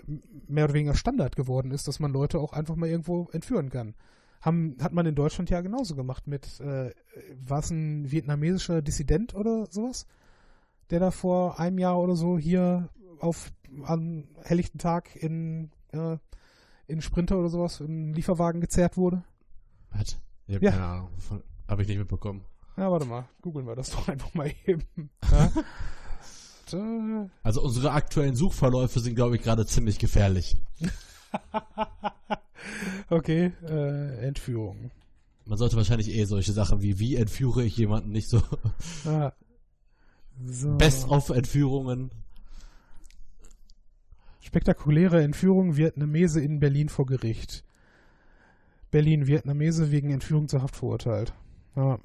mehr 0.46 0.64
oder 0.64 0.74
weniger 0.74 0.94
Standard 0.94 1.34
geworden 1.34 1.70
ist, 1.70 1.88
dass 1.88 1.98
man 1.98 2.12
Leute 2.12 2.38
auch 2.38 2.52
einfach 2.52 2.76
mal 2.76 2.88
irgendwo 2.88 3.28
entführen 3.32 3.70
kann. 3.70 3.94
Haben, 4.40 4.76
hat 4.80 4.92
man 4.92 5.06
in 5.06 5.14
Deutschland 5.14 5.50
ja 5.50 5.60
genauso 5.60 5.96
gemacht 5.96 6.26
mit, 6.26 6.60
äh, 6.60 6.90
war 7.44 7.60
es 7.60 7.70
ein 7.70 8.10
vietnamesischer 8.10 8.82
Dissident 8.82 9.34
oder 9.34 9.66
sowas? 9.70 10.06
Der 10.90 11.00
da 11.00 11.10
vor 11.10 11.58
einem 11.58 11.78
Jahr 11.78 11.98
oder 11.98 12.14
so 12.16 12.38
hier 12.38 12.88
auf 13.18 13.50
am 13.84 14.28
helllichten 14.42 14.78
Tag 14.78 15.16
in, 15.16 15.70
äh, 15.92 16.16
in 16.86 17.00
Sprinter 17.02 17.38
oder 17.38 17.48
sowas, 17.48 17.80
in 17.80 18.12
Lieferwagen 18.14 18.60
gezerrt 18.60 18.96
wurde? 18.96 19.24
Was? 19.90 20.18
Ich 20.46 20.54
hab 20.54 20.62
Ja. 20.62 20.70
keine 20.70 20.84
Ahnung. 20.84 21.10
Habe 21.66 21.82
ich 21.82 21.88
nicht 21.88 21.98
mitbekommen. 21.98 22.44
Ja, 22.76 22.90
warte 22.92 23.06
mal, 23.06 23.24
googeln 23.42 23.66
wir 23.66 23.74
das 23.74 23.90
doch 23.90 24.06
einfach 24.08 24.32
mal 24.34 24.52
eben. 24.66 24.82
Ja. 25.32 25.50
Also 27.44 27.62
unsere 27.62 27.92
aktuellen 27.92 28.34
Suchverläufe 28.34 28.98
sind, 28.98 29.14
glaube 29.14 29.36
ich, 29.36 29.42
gerade 29.42 29.64
ziemlich 29.66 30.00
gefährlich. 30.00 30.56
okay, 33.10 33.52
äh, 33.68 34.26
Entführung. 34.26 34.90
Man 35.44 35.58
sollte 35.58 35.76
wahrscheinlich 35.76 36.08
eh 36.14 36.24
solche 36.24 36.52
Sachen 36.52 36.82
wie, 36.82 36.98
wie 36.98 37.16
entführe 37.16 37.64
ich 37.64 37.76
jemanden 37.76 38.10
nicht 38.10 38.28
so. 38.28 38.42
Ah. 39.04 39.32
So. 40.44 40.76
Best 40.76 41.08
of 41.08 41.30
Entführungen. 41.30 42.10
Spektakuläre 44.40 45.22
Entführung 45.22 45.76
Vietnamese 45.76 46.40
in 46.40 46.60
Berlin 46.60 46.88
vor 46.88 47.06
Gericht. 47.06 47.64
Berlin 48.90 49.26
Vietnamese 49.26 49.90
wegen 49.90 50.10
Entführung 50.10 50.48
zur 50.48 50.62
Haft 50.62 50.76
verurteilt. 50.76 51.32
Ja, 51.74 51.98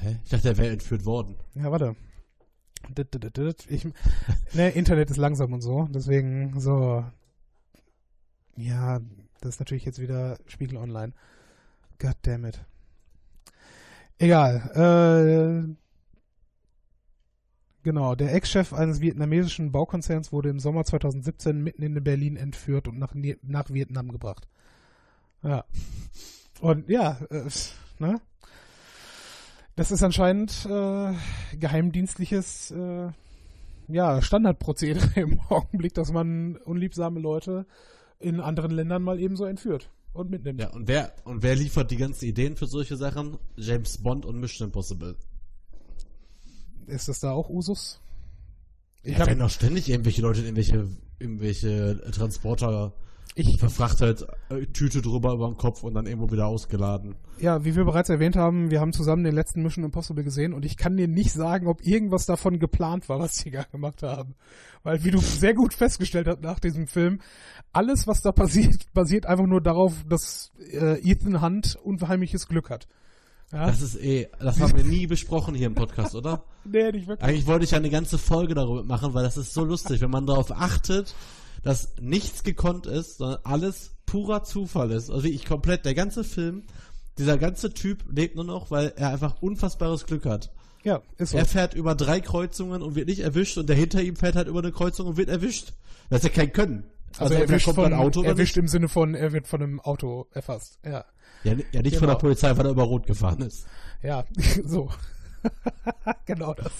Hä? 0.00 0.18
Ich 0.24 0.30
dachte, 0.30 0.48
er 0.48 0.58
wäre 0.58 0.72
entführt 0.72 1.04
worden. 1.04 1.36
ja 1.54 1.70
warte. 1.70 1.96
Ich, 3.68 3.88
ne, 4.54 4.70
Internet 4.70 5.10
ist 5.10 5.16
langsam 5.16 5.52
und 5.52 5.60
so, 5.60 5.88
deswegen 5.90 6.60
so. 6.60 7.04
Ja, 8.56 9.00
das 9.40 9.54
ist 9.54 9.60
natürlich 9.60 9.84
jetzt 9.84 10.00
wieder 10.00 10.38
Spiegel 10.46 10.76
Online. 10.78 11.12
God 11.98 12.16
damn 12.22 12.44
it. 12.44 12.60
Egal. 14.18 15.66
Äh, 15.66 15.74
genau, 17.82 18.14
der 18.14 18.34
Ex-Chef 18.34 18.72
eines 18.72 19.00
vietnamesischen 19.00 19.72
Baukonzerns 19.72 20.32
wurde 20.32 20.48
im 20.48 20.58
Sommer 20.58 20.84
2017 20.84 21.62
mitten 21.62 21.82
in 21.82 22.02
Berlin 22.02 22.36
entführt 22.36 22.88
und 22.88 22.98
nach, 22.98 23.14
nach 23.42 23.70
Vietnam 23.70 24.10
gebracht. 24.10 24.48
Ja. 25.42 25.64
Und 26.60 26.88
ja, 26.88 27.18
äh, 27.30 27.48
ne? 27.98 28.20
Das 29.76 29.90
ist 29.90 30.02
anscheinend 30.02 30.64
äh, 30.64 31.12
geheimdienstliches 31.58 32.70
äh, 32.70 33.10
ja, 33.88 34.22
Standardprozedere 34.22 35.20
im 35.20 35.40
Augenblick, 35.48 35.94
dass 35.94 36.12
man 36.12 36.56
unliebsame 36.56 37.20
Leute 37.20 37.66
in 38.18 38.40
anderen 38.40 38.70
Ländern 38.70 39.02
mal 39.02 39.20
ebenso 39.20 39.44
entführt 39.44 39.90
und 40.12 40.30
mitnimmt. 40.30 40.60
Ja, 40.60 40.70
und 40.70 40.88
wer, 40.88 41.12
und 41.24 41.42
wer 41.42 41.54
liefert 41.56 41.90
die 41.90 41.96
ganzen 41.96 42.24
Ideen 42.26 42.56
für 42.56 42.66
solche 42.66 42.96
Sachen? 42.96 43.38
James 43.56 43.98
Bond 43.98 44.24
und 44.24 44.40
Mission 44.40 44.68
Impossible. 44.68 45.16
Ist 46.86 47.08
das 47.08 47.20
da 47.20 47.32
auch 47.32 47.50
Usus? 47.50 48.00
Ich 49.02 49.12
Ja, 49.12 49.20
hab, 49.20 49.28
werden 49.28 49.42
auch 49.42 49.50
ständig 49.50 49.88
irgendwelche 49.88 50.22
Leute 50.22 50.40
in 50.40 50.46
irgendwelche, 50.46 50.88
irgendwelche 51.18 52.00
Transporter 52.12 52.94
ich, 53.34 53.58
verfrachtet, 53.58 54.26
äh, 54.48 54.66
Tüte 54.66 55.02
drüber 55.02 55.34
über 55.34 55.48
den 55.48 55.56
Kopf 55.56 55.82
und 55.82 55.94
dann 55.94 56.06
irgendwo 56.06 56.30
wieder 56.30 56.46
ausgeladen. 56.46 57.16
ja, 57.38 57.64
wie 57.64 57.76
wir 57.76 57.84
bereits 57.84 58.08
erwähnt 58.08 58.36
haben, 58.36 58.70
wir 58.70 58.80
haben 58.80 58.92
zusammen 58.92 59.24
den 59.24 59.34
letzten 59.34 59.62
Mission 59.62 59.84
Impossible 59.84 60.24
gesehen 60.24 60.54
und 60.54 60.64
ich 60.64 60.76
kann 60.76 60.96
dir 60.96 61.08
nicht 61.08 61.32
sagen, 61.32 61.66
ob 61.66 61.84
irgendwas 61.84 62.24
davon 62.24 62.58
geplant 62.58 63.08
war, 63.08 63.18
was 63.18 63.34
die 63.34 63.50
gar 63.50 63.64
gemacht 63.72 64.02
haben. 64.02 64.34
Weil, 64.82 65.04
wie 65.04 65.10
du 65.10 65.18
sehr 65.18 65.54
gut 65.54 65.74
festgestellt 65.74 66.28
hast 66.28 66.40
nach 66.40 66.60
diesem 66.60 66.86
Film, 66.86 67.20
alles, 67.72 68.06
was 68.06 68.22
da 68.22 68.32
passiert, 68.32 68.92
basiert 68.94 69.26
einfach 69.26 69.46
nur 69.46 69.60
darauf, 69.60 70.04
dass 70.08 70.52
äh, 70.72 70.98
Ethan 71.00 71.42
Hunt 71.42 71.76
unheimliches 71.82 72.48
Glück 72.48 72.70
hat. 72.70 72.86
Ja? 73.52 73.66
Das 73.66 73.80
ist 73.80 73.96
eh, 73.96 74.28
das 74.40 74.60
haben 74.60 74.76
wir 74.76 74.84
nie 74.84 75.06
besprochen 75.06 75.54
hier 75.54 75.66
im 75.66 75.74
Podcast, 75.74 76.14
oder? 76.14 76.44
nee, 76.64 76.90
nicht 76.90 77.06
wirklich. 77.06 77.28
Eigentlich 77.28 77.46
wollte 77.46 77.64
ich 77.64 77.70
ja 77.72 77.78
eine 77.78 77.90
ganze 77.90 78.18
Folge 78.18 78.54
darüber 78.54 78.82
machen, 78.82 79.14
weil 79.14 79.22
das 79.22 79.36
ist 79.36 79.54
so 79.54 79.64
lustig, 79.64 80.00
wenn 80.00 80.10
man 80.10 80.26
darauf 80.26 80.50
achtet, 80.52 81.14
dass 81.66 81.94
nichts 82.00 82.44
gekonnt 82.44 82.86
ist, 82.86 83.18
sondern 83.18 83.40
alles 83.42 83.90
purer 84.06 84.44
Zufall 84.44 84.92
ist. 84.92 85.10
Also 85.10 85.26
ich 85.26 85.44
komplett, 85.44 85.84
der 85.84 85.94
ganze 85.94 86.22
Film, 86.22 86.62
dieser 87.18 87.38
ganze 87.38 87.70
Typ 87.74 88.04
lebt 88.08 88.36
nur 88.36 88.44
noch, 88.44 88.70
weil 88.70 88.92
er 88.96 89.10
einfach 89.10 89.42
unfassbares 89.42 90.06
Glück 90.06 90.26
hat. 90.26 90.52
Ja, 90.84 91.02
ist 91.18 91.30
so. 91.32 91.38
Er 91.38 91.44
fährt 91.44 91.74
über 91.74 91.96
drei 91.96 92.20
Kreuzungen 92.20 92.82
und 92.82 92.94
wird 92.94 93.08
nicht 93.08 93.18
erwischt 93.20 93.58
und 93.58 93.68
der 93.68 93.74
hinter 93.74 94.00
ihm 94.00 94.14
fährt 94.14 94.36
halt 94.36 94.46
über 94.46 94.60
eine 94.60 94.70
Kreuzung 94.70 95.08
und 95.08 95.16
wird 95.16 95.28
erwischt. 95.28 95.72
Das 96.08 96.20
ist 96.22 96.28
ja 96.28 96.30
kein 96.30 96.52
Können. 96.52 96.84
Also, 97.18 97.34
entweder 97.34 97.52
erwischt, 97.54 97.74
von, 97.74 97.92
Auto 97.94 98.22
erwischt 98.22 98.56
im 98.58 98.68
Sinne 98.68 98.88
von, 98.88 99.14
er 99.14 99.32
wird 99.32 99.48
von 99.48 99.60
einem 99.62 99.80
Auto 99.80 100.26
erfasst. 100.30 100.78
Ja, 100.84 101.04
Ja, 101.42 101.54
ja 101.72 101.82
nicht 101.82 101.96
von 101.96 102.02
Genau. 102.06 102.12
der 102.12 102.20
Polizei, 102.20 102.56
weil 102.56 102.66
er 102.66 102.70
über 102.72 102.84
Rot 102.84 103.06
gefahren 103.08 103.40
ist. 103.42 103.66
ja, 104.04 104.24
so. 104.64 104.88
genau 106.26 106.54
das. 106.54 106.70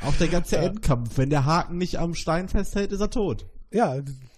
Auch 0.00 0.14
der 0.14 0.28
ganze 0.28 0.56
Ja. 0.56 0.62
Endkampf, 0.62 1.18
wenn 1.18 1.28
der 1.30 1.44
Haken 1.44 1.76
nicht 1.76 1.98
am 1.98 2.14
Stein 2.14 2.48
festhält, 2.48 2.92
ist 2.92 3.00
er 3.00 3.10
tot. 3.10 3.44
Ja, 3.74 3.96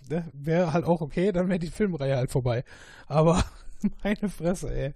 ne, 0.09 0.24
wäre 0.32 0.72
halt 0.72 0.87
auch 0.87 1.03
okay, 1.03 1.30
dann 1.30 1.49
wäre 1.49 1.59
die 1.59 1.66
Filmreihe 1.68 2.16
halt 2.16 2.30
vorbei. 2.30 2.64
Aber 3.07 3.45
meine 4.03 4.28
Fresse, 4.30 4.74
ey. 4.74 4.95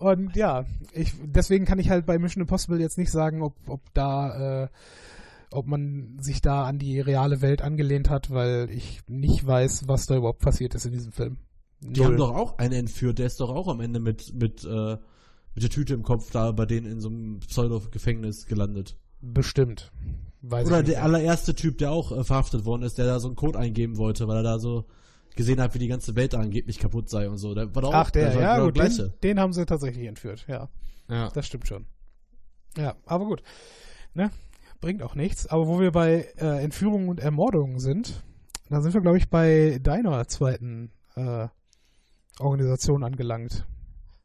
Und 0.00 0.34
ja, 0.36 0.64
ich, 0.92 1.12
deswegen 1.22 1.64
kann 1.64 1.78
ich 1.78 1.90
halt 1.90 2.06
bei 2.06 2.18
Mission 2.18 2.42
Impossible 2.42 2.80
jetzt 2.80 2.98
nicht 2.98 3.10
sagen, 3.10 3.42
ob, 3.42 3.54
ob 3.66 3.82
da, 3.94 4.64
äh, 4.64 4.68
ob 5.50 5.66
man 5.66 6.18
sich 6.20 6.40
da 6.40 6.64
an 6.64 6.78
die 6.78 7.00
reale 7.00 7.42
Welt 7.42 7.62
angelehnt 7.62 8.08
hat, 8.08 8.30
weil 8.30 8.70
ich 8.70 9.00
nicht 9.06 9.46
weiß, 9.46 9.86
was 9.86 10.06
da 10.06 10.16
überhaupt 10.16 10.40
passiert 10.40 10.74
ist 10.74 10.86
in 10.86 10.92
diesem 10.92 11.12
Film. 11.12 11.36
Die 11.80 12.04
haben 12.04 12.16
doch 12.16 12.34
auch 12.34 12.58
einen 12.58 12.72
entführt, 12.72 13.18
der 13.18 13.26
ist 13.26 13.40
doch 13.40 13.50
auch 13.50 13.68
am 13.68 13.80
Ende 13.80 14.00
mit, 14.00 14.34
mit, 14.34 14.64
äh, 14.64 14.96
mit 15.54 15.62
der 15.62 15.70
Tüte 15.70 15.94
im 15.94 16.02
Kopf 16.02 16.30
da 16.30 16.52
bei 16.52 16.64
denen 16.64 16.86
in 16.86 17.00
so 17.00 17.08
einem 17.08 17.40
Pseudo-Gefängnis 17.40 18.46
gelandet. 18.46 18.96
Bestimmt. 19.20 19.92
Weiß 20.42 20.66
Oder 20.68 20.80
ich 20.80 20.86
nicht. 20.86 20.96
der 20.96 21.04
allererste 21.04 21.54
Typ, 21.54 21.78
der 21.78 21.90
auch 21.90 22.12
äh, 22.12 22.22
verhaftet 22.24 22.64
worden 22.64 22.82
ist, 22.82 22.98
der 22.98 23.06
da 23.06 23.18
so 23.20 23.26
einen 23.28 23.36
Code 23.36 23.58
eingeben 23.58 23.96
wollte, 23.96 24.28
weil 24.28 24.36
er 24.36 24.42
da 24.44 24.58
so 24.58 24.86
gesehen 25.34 25.60
hat, 25.60 25.74
wie 25.74 25.78
die 25.78 25.88
ganze 25.88 26.14
Welt 26.16 26.34
angeblich 26.34 26.78
kaputt 26.78 27.08
sei 27.08 27.28
und 27.28 27.38
so. 27.38 27.54
Der 27.54 27.74
war 27.74 27.82
doch 27.82 27.92
Ach, 27.92 28.06
auch, 28.06 28.10
der, 28.10 28.34
war 28.34 28.40
ja 28.42 28.54
genau 28.54 28.66
gut, 28.66 28.76
der 28.76 28.84
den, 28.84 28.94
gleiche. 28.96 29.14
den 29.22 29.40
haben 29.40 29.52
sie 29.52 29.66
tatsächlich 29.66 30.06
entführt, 30.06 30.44
ja. 30.48 30.68
Ja. 31.08 31.30
Das 31.30 31.46
stimmt 31.46 31.66
schon. 31.66 31.86
Ja, 32.76 32.94
aber 33.06 33.24
gut. 33.26 33.42
Ne? 34.14 34.30
Bringt 34.80 35.02
auch 35.02 35.14
nichts. 35.16 35.46
Aber 35.48 35.66
wo 35.66 35.80
wir 35.80 35.90
bei 35.90 36.28
äh, 36.36 36.62
Entführungen 36.62 37.08
und 37.08 37.18
Ermordungen 37.18 37.80
sind, 37.80 38.22
da 38.68 38.80
sind 38.80 38.94
wir, 38.94 39.00
glaube 39.00 39.18
ich, 39.18 39.28
bei 39.30 39.80
deiner 39.82 40.28
zweiten 40.28 40.92
äh, 41.16 41.48
Organisation 42.38 43.02
angelangt. 43.04 43.66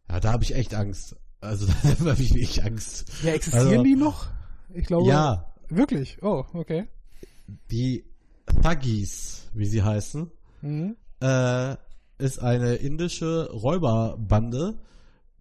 ja, 0.10 0.20
da 0.20 0.32
habe 0.34 0.44
ich 0.44 0.54
echt 0.56 0.76
Angst. 0.76 1.16
Also 1.42 1.66
da 1.84 2.12
habe 2.12 2.22
ich 2.22 2.32
wirklich 2.34 2.64
Angst. 2.64 3.12
Ja, 3.24 3.34
existieren 3.34 3.68
Also- 3.70 3.84
die 3.84 3.96
noch? 3.96 4.28
Ich 4.74 4.86
glaube. 4.86 5.08
Ja, 5.10 5.53
Wirklich? 5.76 6.18
Oh, 6.22 6.44
okay. 6.54 6.88
die 7.72 8.06
Thuggies, 8.62 9.48
wie 9.54 9.66
sie 9.66 9.84
heißen, 9.84 10.32
Mhm. 10.62 10.96
äh, 11.22 11.76
ist 12.18 12.40
eine 12.40 12.76
indische 12.76 13.50
Räuberbande, 13.52 14.80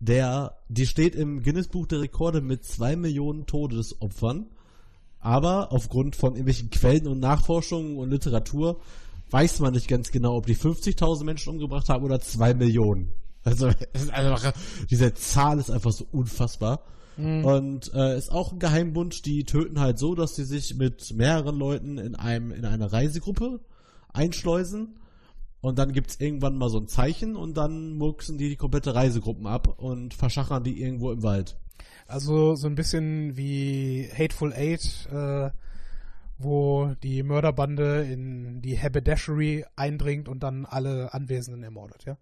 der, 0.01 0.59
die 0.69 0.87
steht 0.87 1.15
im 1.15 1.43
Guinness-Buch 1.43 1.87
der 1.87 2.01
Rekorde 2.01 2.41
mit 2.41 2.65
zwei 2.65 2.97
Millionen 2.97 3.47
Todesopfern. 3.47 4.47
Aber 5.21 5.71
aufgrund 5.73 6.17
von 6.17 6.33
irgendwelchen 6.33 6.71
Quellen 6.71 7.07
und 7.07 7.21
Nachforschungen 7.21 7.97
und 7.99 8.11
Literatur 8.11 8.81
weiß 9.31 9.61
man 9.61 9.73
nicht 9.75 9.87
ganz 9.87 10.11
genau, 10.11 10.37
ob 10.37 10.47
die 10.47 10.57
50.000 10.57 11.23
Menschen 11.25 11.51
umgebracht 11.51 11.89
haben 11.89 12.05
oder 12.05 12.21
zwei 12.21 12.53
Millionen. 12.55 13.13
Also, 13.45 13.71
einfach, 14.13 14.53
diese 14.91 15.15
Zahl 15.15 15.59
ist 15.61 15.71
einfach 15.71 15.93
so 15.93 16.07
unfassbar. 16.11 16.83
Mhm. 17.17 17.45
Und 17.45 17.95
äh, 17.95 18.17
ist 18.17 18.33
auch 18.33 18.53
ein 18.53 18.59
Geheimbund, 18.59 19.27
die 19.27 19.45
töten 19.45 19.81
halt 19.81 19.99
so, 19.99 20.15
dass 20.15 20.35
die 20.35 20.45
sich 20.45 20.77
mit 20.77 21.15
mehreren 21.15 21.57
Leuten 21.57 21.99
in 21.99 22.15
einem 22.15 22.53
in 22.53 22.65
eine 22.65 22.93
Reisegruppe 22.93 23.61
einschleusen 24.13 24.99
und 25.63 25.79
dann 25.79 25.93
gibt's 25.93 26.17
irgendwann 26.19 26.57
mal 26.57 26.69
so 26.69 26.79
ein 26.79 26.89
Zeichen 26.89 27.37
und 27.37 27.57
dann 27.57 27.95
murksen 27.95 28.37
die 28.37 28.49
die 28.49 28.57
komplette 28.57 28.95
Reisegruppen 28.95 29.47
ab 29.47 29.79
und 29.79 30.13
verschachern 30.13 30.65
die 30.65 30.83
irgendwo 30.83 31.13
im 31.13 31.23
Wald. 31.23 31.57
Also 32.09 32.57
so 32.57 32.67
ein 32.67 32.75
bisschen 32.75 33.37
wie 33.37 34.09
Hateful 34.13 34.53
Eight, 34.53 35.09
äh, 35.13 35.51
wo 36.37 36.95
die 37.03 37.23
Mörderbande 37.23 38.03
in 38.03 38.61
die 38.61 38.79
Haberdashery 38.79 39.65
eindringt 39.77 40.29
und 40.29 40.43
dann 40.43 40.67
alle 40.67 41.15
Anwesenden 41.15 41.63
ermordet, 41.63 42.05
ja? 42.07 42.19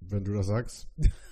Wenn 0.00 0.24
du 0.24 0.32
das 0.32 0.46
sagst. 0.46 0.88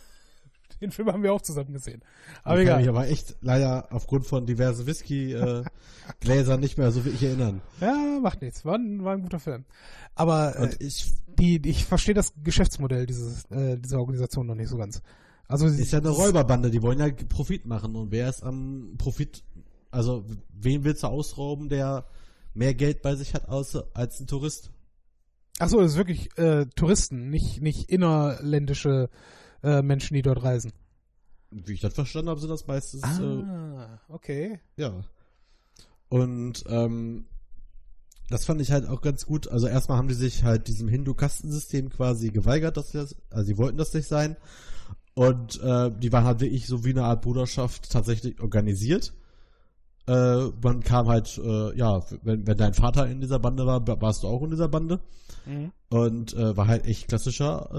Den 0.81 0.91
Film 0.91 1.09
haben 1.09 1.23
wir 1.23 1.33
auch 1.33 1.41
zusammen 1.43 1.73
gesehen. 1.73 2.03
Aber 2.45 2.61
ich 2.61 2.67
kann 2.69 2.81
mich 2.81 2.89
aber 2.89 3.09
echt 3.09 3.37
leider 3.41 3.89
aufgrund 3.93 4.27
von 4.27 4.45
diversen 4.47 4.87
Whisky-Gläsern 4.87 6.61
nicht 6.61 6.79
mehr 6.79 6.91
so 6.93 7.05
wirklich 7.05 7.23
erinnern. 7.23 7.63
Ja, 7.81 8.19
macht 8.23 8.43
nichts. 8.43 8.65
War, 8.65 8.75
ein- 8.77 9.05
war 9.05 9.15
ein 9.15 9.23
guter 9.23 9.39
Film. 9.41 9.65
Aber 10.15 10.57
äh, 10.59 10.71
ich 10.81 11.13
die, 11.39 11.61
ich 11.69 11.85
verstehe 11.85 12.15
das 12.15 12.33
Geschäftsmodell 12.43 13.07
dieses, 13.07 13.45
äh, 13.51 13.79
dieser 13.79 13.99
Organisation 14.01 14.47
noch 14.47 14.55
nicht 14.55 14.69
so 14.69 14.77
ganz. 14.79 15.03
Also 15.49 15.67
ist 15.67 15.93
ja 15.93 15.99
eine 16.01 16.09
Räuberbande, 16.09 16.71
die 16.71 16.83
wollen 16.83 16.99
ja 16.99 17.09
Profit 17.29 17.67
machen 17.67 17.95
und 17.95 18.11
wer 18.11 18.29
ist 18.29 18.43
am 18.43 18.95
Profit 18.99 19.45
Also, 19.91 20.25
wen 20.53 20.83
willst 20.85 21.03
du 21.03 21.07
ausrauben, 21.09 21.69
der 21.69 22.07
mehr 22.55 22.75
Geld 22.75 23.03
bei 23.03 23.15
sich 23.15 23.35
hat 23.35 23.49
als, 23.49 23.77
als 23.95 24.19
ein 24.19 24.27
Tourist? 24.27 24.71
Ach 25.59 25.69
so, 25.69 25.81
das 25.81 25.93
ist 25.93 25.97
wirklich 25.99 26.37
äh, 26.39 26.67
Touristen, 26.75 27.31
nicht, 27.31 27.61
nicht 27.63 27.89
innerländische 27.91 29.09
äh, 29.63 29.83
Menschen, 29.83 30.15
die 30.15 30.23
dort 30.23 30.43
reisen. 30.43 30.73
Wie 31.51 31.73
ich 31.75 31.81
das 31.81 31.95
verstanden 31.95 32.31
habe, 32.31 32.41
sind 32.41 32.51
das 32.51 32.67
meistens, 32.67 33.03
äh, 33.03 33.23
Ah, 33.23 34.01
okay. 34.09 34.61
ja. 34.77 34.93
Und 36.09 36.65
ähm, 36.69 37.27
das 38.29 38.45
fand 38.45 38.61
ich 38.61 38.73
halt 38.73 38.89
auch 38.89 39.01
ganz 39.01 39.27
gut. 39.27 39.49
Also 39.49 39.67
erstmal 39.69 39.99
haben 39.99 40.09
die 40.09 40.15
sich 40.15 40.45
halt 40.45 40.69
diesem 40.69 40.89
Hindu-Kastensystem 40.89 41.91
quasi 41.91 42.31
geweigert, 42.31 42.77
dass 42.77 42.93
sie 42.93 42.99
das, 42.99 43.17
also 43.31 43.45
sie 43.47 43.57
wollten 43.59 43.79
das 43.79 43.95
nicht 43.95 44.09
sein. 44.09 44.37
Und 45.15 45.61
äh, 45.63 45.91
die 45.91 46.13
waren 46.13 46.25
halt 46.25 46.41
wirklich 46.41 46.67
so 46.67 46.85
wie 46.85 46.91
eine 46.91 47.05
Art 47.05 47.23
Bruderschaft 47.23 47.91
tatsächlich 47.91 48.41
organisiert. 48.41 49.15
Äh, 50.07 50.51
man 50.63 50.83
kam 50.83 51.09
halt, 51.09 51.39
äh, 51.39 51.77
ja, 51.77 52.03
wenn, 52.23 52.47
wenn 52.47 52.57
dein 52.57 52.75
Vater 52.75 53.09
in 53.09 53.21
dieser 53.21 53.39
Bande 53.39 53.67
war, 53.67 53.85
warst 54.01 54.23
du 54.23 54.29
auch 54.29 54.43
in 54.43 54.51
dieser 54.51 54.69
Bande. 54.69 55.01
Mhm. 55.47 55.73
Und 55.89 56.35
äh, 56.35 56.57
war 56.57 56.69
halt 56.69 56.87
echt 56.87 57.09
klassischer, 57.09 57.71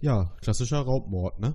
äh, 0.00 0.04
ja, 0.04 0.32
klassischer 0.40 0.80
Raubmord, 0.80 1.40
ne? 1.40 1.54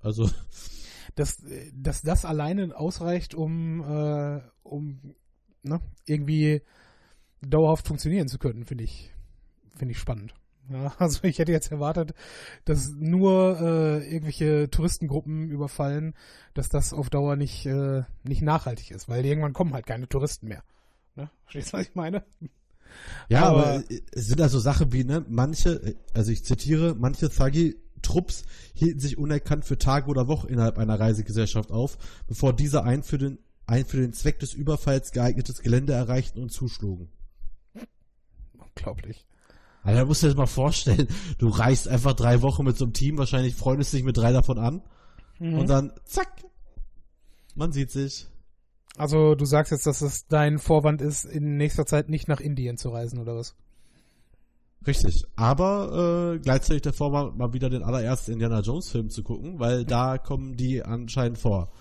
Also, 0.00 0.28
Dass, 1.16 1.44
äh, 1.44 1.70
dass 1.72 2.02
das 2.02 2.24
alleine 2.24 2.76
ausreicht, 2.76 3.34
um, 3.34 3.80
äh, 3.80 4.40
um 4.64 5.14
ne, 5.62 5.80
irgendwie 6.06 6.62
dauerhaft 7.40 7.86
funktionieren 7.86 8.28
zu 8.28 8.38
können, 8.38 8.64
finde 8.64 8.84
ich, 8.84 9.12
finde 9.76 9.92
ich 9.92 9.98
spannend. 9.98 10.34
Ja, 10.70 10.94
also 10.98 11.24
ich 11.24 11.38
hätte 11.38 11.52
jetzt 11.52 11.70
erwartet, 11.70 12.14
dass 12.64 12.90
nur 12.90 13.58
äh, 13.60 14.06
irgendwelche 14.08 14.70
Touristengruppen 14.70 15.48
überfallen, 15.48 16.14
dass 16.54 16.68
das 16.68 16.92
auf 16.92 17.10
Dauer 17.10 17.36
nicht, 17.36 17.66
äh, 17.66 18.02
nicht 18.22 18.42
nachhaltig 18.42 18.90
ist, 18.90 19.08
weil 19.08 19.24
irgendwann 19.24 19.52
kommen 19.52 19.74
halt 19.74 19.86
keine 19.86 20.08
Touristen 20.08 20.48
mehr. 20.48 20.62
Ne? 21.16 21.30
Verstehst 21.44 21.72
du, 21.72 21.78
was 21.78 21.86
ich 21.88 21.94
meine? 21.94 22.24
Ja, 23.28 23.44
aber, 23.48 23.66
Aber- 23.66 23.84
es 24.12 24.26
sind 24.28 24.40
also 24.40 24.58
Sachen 24.58 24.92
wie, 24.92 25.04
ne, 25.04 25.24
manche, 25.28 25.96
also 26.12 26.30
ich 26.30 26.44
zitiere, 26.44 26.94
manche 26.96 27.28
Thuggy-Trupps 27.28 28.44
hielten 28.74 29.00
sich 29.00 29.18
unerkannt 29.18 29.64
für 29.64 29.78
Tage 29.78 30.08
oder 30.08 30.28
Wochen 30.28 30.48
innerhalb 30.48 30.78
einer 30.78 30.98
Reisegesellschaft 30.98 31.72
auf, 31.72 31.98
bevor 32.28 32.52
diese 32.54 32.84
ein 32.84 33.02
für 33.02 33.18
den, 33.18 33.38
ein 33.66 33.84
für 33.84 33.96
den 33.96 34.12
Zweck 34.12 34.38
des 34.38 34.54
Überfalls 34.54 35.10
geeignetes 35.10 35.60
Gelände 35.62 35.92
erreichten 35.92 36.40
und 36.40 36.50
zuschlugen. 36.52 37.08
Unglaublich. 38.58 39.26
Also, 39.84 40.00
da 40.00 40.04
musst 40.06 40.22
du 40.22 40.26
dir 40.26 40.30
das 40.32 40.36
mal 40.38 40.46
vorstellen, 40.46 41.06
du 41.38 41.48
reist 41.48 41.86
einfach 41.88 42.14
drei 42.14 42.42
Wochen 42.42 42.64
mit 42.64 42.76
so 42.76 42.84
einem 42.84 42.92
Team, 42.94 43.16
wahrscheinlich 43.18 43.54
freundest 43.54 43.92
dich 43.92 44.02
mit 44.02 44.16
drei 44.16 44.32
davon 44.32 44.58
an, 44.58 44.82
Mhm. 45.38 45.58
und 45.58 45.68
dann, 45.68 45.92
zack, 46.04 46.28
man 47.54 47.72
sieht 47.72 47.90
sich. 47.90 48.26
Also 48.96 49.34
du 49.34 49.44
sagst 49.44 49.72
jetzt, 49.72 49.86
dass 49.86 50.00
es 50.00 50.26
dein 50.28 50.58
Vorwand 50.58 51.02
ist, 51.02 51.24
in 51.24 51.56
nächster 51.56 51.86
Zeit 51.86 52.08
nicht 52.08 52.28
nach 52.28 52.40
Indien 52.40 52.76
zu 52.76 52.90
reisen, 52.90 53.18
oder 53.18 53.34
was? 53.34 53.56
Richtig. 54.86 55.24
Aber 55.34 56.34
äh, 56.34 56.38
gleichzeitig 56.38 56.82
davor 56.82 57.10
mal, 57.10 57.32
mal 57.32 57.52
wieder 57.52 57.70
den 57.70 57.82
allerersten 57.82 58.32
Indiana 58.32 58.60
Jones 58.60 58.90
Film 58.90 59.08
zu 59.08 59.22
gucken, 59.22 59.58
weil 59.58 59.84
da 59.84 60.18
kommen 60.18 60.56
die 60.56 60.82
anscheinend 60.84 61.38
vor. 61.38 61.72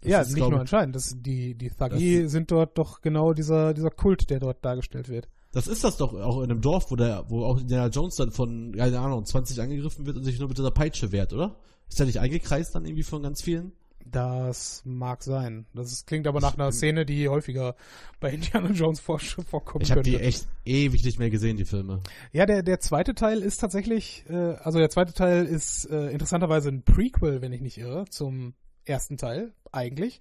Das 0.00 0.10
ja, 0.10 0.20
ist, 0.20 0.28
nicht 0.28 0.36
glaub 0.36 0.50
nur 0.52 0.60
anscheinend. 0.60 0.94
Das, 0.96 1.14
die 1.18 1.54
die 1.54 1.70
Thuggy 1.70 2.28
sind 2.28 2.50
dort 2.50 2.78
doch 2.78 3.00
genau 3.00 3.32
dieser, 3.34 3.74
dieser 3.74 3.90
Kult, 3.90 4.30
der 4.30 4.38
dort 4.40 4.64
dargestellt 4.64 5.08
wird. 5.08 5.28
Das 5.52 5.66
ist 5.66 5.84
das 5.84 5.98
doch 5.98 6.14
auch 6.14 6.38
in 6.38 6.50
einem 6.50 6.62
Dorf, 6.62 6.90
wo 6.90 6.96
der, 6.96 7.24
wo 7.28 7.44
auch 7.44 7.60
Indiana 7.60 7.88
Jones 7.88 8.16
dann 8.16 8.30
von, 8.30 8.72
keine 8.74 8.98
Ahnung, 8.98 9.24
20 9.24 9.60
angegriffen 9.60 10.06
wird 10.06 10.16
und 10.16 10.24
sich 10.24 10.38
nur 10.38 10.48
mit 10.48 10.58
dieser 10.58 10.70
Peitsche 10.70 11.12
wehrt, 11.12 11.32
oder? 11.32 11.56
Ist 11.88 11.98
der 11.98 12.06
nicht 12.06 12.20
eingekreist 12.20 12.74
dann 12.74 12.86
irgendwie 12.86 13.02
von 13.02 13.22
ganz 13.22 13.42
vielen? 13.42 13.72
Das 14.04 14.82
mag 14.84 15.22
sein. 15.22 15.66
Das 15.74 15.92
ist, 15.92 16.06
klingt 16.06 16.26
aber 16.26 16.40
nach 16.40 16.54
einer 16.56 16.72
Szene, 16.72 17.04
die 17.04 17.28
häufiger 17.28 17.76
bei 18.18 18.30
Indiana 18.32 18.70
Jones 18.70 18.98
vor, 18.98 19.18
vorkommen 19.18 19.82
Ich 19.82 19.90
habe 19.90 20.02
könnte. 20.02 20.18
die 20.18 20.24
echt 20.24 20.48
ewig 20.64 21.04
nicht 21.04 21.18
mehr 21.18 21.30
gesehen, 21.30 21.56
die 21.56 21.64
Filme. 21.64 22.00
Ja, 22.32 22.46
der, 22.46 22.62
der 22.62 22.80
zweite 22.80 23.14
Teil 23.14 23.42
ist 23.42 23.58
tatsächlich, 23.58 24.24
äh, 24.28 24.34
also 24.34 24.78
der 24.78 24.90
zweite 24.90 25.12
Teil 25.12 25.44
ist 25.44 25.88
äh, 25.90 26.10
interessanterweise 26.10 26.70
ein 26.70 26.82
Prequel, 26.82 27.42
wenn 27.42 27.52
ich 27.52 27.60
nicht 27.60 27.78
irre, 27.78 28.06
zum 28.08 28.54
ersten 28.84 29.18
Teil 29.18 29.52
eigentlich. 29.70 30.20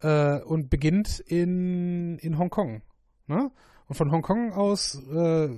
Äh, 0.00 0.40
und 0.42 0.70
beginnt 0.70 1.20
in, 1.20 2.18
in 2.18 2.38
Hongkong. 2.38 2.82
Ne? 3.26 3.50
Und 3.90 3.96
von 3.96 4.12
Hongkong 4.12 4.52
aus 4.52 5.02
äh, 5.12 5.48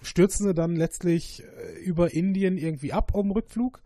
stürzen 0.00 0.46
sie 0.46 0.54
dann 0.54 0.76
letztlich 0.76 1.42
äh, 1.44 1.78
über 1.82 2.14
Indien 2.14 2.56
irgendwie 2.56 2.94
ab 2.94 3.14
um 3.14 3.30
Rückflug. 3.30 3.82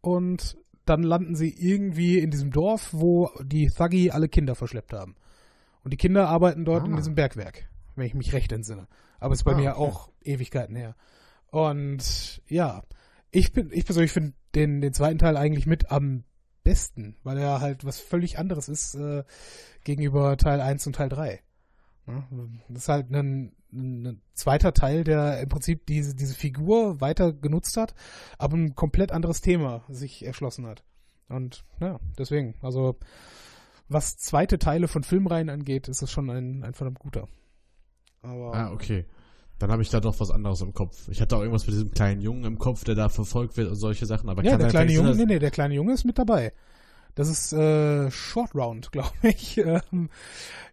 Und 0.00 0.56
dann 0.86 1.02
landen 1.02 1.36
sie 1.36 1.50
irgendwie 1.50 2.18
in 2.18 2.30
diesem 2.30 2.50
Dorf, 2.50 2.88
wo 2.92 3.30
die 3.44 3.68
Thuggy 3.68 4.10
alle 4.10 4.30
Kinder 4.30 4.54
verschleppt 4.54 4.94
haben. 4.94 5.16
Und 5.84 5.92
die 5.92 5.98
Kinder 5.98 6.28
arbeiten 6.30 6.64
dort 6.64 6.86
in 6.86 6.94
Ah. 6.94 6.96
diesem 6.96 7.14
Bergwerk, 7.14 7.68
wenn 7.94 8.06
ich 8.06 8.14
mich 8.14 8.32
recht 8.32 8.52
entsinne. 8.52 8.88
Aber 9.20 9.34
ist 9.34 9.44
bei 9.44 9.52
Ah, 9.52 9.56
mir 9.58 9.76
okay. 9.76 9.80
auch 9.80 10.08
Ewigkeiten 10.22 10.74
her. 10.74 10.96
Und 11.50 12.40
ja, 12.48 12.82
ich 13.30 13.52
bin, 13.52 13.68
ich 13.70 13.84
persönlich 13.84 14.12
finde 14.12 14.32
den, 14.54 14.80
den 14.80 14.94
zweiten 14.94 15.18
Teil 15.18 15.36
eigentlich 15.36 15.66
mit 15.66 15.90
am 15.90 16.24
besten, 16.64 17.16
weil 17.22 17.36
er 17.36 17.60
halt 17.60 17.84
was 17.84 18.00
völlig 18.00 18.38
anderes 18.38 18.70
ist 18.70 18.94
äh, 18.94 19.24
gegenüber 19.84 20.38
Teil 20.38 20.62
1 20.62 20.86
und 20.86 20.96
Teil 20.96 21.10
3. 21.10 21.40
Ja, 22.06 22.26
das 22.68 22.82
ist 22.82 22.88
halt 22.88 23.10
ein, 23.10 23.52
ein 23.72 24.20
zweiter 24.34 24.72
Teil, 24.74 25.04
der 25.04 25.40
im 25.40 25.48
Prinzip 25.48 25.86
diese, 25.86 26.14
diese 26.14 26.34
Figur 26.34 27.00
weiter 27.00 27.32
genutzt 27.32 27.76
hat, 27.76 27.94
aber 28.38 28.56
ein 28.56 28.74
komplett 28.74 29.12
anderes 29.12 29.40
Thema 29.40 29.84
sich 29.88 30.24
erschlossen 30.26 30.66
hat. 30.66 30.82
Und 31.28 31.64
ja, 31.80 32.00
deswegen, 32.18 32.54
also 32.60 32.98
was 33.88 34.16
zweite 34.16 34.58
Teile 34.58 34.88
von 34.88 35.04
Filmreihen 35.04 35.48
angeht, 35.50 35.88
ist 35.88 36.02
es 36.02 36.10
schon 36.10 36.28
ein, 36.30 36.64
ein 36.64 36.74
verdammt 36.74 36.98
guter. 36.98 37.28
Aber 38.22 38.54
Ah, 38.54 38.72
okay. 38.72 39.06
Dann 39.58 39.70
habe 39.70 39.82
ich 39.82 39.90
da 39.90 40.00
doch 40.00 40.18
was 40.18 40.30
anderes 40.32 40.60
im 40.60 40.74
Kopf. 40.74 41.08
Ich 41.08 41.20
hatte 41.20 41.36
auch 41.36 41.40
irgendwas 41.40 41.66
mit 41.66 41.74
diesem 41.74 41.92
kleinen 41.92 42.20
Jungen 42.20 42.44
im 42.44 42.58
Kopf, 42.58 42.82
der 42.82 42.96
da 42.96 43.08
verfolgt 43.08 43.56
wird 43.56 43.68
und 43.68 43.76
solche 43.76 44.06
Sachen. 44.06 44.28
Aber 44.28 44.42
ja, 44.42 44.56
der 44.56 44.68
kleine 44.68 44.92
Junge, 44.92 45.14
nee, 45.14 45.24
nee, 45.24 45.38
der 45.38 45.52
kleine 45.52 45.74
Junge 45.74 45.92
ist 45.92 46.04
mit 46.04 46.18
dabei. 46.18 46.52
Das 47.14 47.28
ist 47.28 47.52
äh, 47.52 48.10
Short 48.10 48.54
Round, 48.54 48.90
glaube 48.92 49.10
ich. 49.22 49.58
Ähm, 49.58 50.08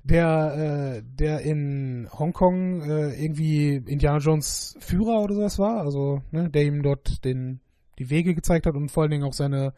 der, 0.04 0.98
äh, 0.98 1.04
der 1.04 1.42
in 1.42 2.08
Hongkong 2.18 2.82
äh, 2.82 3.22
irgendwie 3.22 3.76
Indiana 3.76 4.20
Jones 4.20 4.78
Führer 4.80 5.22
oder 5.22 5.36
sowas 5.36 5.60
war, 5.60 5.82
also 5.82 6.22
ne, 6.32 6.50
der 6.50 6.64
ihm 6.64 6.82
dort 6.84 7.24
den 7.26 7.60
die 7.98 8.10
Wege 8.10 8.34
gezeigt 8.34 8.66
hat 8.66 8.76
und 8.76 8.90
vor 8.90 9.04
allen 9.04 9.12
Dingen 9.12 9.26
auch 9.26 9.34
seine 9.34 9.74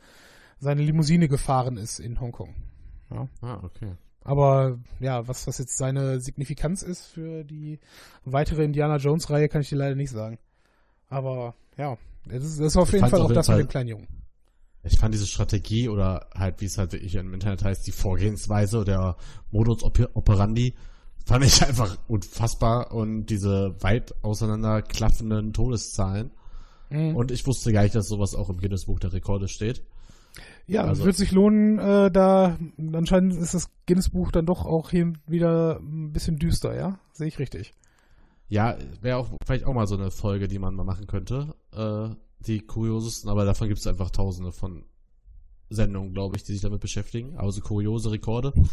seine 0.60 0.84
Limousine 0.84 1.28
gefahren 1.28 1.78
ist 1.78 2.00
in 2.00 2.20
Hongkong. 2.22 2.54
Ja. 3.10 3.28
Ah, 3.42 3.60
okay. 3.64 3.94
Aber 4.24 4.78
ja, 5.00 5.28
was, 5.28 5.48
was 5.48 5.58
jetzt 5.58 5.76
seine 5.76 6.20
Signifikanz 6.20 6.84
ist 6.84 7.08
für 7.08 7.44
die 7.44 7.80
weitere 8.24 8.64
Indiana 8.64 8.98
Jones-Reihe, 8.98 9.50
kann 9.50 9.62
ich 9.62 9.70
dir 9.70 9.78
leider 9.78 9.96
nicht 9.96 10.12
sagen. 10.12 10.38
Aber 11.10 11.56
ja, 11.78 11.98
das 12.26 12.44
ist, 12.44 12.60
das 12.60 12.68
ist 12.68 12.78
auf 12.78 12.90
Ich 12.90 12.94
jeden 12.94 13.10
Fall 13.10 13.22
auch 13.22 13.32
das 13.32 13.48
mit 13.48 13.56
Fall- 13.56 13.64
dem 13.64 13.70
kleinen 13.70 13.90
Jungen. 13.90 14.08
Ich 14.84 14.98
fand 14.98 15.14
diese 15.14 15.28
Strategie 15.28 15.90
oder 15.90 16.28
halt, 16.36 16.60
wie 16.62 16.66
es 16.66 16.78
halt 16.78 16.92
wirklich 16.94 17.14
im 17.16 17.34
Internet 17.34 17.64
heißt, 17.64 17.86
die 17.86 17.92
Vorgehensweise 17.92 18.80
oder 18.80 19.16
Modus 19.52 19.84
oper- 19.84 20.10
operandi, 20.16 20.74
fand 21.26 21.46
ich 21.46 21.62
einfach 21.68 21.98
unfassbar 22.08 22.92
und 22.92 23.28
diese 23.28 23.76
weit 23.82 24.14
auseinanderklaffenden 24.24 25.54
Todeszahlen. 25.54 26.32
Mhm. 26.90 27.16
Und 27.16 27.32
ich 27.32 27.46
wusste 27.46 27.72
gar 27.72 27.84
nicht, 27.84 27.96
dass 27.96 28.08
sowas 28.08 28.34
auch 28.36 28.50
im 28.50 28.58
Guinness-Buch 28.58 29.00
der 29.00 29.14
Rekorde 29.14 29.48
steht. 29.48 29.84
Ja, 30.66 30.84
Also- 30.84 31.02
es 31.02 31.06
wird 31.06 31.16
sich 31.18 31.32
lohnen, 31.32 31.78
äh, 31.78 32.10
da 32.12 32.58
anscheinend 32.94 33.34
ist 33.36 33.54
das 33.54 33.70
Guinness-Buch 33.86 34.32
dann 34.32 34.46
doch 34.46 34.66
auch 34.66 34.90
hier 34.90 35.14
wieder 35.28 35.80
ein 35.80 36.12
bisschen 36.12 36.38
düster, 36.38 36.76
ja? 36.76 37.00
Sehe 37.14 37.28
ich 37.28 37.40
richtig. 37.40 37.74
Ja, 38.50 38.78
wäre 39.02 39.18
auch 39.18 39.30
vielleicht 39.46 39.66
auch 39.66 39.74
mal 39.74 39.88
so 39.88 39.96
eine 39.96 40.12
Folge, 40.12 40.48
die 40.48 40.60
man 40.60 40.74
mal 40.76 40.84
machen 40.84 41.08
könnte. 41.08 41.54
Äh, 41.74 42.16
die 42.48 42.60
kuriosesten, 42.60 43.30
aber 43.30 43.46
davon 43.46 43.68
gibt 43.68 43.80
es 43.80 43.88
einfach 43.88 44.10
tausende 44.12 44.52
von 44.52 44.86
Sendungen, 45.70 46.14
glaube 46.14 46.36
ich, 46.36 46.44
die 46.44 46.52
sich 46.54 46.62
damit 46.62 46.82
beschäftigen. 46.82 47.38
Also 47.38 47.62
kuriose 47.62 48.12
Rekorde. 48.12 48.54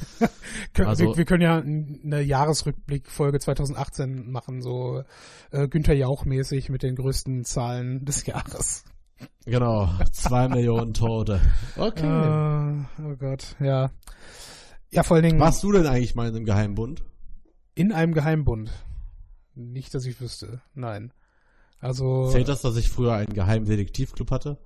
Also- 0.74 1.04
wir, 1.10 1.16
wir 1.16 1.24
können 1.24 1.42
ja 1.42 1.58
eine 1.58 2.20
Jahresrückblick-Folge 2.22 3.38
2018 3.40 4.30
machen, 4.30 4.62
so 4.62 5.02
äh, 5.50 5.68
Günther 5.68 5.94
Jauch-mäßig 5.94 6.68
mit 6.70 6.82
den 6.82 6.94
größten 6.96 7.44
Zahlen 7.44 8.04
des 8.04 8.26
Jahres. 8.26 8.84
Genau, 9.44 9.88
zwei 10.12 10.48
Millionen 10.48 10.94
Tote. 10.94 11.40
Okay. 11.76 12.06
Äh, 12.06 12.84
oh 13.04 13.16
Gott, 13.16 13.56
ja. 13.60 13.90
Ja, 14.90 15.02
vor 15.02 15.16
allen 15.16 15.24
Dingen 15.24 15.40
Warst 15.40 15.62
du 15.62 15.72
denn 15.72 15.86
eigentlich 15.86 16.14
mal 16.14 16.28
in 16.28 16.34
einem 16.36 16.44
Geheimbund? 16.44 17.04
in 17.74 17.92
einem 17.92 18.12
Geheimbund. 18.12 18.72
Nicht, 19.54 19.94
dass 19.94 20.04
ich 20.04 20.20
wüsste. 20.20 20.60
Nein. 20.74 21.12
Also, 21.80 22.30
Zählt 22.30 22.48
das, 22.48 22.62
dass 22.62 22.76
ich 22.76 22.88
früher 22.88 23.12
einen 23.14 23.32
geheimen 23.32 23.66
Detektivclub 23.66 24.30
hatte? 24.30 24.58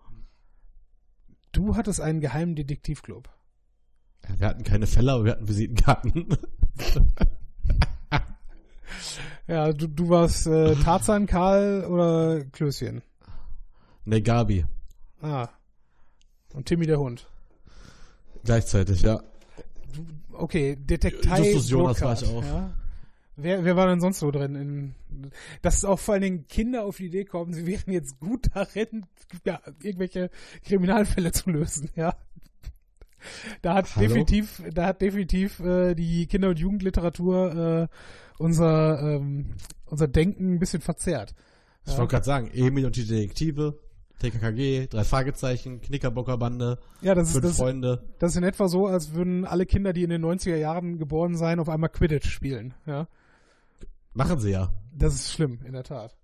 du 1.52 1.76
hattest 1.76 2.00
einen 2.00 2.20
geheimen 2.20 2.56
Detektivclub. 2.56 3.28
Ja, 4.28 4.40
wir 4.40 4.46
hatten 4.46 4.64
keine 4.64 4.86
Fälle, 4.86 5.12
aber 5.12 5.24
wir 5.24 5.32
hatten 5.32 5.48
Visitenkarten. 5.48 6.28
Ja, 9.48 9.72
du, 9.72 9.88
du 9.88 10.08
warst 10.08 10.46
äh, 10.46 10.76
Tarzan, 10.76 11.26
Karl 11.26 11.84
oder 11.84 12.44
Klößchen? 12.44 13.02
ne, 14.04 14.22
Gabi. 14.22 14.64
Ah. 15.20 15.48
Und 16.54 16.66
Timmy 16.66 16.86
der 16.86 17.00
Hund. 17.00 17.26
Gleichzeitig, 18.44 19.02
ja. 19.02 19.20
okay, 20.32 20.76
Detektei 20.76 21.50
Justus 21.50 21.70
Jonas 21.70 22.00
war 22.00 22.14
Burkhardt, 22.14 22.22
ich 22.22 22.28
auch. 22.28 22.44
Ja. 22.44 22.74
Wer, 23.36 23.64
wer 23.64 23.76
war 23.76 23.86
denn 23.86 24.00
sonst 24.00 24.18
so 24.18 24.30
drin? 24.30 24.54
In, 24.54 24.94
dass 25.62 25.84
auch 25.84 25.98
vor 25.98 26.14
allen 26.14 26.22
Dingen 26.22 26.46
Kinder 26.48 26.84
auf 26.84 26.98
die 26.98 27.06
Idee 27.06 27.24
kommen, 27.24 27.54
sie 27.54 27.66
wären 27.66 27.92
jetzt 27.92 28.20
gut 28.20 28.46
darin, 28.54 29.06
ja, 29.44 29.60
irgendwelche 29.82 30.30
Kriminalfälle 30.64 31.32
zu 31.32 31.50
lösen, 31.50 31.88
ja. 31.96 32.14
Da 33.62 33.74
hat 33.74 33.94
Hallo? 33.96 34.08
definitiv, 34.08 34.62
da 34.74 34.86
hat 34.86 35.00
definitiv 35.00 35.60
äh, 35.60 35.94
die 35.94 36.26
Kinder- 36.26 36.48
und 36.50 36.58
Jugendliteratur 36.58 37.88
äh, 37.88 37.96
unser, 38.38 39.00
ähm, 39.00 39.54
unser 39.86 40.08
Denken 40.08 40.54
ein 40.54 40.58
bisschen 40.58 40.82
verzerrt. 40.82 41.34
Ich 41.86 41.96
wollte 41.96 42.10
gerade 42.10 42.24
sagen, 42.24 42.50
Emil 42.52 42.86
und 42.86 42.96
die 42.96 43.06
Detektive, 43.06 43.78
TKKG, 44.18 44.86
drei 44.88 45.04
Fragezeichen, 45.04 45.80
Knickerbockerbande, 45.80 46.78
Ja, 47.00 47.14
das 47.14 47.28
ist, 47.28 47.32
fünf 47.34 47.46
das, 47.46 47.56
Freunde. 47.56 48.04
das 48.18 48.32
ist 48.32 48.36
in 48.36 48.44
etwa 48.44 48.68
so, 48.68 48.86
als 48.86 49.14
würden 49.14 49.44
alle 49.44 49.66
Kinder, 49.66 49.92
die 49.92 50.02
in 50.04 50.10
den 50.10 50.24
90er 50.24 50.56
Jahren 50.56 50.98
geboren 50.98 51.36
seien, 51.36 51.58
auf 51.60 51.68
einmal 51.68 51.90
Quidditch 51.90 52.28
spielen. 52.28 52.74
Ja, 52.86 53.08
Machen 54.14 54.38
sie 54.40 54.50
ja. 54.50 54.72
das 54.94 55.14
ist 55.14 55.32
schlimm, 55.32 55.60
in 55.64 55.72
der 55.72 55.84
Tat. 55.84 56.16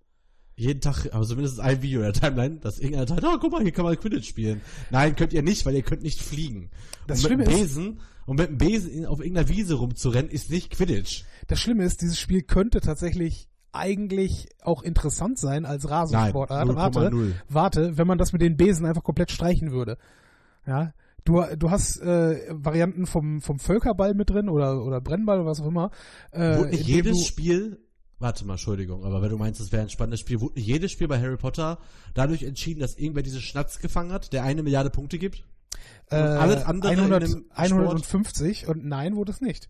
Jeden 0.56 0.80
Tag, 0.80 1.08
aber 1.14 1.24
zumindest 1.24 1.60
ein 1.60 1.82
Video 1.82 2.00
in 2.00 2.06
der 2.06 2.12
Timeline, 2.14 2.56
dass 2.58 2.80
irgendeiner 2.80 3.06
teilt, 3.06 3.24
oh, 3.24 3.38
guck 3.40 3.52
mal, 3.52 3.62
hier 3.62 3.70
kann 3.72 3.84
man 3.84 3.96
Quidditch 3.98 4.28
spielen. 4.28 4.60
Nein, 4.90 5.14
könnt 5.14 5.32
ihr 5.32 5.42
nicht, 5.42 5.64
weil 5.64 5.74
ihr 5.76 5.82
könnt 5.82 6.02
nicht 6.02 6.20
fliegen. 6.20 6.70
Das 7.06 7.24
und 7.24 7.30
mit 7.30 7.38
Schlimme 7.38 7.44
dem 7.44 7.52
ist- 7.52 7.74
Besen, 7.76 8.00
und 8.26 8.38
mit 8.40 8.48
dem 8.48 8.58
Besen 8.58 9.06
auf 9.06 9.20
irgendeiner 9.20 9.48
Wiese 9.48 9.74
rumzurennen, 9.74 10.30
ist 10.30 10.50
nicht 10.50 10.70
Quidditch. 10.70 11.22
Das 11.46 11.60
Schlimme 11.60 11.84
ist, 11.84 12.02
dieses 12.02 12.18
Spiel 12.18 12.42
könnte 12.42 12.80
tatsächlich 12.80 13.48
eigentlich 13.70 14.48
auch 14.62 14.82
interessant 14.82 15.38
sein 15.38 15.64
als 15.64 15.84
Nein, 15.84 15.92
Rasensportart. 15.92 16.68
Warte, 16.74 16.98
0,0. 17.10 17.32
warte, 17.48 17.96
wenn 17.96 18.06
man 18.08 18.18
das 18.18 18.32
mit 18.32 18.42
den 18.42 18.56
Besen 18.56 18.84
einfach 18.84 19.04
komplett 19.04 19.30
streichen 19.30 19.70
würde. 19.70 19.96
Ja, 20.66 20.92
du, 21.24 21.42
du 21.56 21.70
hast 21.70 22.00
äh, 22.00 22.46
Varianten 22.50 23.06
vom, 23.06 23.40
vom 23.40 23.58
Völkerball 23.58 24.14
mit 24.14 24.30
drin 24.30 24.48
oder, 24.48 24.84
oder 24.84 25.00
Brennball 25.00 25.40
oder 25.40 25.50
was 25.50 25.60
auch 25.60 25.66
immer. 25.66 25.90
Äh, 26.32 26.58
Wurde 26.58 26.70
nicht 26.70 26.86
jedes 26.86 27.26
Spiel, 27.26 27.78
warte 28.18 28.44
mal, 28.46 28.54
Entschuldigung, 28.54 29.04
aber 29.04 29.22
wenn 29.22 29.30
du 29.30 29.38
meinst, 29.38 29.60
es 29.60 29.72
wäre 29.72 29.82
ein 29.82 29.90
spannendes 29.90 30.20
Spiel, 30.20 30.40
wurde 30.40 30.54
nicht 30.54 30.66
jedes 30.66 30.92
Spiel 30.92 31.08
bei 31.08 31.20
Harry 31.20 31.36
Potter 31.36 31.78
dadurch 32.14 32.42
entschieden, 32.42 32.80
dass 32.80 32.96
irgendwer 32.96 33.22
diese 33.22 33.40
Schnatz 33.40 33.78
gefangen 33.78 34.12
hat, 34.12 34.32
der 34.32 34.44
eine 34.44 34.62
Milliarde 34.62 34.90
Punkte 34.90 35.18
gibt? 35.18 35.44
Äh, 36.10 36.16
alles 36.16 36.64
andere 36.64 36.92
in 36.92 36.98
100, 37.00 37.22
dem 37.22 37.28
Sport? 37.28 37.44
150 37.54 38.68
und 38.68 38.84
nein, 38.84 39.16
wurde 39.16 39.32
es 39.32 39.40
nicht. 39.40 39.68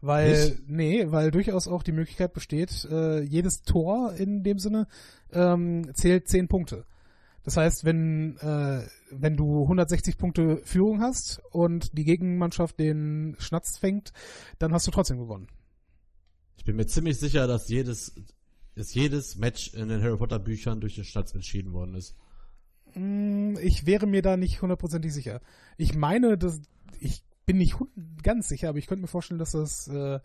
Weil, 0.00 0.30
Nicht? 0.30 0.68
nee, 0.68 1.06
weil 1.08 1.30
durchaus 1.30 1.68
auch 1.68 1.82
die 1.82 1.92
Möglichkeit 1.92 2.32
besteht, 2.32 2.86
äh, 2.90 3.22
jedes 3.22 3.62
Tor 3.62 4.12
in 4.14 4.42
dem 4.42 4.58
Sinne 4.58 4.86
ähm, 5.32 5.90
zählt 5.94 6.28
10 6.28 6.48
Punkte. 6.48 6.84
Das 7.46 7.56
heißt, 7.56 7.84
wenn, 7.84 8.36
äh, 8.38 8.88
wenn 9.12 9.36
du 9.36 9.62
160 9.62 10.18
Punkte 10.18 10.60
Führung 10.64 11.00
hast 11.00 11.40
und 11.52 11.96
die 11.96 12.02
Gegenmannschaft 12.02 12.76
den 12.80 13.36
Schnatz 13.38 13.78
fängt, 13.78 14.12
dann 14.58 14.72
hast 14.72 14.88
du 14.88 14.90
trotzdem 14.90 15.18
gewonnen. 15.18 15.46
Ich 16.56 16.64
bin 16.64 16.74
mir 16.74 16.86
ziemlich 16.86 17.20
sicher, 17.20 17.46
dass 17.46 17.68
jedes, 17.68 18.16
dass 18.74 18.92
jedes 18.94 19.36
Match 19.36 19.72
in 19.74 19.88
den 19.88 20.02
Harry 20.02 20.16
Potter 20.16 20.40
Büchern 20.40 20.80
durch 20.80 20.96
den 20.96 21.04
Schnatz 21.04 21.34
entschieden 21.34 21.72
worden 21.72 21.94
ist. 21.94 22.16
Mm, 22.96 23.54
Ich 23.62 23.86
wäre 23.86 24.08
mir 24.08 24.22
da 24.22 24.36
nicht 24.36 24.60
hundertprozentig 24.60 25.14
sicher. 25.14 25.40
Ich 25.76 25.94
meine, 25.94 26.36
dass 26.36 26.60
ich 26.98 27.22
bin 27.44 27.58
nicht 27.58 27.76
ganz 28.24 28.48
sicher, 28.48 28.70
aber 28.70 28.78
ich 28.78 28.88
könnte 28.88 29.02
mir 29.02 29.06
vorstellen, 29.08 29.38
dass 29.38 29.52
das 29.52 29.86
äh, 29.86 30.18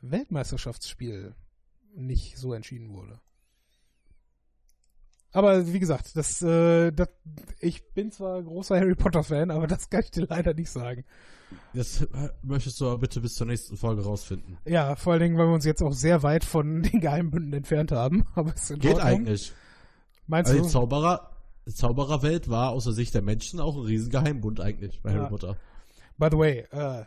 Weltmeisterschaftsspiel 0.00 1.34
nicht 1.94 2.38
so 2.38 2.54
entschieden 2.54 2.94
wurde. 2.94 3.20
Aber 5.32 5.72
wie 5.72 5.78
gesagt, 5.78 6.14
das, 6.16 6.42
äh, 6.42 6.92
das, 6.92 7.08
ich 7.60 7.82
bin 7.94 8.10
zwar 8.12 8.42
großer 8.42 8.78
Harry 8.78 8.94
Potter 8.94 9.22
Fan, 9.22 9.50
aber 9.50 9.66
das 9.66 9.88
kann 9.88 10.00
ich 10.02 10.10
dir 10.10 10.26
leider 10.28 10.52
nicht 10.54 10.70
sagen. 10.70 11.04
Das 11.74 12.02
äh, 12.02 12.06
möchtest 12.42 12.80
du 12.80 12.86
aber 12.86 12.98
bitte 12.98 13.20
bis 13.20 13.34
zur 13.34 13.46
nächsten 13.46 13.76
Folge 13.76 14.02
rausfinden. 14.02 14.58
Ja, 14.64 14.94
vor 14.96 15.14
allen 15.14 15.22
Dingen, 15.22 15.38
weil 15.38 15.46
wir 15.48 15.54
uns 15.54 15.64
jetzt 15.64 15.82
auch 15.82 15.92
sehr 15.92 16.22
weit 16.22 16.44
von 16.44 16.82
den 16.92 17.00
Geheimbünden 17.00 17.52
entfernt 17.52 17.92
haben. 17.92 18.24
Aber 18.34 18.52
in 18.68 18.78
Geht 18.78 18.94
Ordnung. 18.94 19.06
eigentlich. 19.08 19.52
Meinst 20.26 20.50
Also 20.50 20.62
die 20.62 20.66
du? 20.68 20.72
Zauberer, 20.72 21.30
die 21.66 21.74
Zaubererwelt 21.74 22.48
war 22.48 22.70
aus 22.70 22.84
der 22.84 22.92
Sicht 22.92 23.14
der 23.14 23.22
Menschen 23.22 23.60
auch 23.60 23.76
ein 23.76 23.82
riesen 23.84 24.10
Geheimbund 24.10 24.60
eigentlich 24.60 25.00
bei 25.02 25.12
Ja. 25.12 25.18
Harry 25.20 25.28
Potter. 25.30 25.56
By 26.18 26.28
the 26.30 26.38
way, 26.38 26.58
äh, 26.70 27.04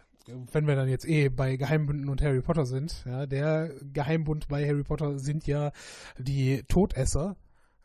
wenn 0.52 0.66
wir 0.68 0.76
dann 0.76 0.90
jetzt 0.90 1.08
eh 1.08 1.30
bei 1.30 1.56
Geheimbünden 1.56 2.10
und 2.10 2.22
Harry 2.22 2.42
Potter 2.42 2.66
sind, 2.66 3.04
ja, 3.06 3.26
der 3.28 3.70
Geheimbund 3.94 4.48
bei 4.48 4.68
Harry 4.68 4.84
Potter 4.84 5.20
sind 5.20 5.46
ja 5.46 5.72
die 6.18 6.64
Todesser, 6.68 7.36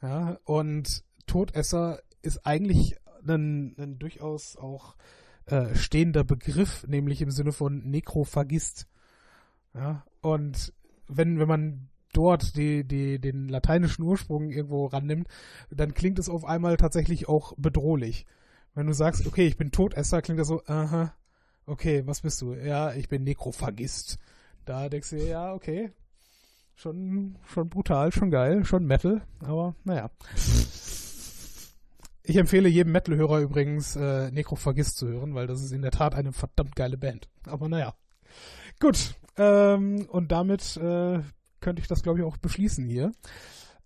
ja, 0.02 0.38
und 0.44 1.04
Todesser 1.26 2.00
ist 2.22 2.46
eigentlich 2.46 2.96
ein, 3.26 3.74
ein 3.78 3.98
durchaus 3.98 4.56
auch 4.56 4.96
äh, 5.46 5.74
stehender 5.74 6.24
Begriff, 6.24 6.86
nämlich 6.86 7.22
im 7.22 7.30
Sinne 7.30 7.52
von 7.52 7.78
Nekrophagist, 7.90 8.86
ja, 9.74 10.04
und 10.20 10.72
wenn, 11.08 11.38
wenn 11.38 11.48
man 11.48 11.88
dort 12.12 12.56
die, 12.56 12.84
die, 12.84 13.20
den 13.20 13.48
lateinischen 13.48 14.02
Ursprung 14.02 14.50
irgendwo 14.50 14.86
rannimmt, 14.86 15.28
dann 15.70 15.94
klingt 15.94 16.18
es 16.18 16.28
auf 16.28 16.44
einmal 16.44 16.76
tatsächlich 16.76 17.28
auch 17.28 17.54
bedrohlich. 17.56 18.26
Wenn 18.74 18.86
du 18.86 18.92
sagst, 18.92 19.26
okay, 19.26 19.46
ich 19.46 19.56
bin 19.56 19.70
Todesser, 19.70 20.22
klingt 20.22 20.40
das 20.40 20.48
so, 20.48 20.62
aha, 20.66 21.14
okay, 21.66 22.06
was 22.06 22.20
bist 22.20 22.40
du? 22.42 22.54
Ja, 22.54 22.92
ich 22.94 23.08
bin 23.08 23.24
Nekrophagist. 23.24 24.18
Da 24.64 24.88
denkst 24.88 25.10
du 25.10 25.16
ja, 25.16 25.52
okay, 25.52 25.92
schon, 26.80 27.36
schon 27.46 27.68
brutal, 27.68 28.12
schon 28.12 28.30
geil, 28.30 28.64
schon 28.64 28.84
Metal, 28.86 29.22
aber 29.40 29.74
naja. 29.84 30.10
Ich 32.22 32.36
empfehle 32.36 32.68
jedem 32.68 32.92
Metal-Hörer 32.92 33.40
übrigens, 33.40 33.96
äh, 33.96 34.30
Nekrophagist 34.30 34.96
zu 34.96 35.08
hören, 35.08 35.34
weil 35.34 35.46
das 35.46 35.62
ist 35.62 35.72
in 35.72 35.82
der 35.82 35.90
Tat 35.90 36.14
eine 36.14 36.32
verdammt 36.32 36.76
geile 36.76 36.96
Band. 36.96 37.28
Aber 37.46 37.68
naja. 37.68 37.94
Gut, 38.78 39.14
ähm, 39.36 40.06
und 40.10 40.30
damit 40.30 40.76
äh, 40.76 41.20
könnte 41.60 41.82
ich 41.82 41.88
das, 41.88 42.02
glaube 42.02 42.20
ich, 42.20 42.24
auch 42.24 42.36
beschließen 42.36 42.86
hier. 42.86 43.12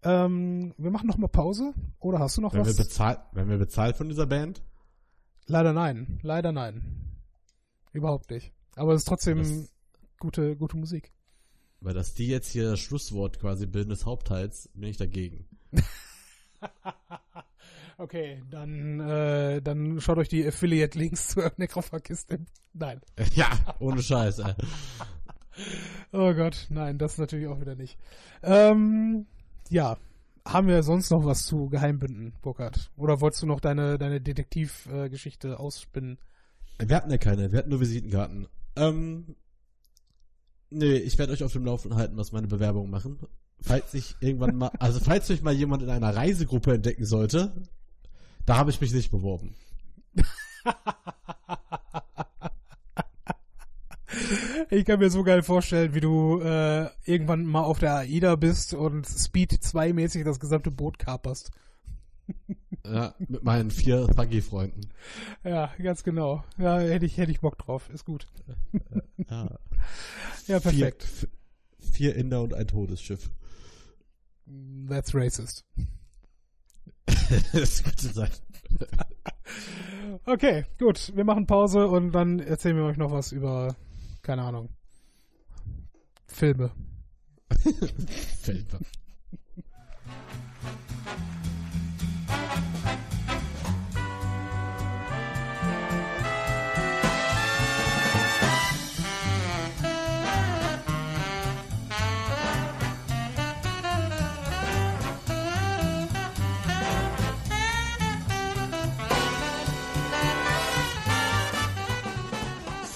Ähm, 0.03 0.74
wir 0.76 0.90
machen 0.90 1.07
noch 1.07 1.16
mal 1.16 1.28
Pause. 1.28 1.72
Oder 2.01 2.18
hast 2.18 2.36
du 2.36 2.42
noch 2.42 2.53
Wenn 2.53 2.61
wir, 2.61 2.66
was? 2.66 2.76
bezahlt, 2.76 3.18
wenn 3.32 3.49
wir 3.49 3.59
bezahlt 3.59 3.97
von 3.97 4.09
dieser 4.09 4.26
Band, 4.26 4.62
Leider 5.47 5.74
nein. 5.74 6.18
Leider 6.22 6.53
nein. 6.53 6.82
Überhaupt 7.92 8.30
nicht. 8.30 8.53
Aber 8.76 8.92
es 8.95 9.03
ist 9.03 9.09
trotzdem 9.09 9.38
Das- 9.38 9.70
gute, 10.18 10.57
gute 10.57 10.76
Musik. 10.78 11.12
Weil 11.85 11.95
dass 11.95 12.14
die 12.14 12.28
jetzt 12.28 12.51
hier 12.51 12.70
das 12.70 12.80
Schlusswort 12.80 13.39
quasi 13.39 13.66
bilden 13.66 13.91
des 13.91 14.07
Hauptteils, 14.07 14.70
bin 14.74 14.89
ich 14.89 14.97
dagegen. 14.97 15.47
Okay, 17.97 18.43
dann, 18.51 19.01
äh, 19.01 19.62
dann 19.62 20.01
schaut 20.01 20.18
euch 20.18 20.28
die 20.28 20.45
Affiliate-Links 20.47 21.28
zur 21.28 21.53
Necrophagist 21.57 22.30
in. 22.32 22.47
Nein. 22.72 23.01
ja, 23.35 23.49
ohne 23.78 24.03
Scheiß. 24.03 24.41
Ey. 24.41 24.55
Oh 26.11 26.35
Gott, 26.35 26.66
nein, 26.68 26.99
das 26.99 27.16
natürlich 27.16 27.47
auch 27.47 27.61
wieder 27.61 27.76
nicht. 27.76 27.97
Ähm, 28.43 29.26
ja. 29.70 29.97
Haben 30.45 30.66
wir 30.66 30.82
sonst 30.82 31.11
noch 31.12 31.24
was 31.24 31.47
zu 31.47 31.68
Geheimbünden, 31.68 32.35
Burkhard? 32.43 32.91
Oder 32.97 33.20
wolltest 33.20 33.45
du 33.45 33.47
noch 33.47 33.61
deine, 33.61 33.97
deine 33.97 34.20
Detektivgeschichte 34.20 35.61
ausspinnen? 35.61 36.18
Wir 36.78 36.97
hatten 36.97 37.12
ja 37.12 37.18
keine, 37.18 37.53
wir 37.53 37.61
hatten 37.61 37.70
nur 37.70 37.80
Visitenkarten. 37.80 38.49
Ähm, 38.74 39.37
nee, 40.75 40.97
ich 40.97 41.18
werde 41.18 41.33
euch 41.33 41.45
auf 41.45 41.53
dem 41.53 41.64
Laufenden 41.64 41.99
halten, 41.99 42.16
was 42.16 42.33
meine 42.33 42.47
Bewerbungen 42.47 42.91
machen. 42.91 43.18
Falls 43.61 43.93
sich 43.93 44.16
irgendwann 44.20 44.57
mal, 44.57 44.70
also 44.79 45.01
falls 45.01 45.29
mich 45.29 45.43
mal 45.43 45.55
jemand 45.55 45.83
in 45.83 45.91
einer 45.91 46.14
Reisegruppe 46.14 46.75
entdecken 46.75 47.07
sollte, 47.07 47.53
da 48.47 48.57
habe 48.57 48.70
ich 48.70 48.81
mich 48.81 48.93
nicht 48.93 49.11
beworben. 49.11 49.55
Ich 54.70 54.85
kann 54.85 54.99
mir 54.99 55.11
so 55.11 55.22
geil 55.22 55.43
vorstellen, 55.43 55.95
wie 55.95 56.01
du 56.01 56.41
äh, 56.41 56.89
irgendwann 57.05 57.45
mal 57.45 57.62
auf 57.62 57.79
der 57.79 57.99
AIDA 57.99 58.37
bist 58.37 58.75
und 58.75 59.07
Speed 59.07 59.53
2 59.53 59.93
mäßig 59.93 60.25
das 60.25 60.41
gesamte 60.41 60.70
Boot 60.70 60.99
kaperst. 60.99 61.51
Ja, 62.87 63.14
mit 63.18 63.43
meinen 63.43 63.70
vier 63.70 64.07
Thuggy-Freunden. 64.07 64.91
Ja, 65.43 65.72
ganz 65.82 66.03
genau. 66.05 66.45
Ja, 66.59 66.78
hätte 66.78 67.07
ich, 67.07 67.16
hätte 67.16 67.32
ich 67.32 67.41
Bock 67.41 67.57
drauf. 67.59 67.89
Ist 67.91 68.05
gut. 68.05 68.26
Ja, 69.30 69.59
Ja, 70.47 70.61
vier, 70.61 70.61
perfekt. 70.61 71.03
f- 71.05 71.28
vier 71.78 72.14
Inder 72.14 72.43
und 72.43 72.53
ein 72.53 72.66
Todesschiff. 72.66 73.30
That's 74.89 75.14
racist. 75.14 75.64
das 77.53 77.82
könnte 77.82 78.09
sein. 78.12 78.30
Okay, 80.26 80.64
gut. 80.78 81.12
Wir 81.16 81.24
machen 81.24 81.47
Pause 81.47 81.89
und 81.89 82.12
dann 82.12 82.39
erzählen 82.39 82.76
wir 82.76 82.85
euch 82.85 82.97
noch 82.97 83.11
was 83.11 83.32
über, 83.32 83.74
keine 84.22 84.43
Ahnung, 84.43 84.68
Filme. 86.26 86.70
Fällt 88.41 88.66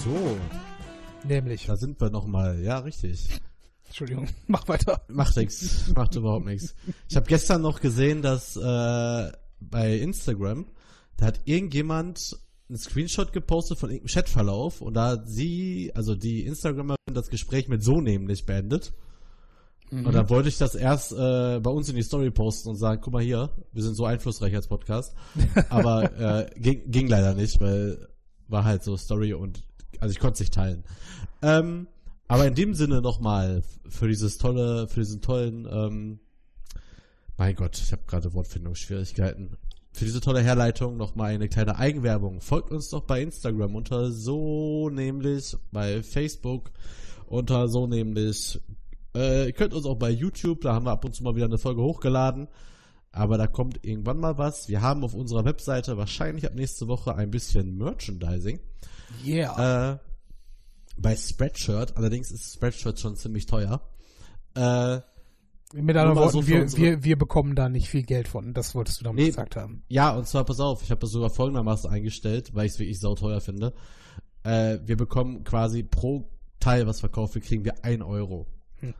So. 0.03 0.37
Nämlich. 1.27 1.65
Da 1.65 1.75
sind 1.75 1.99
wir 1.99 2.09
nochmal. 2.09 2.61
Ja, 2.61 2.79
richtig. 2.79 3.27
Entschuldigung, 3.87 4.29
mach 4.47 4.67
weiter. 4.67 5.01
Macht 5.09 5.35
nix. 5.35 5.91
Macht 5.93 6.15
überhaupt 6.15 6.45
nichts. 6.45 6.73
Ich 7.09 7.15
habe 7.17 7.27
gestern 7.27 7.61
noch 7.61 7.81
gesehen, 7.81 8.21
dass 8.21 8.55
äh, 8.55 9.31
bei 9.59 9.97
Instagram, 9.97 10.67
da 11.17 11.25
hat 11.25 11.41
irgendjemand 11.43 12.39
einen 12.69 12.77
Screenshot 12.77 13.33
gepostet 13.33 13.77
von 13.77 13.89
irgendeinem 13.89 14.13
Chatverlauf 14.13 14.79
und 14.81 14.93
da 14.93 15.07
hat 15.09 15.27
sie, 15.27 15.91
also 15.95 16.15
die 16.15 16.45
Instagramerin, 16.45 16.97
das 17.13 17.29
Gespräch 17.29 17.67
mit 17.67 17.83
so 17.83 17.99
nämlich 17.99 18.45
beendet. 18.45 18.93
Mhm. 19.89 20.05
Und 20.05 20.13
da 20.13 20.29
wollte 20.29 20.47
ich 20.47 20.59
das 20.59 20.75
erst 20.75 21.11
äh, 21.11 21.59
bei 21.59 21.71
uns 21.71 21.89
in 21.89 21.95
die 21.95 22.03
Story 22.03 22.31
posten 22.31 22.69
und 22.69 22.75
sagen, 22.75 23.01
guck 23.03 23.11
mal 23.11 23.23
hier, 23.23 23.49
wir 23.73 23.83
sind 23.83 23.95
so 23.95 24.05
einflussreich 24.05 24.55
als 24.55 24.67
Podcast. 24.67 25.13
Aber 25.69 26.45
äh, 26.47 26.59
ging, 26.59 26.89
ging 26.89 27.07
leider 27.07 27.33
nicht, 27.33 27.59
weil 27.59 28.07
war 28.47 28.63
halt 28.63 28.83
so 28.83 28.97
Story 28.97 29.33
und 29.33 29.63
also 29.99 30.11
ich 30.11 30.19
konnte 30.19 30.33
es 30.33 30.39
nicht 30.39 30.53
teilen. 30.53 30.83
Ähm, 31.41 31.87
aber 32.27 32.45
in 32.47 32.55
dem 32.55 32.73
Sinne 32.73 33.01
nochmal 33.01 33.63
für 33.87 34.07
dieses 34.07 34.37
tolle, 34.37 34.87
für 34.87 34.99
diesen 34.99 35.21
tollen, 35.21 35.67
ähm, 35.71 36.19
mein 37.37 37.55
Gott, 37.55 37.77
ich 37.77 37.91
habe 37.91 38.03
gerade 38.05 38.33
Wortfindungsschwierigkeiten. 38.33 39.57
Für 39.93 40.05
diese 40.05 40.21
tolle 40.21 40.41
Herleitung 40.41 40.97
nochmal 40.97 41.31
eine 41.31 41.49
kleine 41.49 41.77
Eigenwerbung. 41.77 42.41
Folgt 42.41 42.71
uns 42.71 42.89
doch 42.89 43.01
bei 43.03 43.21
Instagram 43.21 43.75
unter 43.75 44.11
so 44.11 44.89
nämlich, 44.89 45.57
bei 45.71 46.03
Facebook 46.03 46.71
unter 47.25 47.67
so 47.67 47.87
nämlich. 47.87 48.59
Äh, 49.15 49.47
ihr 49.47 49.53
könnt 49.53 49.73
uns 49.73 49.85
auch 49.85 49.95
bei 49.95 50.11
YouTube, 50.11 50.61
da 50.61 50.75
haben 50.75 50.85
wir 50.85 50.91
ab 50.91 51.05
und 51.05 51.15
zu 51.15 51.23
mal 51.23 51.35
wieder 51.35 51.45
eine 51.45 51.57
Folge 51.57 51.81
hochgeladen. 51.81 52.47
Aber 53.11 53.37
da 53.39 53.47
kommt 53.47 53.83
irgendwann 53.83 54.19
mal 54.19 54.37
was. 54.37 54.69
Wir 54.69 54.81
haben 54.81 55.03
auf 55.03 55.15
unserer 55.15 55.45
Webseite 55.45 55.97
wahrscheinlich 55.97 56.45
ab 56.45 56.53
nächste 56.53 56.87
Woche 56.87 57.15
ein 57.15 57.31
bisschen 57.31 57.75
Merchandising. 57.75 58.59
Yeah. 59.25 59.93
Äh, 59.93 59.97
bei 60.97 61.15
Spreadshirt, 61.15 61.97
allerdings 61.97 62.31
ist 62.31 62.53
Spreadshirt 62.53 62.99
schon 62.99 63.15
ziemlich 63.15 63.45
teuer. 63.45 63.81
Äh, 64.55 64.99
Mit 65.73 65.95
anderen 65.95 66.15
Worten, 66.17 66.31
so 66.31 66.47
wir, 66.47 66.71
wir, 66.73 67.03
wir 67.03 67.17
bekommen 67.17 67.55
da 67.55 67.69
nicht 67.69 67.87
viel 67.89 68.03
Geld 68.03 68.27
von. 68.27 68.53
Das 68.53 68.75
wolltest 68.75 68.99
du 68.99 69.03
damit 69.05 69.21
Nee. 69.21 69.27
gesagt 69.27 69.55
haben. 69.55 69.83
ja, 69.87 70.11
und 70.15 70.27
zwar, 70.27 70.43
pass 70.45 70.59
auf, 70.59 70.81
ich 70.83 70.91
habe 70.91 71.01
das 71.01 71.11
sogar 71.11 71.29
folgendermaßen 71.29 71.89
eingestellt, 71.89 72.53
weil 72.53 72.65
ich 72.65 72.73
es 72.73 72.79
wirklich 72.79 72.99
sauteuer 72.99 73.39
finde. 73.41 73.73
Äh, 74.43 74.79
wir 74.85 74.97
bekommen 74.97 75.43
quasi 75.43 75.83
pro 75.83 76.29
Teil, 76.59 76.87
was 76.87 76.99
verkauft 76.99 77.35
wird, 77.35 77.45
kriegen 77.45 77.63
wir 77.63 77.85
1 77.85 78.03
Euro. 78.03 78.47
Hm. 78.79 78.93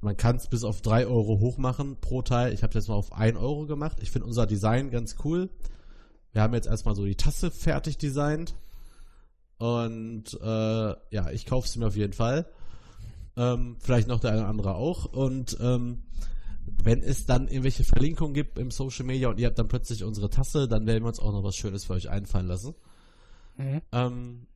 Man 0.00 0.16
kann 0.16 0.36
es 0.36 0.48
bis 0.48 0.64
auf 0.64 0.82
3 0.82 1.06
Euro 1.06 1.38
hochmachen 1.40 1.96
pro 2.00 2.22
Teil. 2.22 2.52
Ich 2.52 2.62
habe 2.62 2.74
jetzt 2.74 2.88
mal 2.88 2.94
auf 2.94 3.12
1 3.12 3.36
Euro 3.38 3.66
gemacht. 3.66 3.98
Ich 4.02 4.10
finde 4.10 4.26
unser 4.26 4.46
Design 4.46 4.90
ganz 4.90 5.16
cool. 5.24 5.48
Wir 6.32 6.42
haben 6.42 6.54
jetzt 6.54 6.66
erstmal 6.66 6.94
so 6.94 7.04
die 7.04 7.14
Tasse 7.14 7.50
fertig 7.50 7.96
designt. 7.98 8.54
Und 9.62 10.24
äh, 10.42 10.46
ja, 11.14 11.30
ich 11.30 11.46
kaufe 11.46 11.68
sie 11.68 11.78
mir 11.78 11.86
auf 11.86 11.94
jeden 11.94 12.14
Fall. 12.14 12.46
Ähm, 13.36 13.76
vielleicht 13.78 14.08
noch 14.08 14.18
der 14.18 14.32
eine 14.32 14.40
oder 14.40 14.48
andere 14.48 14.74
auch. 14.74 15.04
Und 15.04 15.56
ähm, 15.60 16.02
wenn 16.82 17.00
es 17.00 17.26
dann 17.26 17.46
irgendwelche 17.46 17.84
Verlinkungen 17.84 18.34
gibt 18.34 18.58
im 18.58 18.72
Social 18.72 19.06
Media 19.06 19.28
und 19.28 19.38
ihr 19.38 19.46
habt 19.46 19.60
dann 19.60 19.68
plötzlich 19.68 20.02
unsere 20.02 20.30
Tasse, 20.30 20.66
dann 20.66 20.84
werden 20.86 21.04
wir 21.04 21.08
uns 21.08 21.20
auch 21.20 21.30
noch 21.30 21.44
was 21.44 21.54
Schönes 21.54 21.84
für 21.84 21.92
euch 21.92 22.10
einfallen 22.10 22.48
lassen. 22.48 22.74
Mhm. 23.56 23.82
Ähm, 23.92 24.46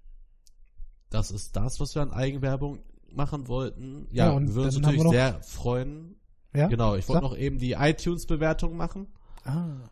das 1.10 1.30
ist 1.30 1.54
das, 1.54 1.78
was 1.78 1.94
wir 1.94 2.02
an 2.02 2.10
Eigenwerbung 2.12 2.80
machen 3.12 3.46
wollten. 3.46 4.08
Ja, 4.10 4.26
Ja, 4.26 4.32
und 4.32 4.48
wir 4.48 4.54
würden 4.56 4.66
uns 4.66 4.78
natürlich 4.80 5.08
sehr 5.08 5.40
freuen. 5.40 6.16
Ja? 6.52 6.66
Genau, 6.66 6.96
ich 6.96 7.08
wollte 7.08 7.22
noch 7.22 7.36
eben 7.36 7.60
die 7.60 7.74
iTunes-Bewertung 7.74 8.76
machen. 8.76 9.06
Ah. 9.44 9.88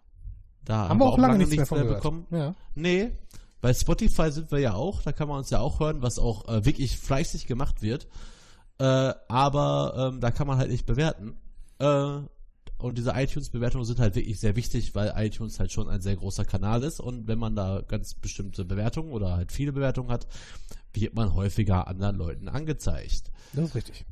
Da 0.64 0.88
Haben 0.88 0.98
wir 0.98 1.06
auch 1.06 1.18
lange 1.18 1.38
nichts 1.38 1.54
mehr 1.54 1.66
gehört. 1.66 2.02
bekommen. 2.02 2.26
Ja. 2.30 2.54
Nee, 2.74 3.12
bei 3.64 3.72
Spotify 3.72 4.30
sind 4.30 4.52
wir 4.52 4.58
ja 4.58 4.74
auch, 4.74 5.00
da 5.00 5.12
kann 5.12 5.26
man 5.26 5.38
uns 5.38 5.48
ja 5.48 5.58
auch 5.58 5.80
hören, 5.80 6.02
was 6.02 6.18
auch 6.18 6.46
äh, 6.48 6.66
wirklich 6.66 6.98
fleißig 6.98 7.46
gemacht 7.46 7.80
wird. 7.80 8.06
Äh, 8.76 9.14
aber 9.26 10.10
ähm, 10.12 10.20
da 10.20 10.30
kann 10.30 10.46
man 10.46 10.58
halt 10.58 10.70
nicht 10.70 10.84
bewerten. 10.84 11.38
Äh, 11.78 12.18
und 12.76 12.98
diese 12.98 13.12
iTunes-Bewertungen 13.12 13.86
sind 13.86 14.00
halt 14.00 14.16
wirklich 14.16 14.38
sehr 14.38 14.54
wichtig, 14.54 14.94
weil 14.94 15.14
iTunes 15.16 15.58
halt 15.58 15.72
schon 15.72 15.88
ein 15.88 16.02
sehr 16.02 16.14
großer 16.14 16.44
Kanal 16.44 16.82
ist. 16.82 17.00
Und 17.00 17.26
wenn 17.26 17.38
man 17.38 17.56
da 17.56 17.80
ganz 17.80 18.12
bestimmte 18.12 18.66
Bewertungen 18.66 19.12
oder 19.12 19.34
halt 19.34 19.50
viele 19.50 19.72
Bewertungen 19.72 20.10
hat, 20.10 20.26
wird 20.92 21.14
man 21.14 21.32
häufiger 21.32 21.88
anderen 21.88 22.16
Leuten 22.16 22.50
angezeigt. 22.50 23.32
Das 23.54 23.64
ist 23.64 23.74
richtig. 23.74 24.04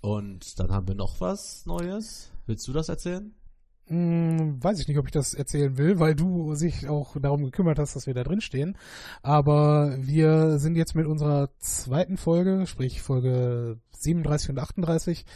Und 0.00 0.60
dann 0.60 0.70
haben 0.70 0.86
wir 0.86 0.94
noch 0.94 1.20
was 1.20 1.66
Neues. 1.66 2.30
Willst 2.46 2.68
du 2.68 2.72
das 2.72 2.88
erzählen? 2.88 3.34
Hm, 3.90 4.62
weiß 4.62 4.78
ich 4.78 4.86
nicht, 4.86 4.98
ob 4.98 5.06
ich 5.06 5.12
das 5.12 5.34
erzählen 5.34 5.76
will, 5.76 5.98
weil 5.98 6.14
du 6.14 6.54
sich 6.54 6.88
auch 6.88 7.16
darum 7.20 7.44
gekümmert 7.44 7.80
hast, 7.80 7.96
dass 7.96 8.06
wir 8.06 8.14
da 8.14 8.22
drin 8.22 8.40
stehen. 8.40 8.76
Aber 9.20 9.96
wir 9.98 10.60
sind 10.60 10.76
jetzt 10.76 10.94
mit 10.94 11.06
unserer 11.06 11.50
zweiten 11.58 12.16
Folge, 12.16 12.68
sprich 12.68 13.02
Folge 13.02 13.80
37 13.90 14.50
und 14.50 14.58
38, 14.60 15.26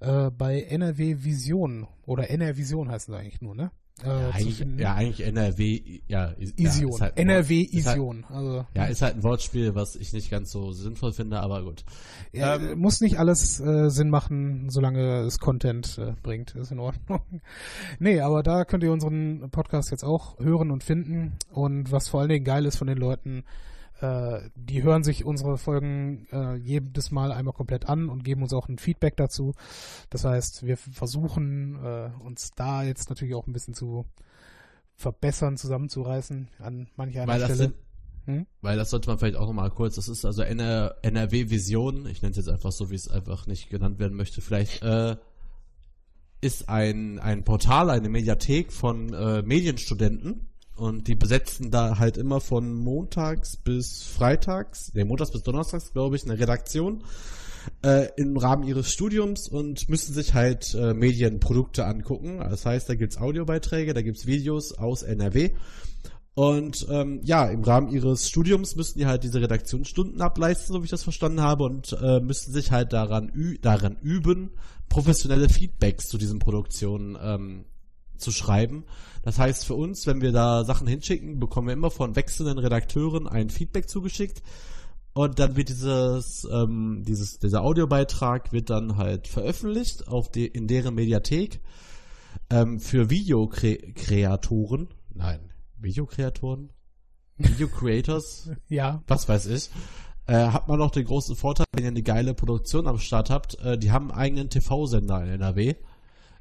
äh, 0.00 0.30
bei 0.32 0.60
NRW 0.60 1.22
Vision. 1.22 1.86
Oder 2.04 2.30
NR 2.30 2.56
Vision 2.56 2.90
heißen 2.90 3.14
sie 3.14 3.18
eigentlich 3.18 3.42
nur, 3.42 3.54
ne? 3.54 3.70
Äh, 4.04 4.08
ja, 4.08 4.30
eigentlich, 4.30 4.66
ja, 4.78 4.94
eigentlich 4.94 5.26
NRW, 5.26 6.00
ja, 6.08 6.24
ist, 6.38 6.58
ja, 6.58 6.68
Ision. 6.70 7.00
halt 7.00 7.16
ein 7.16 7.28
NRW 7.28 7.60
Wort- 7.64 7.74
ist 7.74 7.86
halt- 7.86 7.96
Ision. 7.96 8.24
Also, 8.28 8.66
Ja, 8.74 8.84
ist 8.86 9.02
halt 9.02 9.16
ein 9.16 9.22
Wortspiel, 9.22 9.74
was 9.74 9.96
ich 9.96 10.12
nicht 10.12 10.30
ganz 10.30 10.50
so 10.50 10.72
sinnvoll 10.72 11.12
finde, 11.12 11.40
aber 11.40 11.62
gut. 11.62 11.84
Ja, 12.32 12.56
Ähm, 12.56 12.78
muss 12.78 13.00
nicht 13.00 13.18
alles 13.18 13.60
äh, 13.60 13.90
Sinn 13.90 14.10
machen, 14.10 14.70
solange 14.70 15.20
es 15.20 15.38
Content 15.38 15.98
äh, 15.98 16.12
bringt. 16.22 16.54
Ist 16.54 16.72
in 16.72 16.78
Ordnung. 16.78 17.20
nee, 17.98 18.20
aber 18.20 18.42
da 18.42 18.64
könnt 18.64 18.82
ihr 18.84 18.92
unseren 18.92 19.50
Podcast 19.50 19.90
jetzt 19.90 20.04
auch 20.04 20.38
hören 20.38 20.70
und 20.70 20.82
finden. 20.84 21.34
Und 21.52 21.92
was 21.92 22.08
vor 22.08 22.20
allen 22.20 22.28
Dingen 22.30 22.44
geil 22.44 22.66
ist 22.66 22.76
von 22.76 22.86
den 22.86 22.98
Leuten, 22.98 23.44
äh, 24.00 24.48
die 24.54 24.82
hören 24.82 25.04
sich 25.04 25.24
unsere 25.24 25.58
Folgen 25.58 26.26
äh, 26.32 26.54
jedes 26.56 27.10
Mal 27.10 27.32
einmal 27.32 27.54
komplett 27.54 27.88
an 27.88 28.08
und 28.08 28.24
geben 28.24 28.42
uns 28.42 28.52
auch 28.52 28.68
ein 28.68 28.78
Feedback 28.78 29.16
dazu. 29.16 29.54
Das 30.08 30.24
heißt, 30.24 30.66
wir 30.66 30.76
versuchen 30.76 31.76
äh, 31.84 32.10
uns 32.22 32.50
da 32.56 32.82
jetzt 32.82 33.10
natürlich 33.10 33.34
auch 33.34 33.46
ein 33.46 33.52
bisschen 33.52 33.74
zu 33.74 34.06
verbessern, 34.94 35.56
zusammenzureißen 35.56 36.48
an 36.58 36.88
mancher 36.96 37.26
Weil 37.26 37.40
Stelle. 37.40 37.54
sind, 37.56 37.74
Hm? 38.26 38.46
weil 38.60 38.76
das 38.76 38.90
sollte 38.90 39.08
man 39.08 39.18
vielleicht 39.18 39.36
auch 39.36 39.46
nochmal 39.46 39.70
kurz, 39.70 39.96
das 39.96 40.08
ist 40.08 40.26
also 40.26 40.42
NR, 40.42 40.96
NRW 41.02 41.48
Vision, 41.48 42.06
ich 42.06 42.20
nenne 42.20 42.32
es 42.32 42.36
jetzt 42.36 42.50
einfach 42.50 42.70
so, 42.70 42.90
wie 42.90 42.94
es 42.94 43.08
einfach 43.08 43.46
nicht 43.46 43.70
genannt 43.70 43.98
werden 43.98 44.14
möchte, 44.14 44.42
vielleicht, 44.42 44.82
äh, 44.82 45.16
ist 46.42 46.68
ein, 46.68 47.18
ein 47.18 47.44
Portal, 47.44 47.88
eine 47.90 48.08
Mediathek 48.08 48.72
von 48.72 49.12
äh, 49.12 49.42
Medienstudenten 49.42 50.49
und 50.80 51.08
die 51.08 51.14
besetzen 51.14 51.70
da 51.70 51.98
halt 51.98 52.16
immer 52.16 52.40
von 52.40 52.72
montags 52.72 53.56
bis 53.56 54.02
freitags, 54.02 54.92
nee, 54.94 55.04
montags 55.04 55.30
bis 55.30 55.42
donnerstags, 55.42 55.92
glaube 55.92 56.16
ich, 56.16 56.24
eine 56.24 56.38
Redaktion 56.38 57.04
äh, 57.84 58.08
im 58.16 58.36
Rahmen 58.38 58.64
ihres 58.64 58.90
Studiums 58.90 59.46
und 59.46 59.90
müssen 59.90 60.14
sich 60.14 60.32
halt 60.32 60.74
äh, 60.74 60.94
Medienprodukte 60.94 61.84
angucken. 61.84 62.38
Das 62.38 62.64
heißt, 62.64 62.88
da 62.88 62.94
gibt's 62.94 63.18
Audiobeiträge, 63.18 63.92
da 63.92 64.00
gibt's 64.00 64.26
Videos 64.26 64.72
aus 64.72 65.02
NRW. 65.02 65.50
Und 66.32 66.86
ähm, 66.90 67.20
ja, 67.24 67.44
im 67.46 67.62
Rahmen 67.62 67.90
ihres 67.90 68.26
Studiums 68.26 68.74
müssen 68.74 68.98
die 68.98 69.06
halt 69.06 69.22
diese 69.22 69.42
Redaktionsstunden 69.42 70.22
ableisten, 70.22 70.72
so 70.72 70.80
wie 70.80 70.84
ich 70.84 70.90
das 70.90 71.02
verstanden 71.02 71.42
habe, 71.42 71.64
und 71.64 71.94
äh, 72.00 72.20
müssen 72.20 72.52
sich 72.52 72.70
halt 72.70 72.94
daran, 72.94 73.30
daran 73.60 73.98
üben, 74.00 74.52
professionelle 74.88 75.50
Feedbacks 75.50 76.08
zu 76.08 76.16
diesen 76.16 76.38
Produktionen 76.38 77.18
ähm, 77.20 77.64
zu 78.20 78.30
schreiben. 78.30 78.84
Das 79.22 79.38
heißt 79.38 79.66
für 79.66 79.74
uns, 79.74 80.06
wenn 80.06 80.20
wir 80.20 80.32
da 80.32 80.64
Sachen 80.64 80.86
hinschicken, 80.86 81.38
bekommen 81.38 81.68
wir 81.68 81.74
immer 81.74 81.90
von 81.90 82.16
wechselnden 82.16 82.58
Redakteuren 82.58 83.26
ein 83.26 83.50
Feedback 83.50 83.88
zugeschickt. 83.88 84.42
Und 85.12 85.38
dann 85.38 85.56
wird 85.56 85.68
dieses, 85.68 86.46
ähm, 86.50 87.02
dieses, 87.06 87.38
dieser 87.38 87.62
Audiobeitrag 87.62 88.52
wird 88.52 88.70
dann 88.70 88.96
halt 88.96 89.26
veröffentlicht 89.26 90.08
auf 90.08 90.30
die, 90.30 90.46
in 90.46 90.68
deren 90.68 90.94
Mediathek 90.94 91.60
ähm, 92.48 92.78
für 92.78 93.10
Videokreatoren. 93.10 94.88
Nein, 95.12 95.40
Videokreatoren? 95.78 96.70
Video 97.36 97.68
Creators? 97.68 98.50
Ja, 98.68 99.02
was 99.08 99.28
weiß 99.28 99.46
ich. 99.46 99.70
Äh, 100.26 100.46
hat 100.48 100.68
man 100.68 100.78
noch 100.78 100.92
den 100.92 101.04
großen 101.04 101.34
Vorteil, 101.34 101.66
wenn 101.72 101.84
ihr 101.84 101.90
eine 101.90 102.02
geile 102.02 102.34
Produktion 102.34 102.86
am 102.86 102.98
Start 102.98 103.30
habt, 103.30 103.58
äh, 103.60 103.76
die 103.76 103.90
haben 103.90 104.10
einen 104.12 104.20
eigenen 104.20 104.50
TV-Sender 104.50 105.24
in 105.24 105.30
NRW 105.30 105.74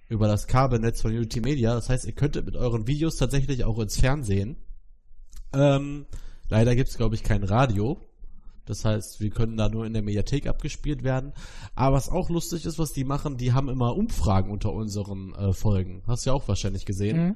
über 0.10 0.28
das 0.28 0.48
Kabelnetz 0.48 1.02
von 1.02 1.12
Unity 1.12 1.40
Media. 1.40 1.74
Das 1.74 1.88
heißt, 1.88 2.06
ihr 2.06 2.14
könntet 2.14 2.46
mit 2.46 2.56
euren 2.56 2.88
Videos 2.88 3.16
tatsächlich 3.16 3.64
auch 3.64 3.80
ins 3.80 4.00
Fernsehen. 4.00 4.58
Ähm, 5.54 6.06
leider 6.50 6.76
gibt's 6.76 6.98
glaube 6.98 7.16
ich, 7.16 7.24
kein 7.24 7.44
Radio. 7.44 7.98
Das 8.66 8.86
heißt, 8.86 9.20
wir 9.20 9.30
können 9.32 9.58
da 9.58 9.70
nur 9.70 9.86
in 9.86 9.94
der 9.94 10.04
Mediathek 10.04 10.46
abgespielt 10.46 11.04
werden. 11.04 11.34
Aber 11.74 11.96
was 11.96 12.10
auch 12.10 12.30
lustig 12.30 12.66
ist, 12.66 12.78
was 12.78 12.92
die 12.92 13.04
machen, 13.04 13.38
die 13.38 13.54
haben 13.54 13.70
immer 13.70 13.96
Umfragen 13.96 14.52
unter 14.52 14.74
unseren 14.74 15.34
äh, 15.34 15.54
Folgen. 15.54 16.04
Hast 16.06 16.26
du 16.26 16.32
ja 16.32 16.34
auch 16.36 16.48
wahrscheinlich 16.48 16.86
gesehen. 16.86 17.30
Mhm. 17.30 17.36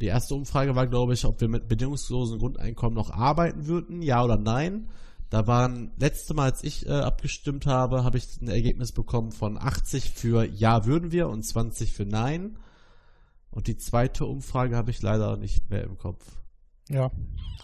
Die 0.00 0.06
erste 0.06 0.34
Umfrage 0.34 0.74
war, 0.74 0.86
glaube 0.86 1.14
ich, 1.14 1.24
ob 1.24 1.40
wir 1.40 1.48
mit 1.48 1.68
bedingungslosem 1.68 2.38
Grundeinkommen 2.38 2.94
noch 2.94 3.10
arbeiten 3.10 3.66
würden, 3.66 4.02
ja 4.02 4.24
oder 4.24 4.36
nein. 4.36 4.88
Da 5.30 5.46
waren, 5.46 5.92
letzte 5.98 6.34
Mal, 6.34 6.44
als 6.50 6.62
ich 6.62 6.86
äh, 6.86 6.90
abgestimmt 6.92 7.66
habe, 7.66 8.04
habe 8.04 8.18
ich 8.18 8.40
ein 8.40 8.48
Ergebnis 8.48 8.92
bekommen 8.92 9.32
von 9.32 9.58
80 9.58 10.10
für 10.10 10.44
Ja 10.44 10.86
würden 10.86 11.10
wir 11.12 11.28
und 11.28 11.42
20 11.44 11.92
für 11.92 12.04
Nein. 12.04 12.58
Und 13.50 13.66
die 13.66 13.76
zweite 13.76 14.26
Umfrage 14.26 14.76
habe 14.76 14.90
ich 14.90 15.00
leider 15.02 15.36
nicht 15.36 15.70
mehr 15.70 15.84
im 15.84 15.96
Kopf. 15.98 16.24
Ja, 16.88 17.10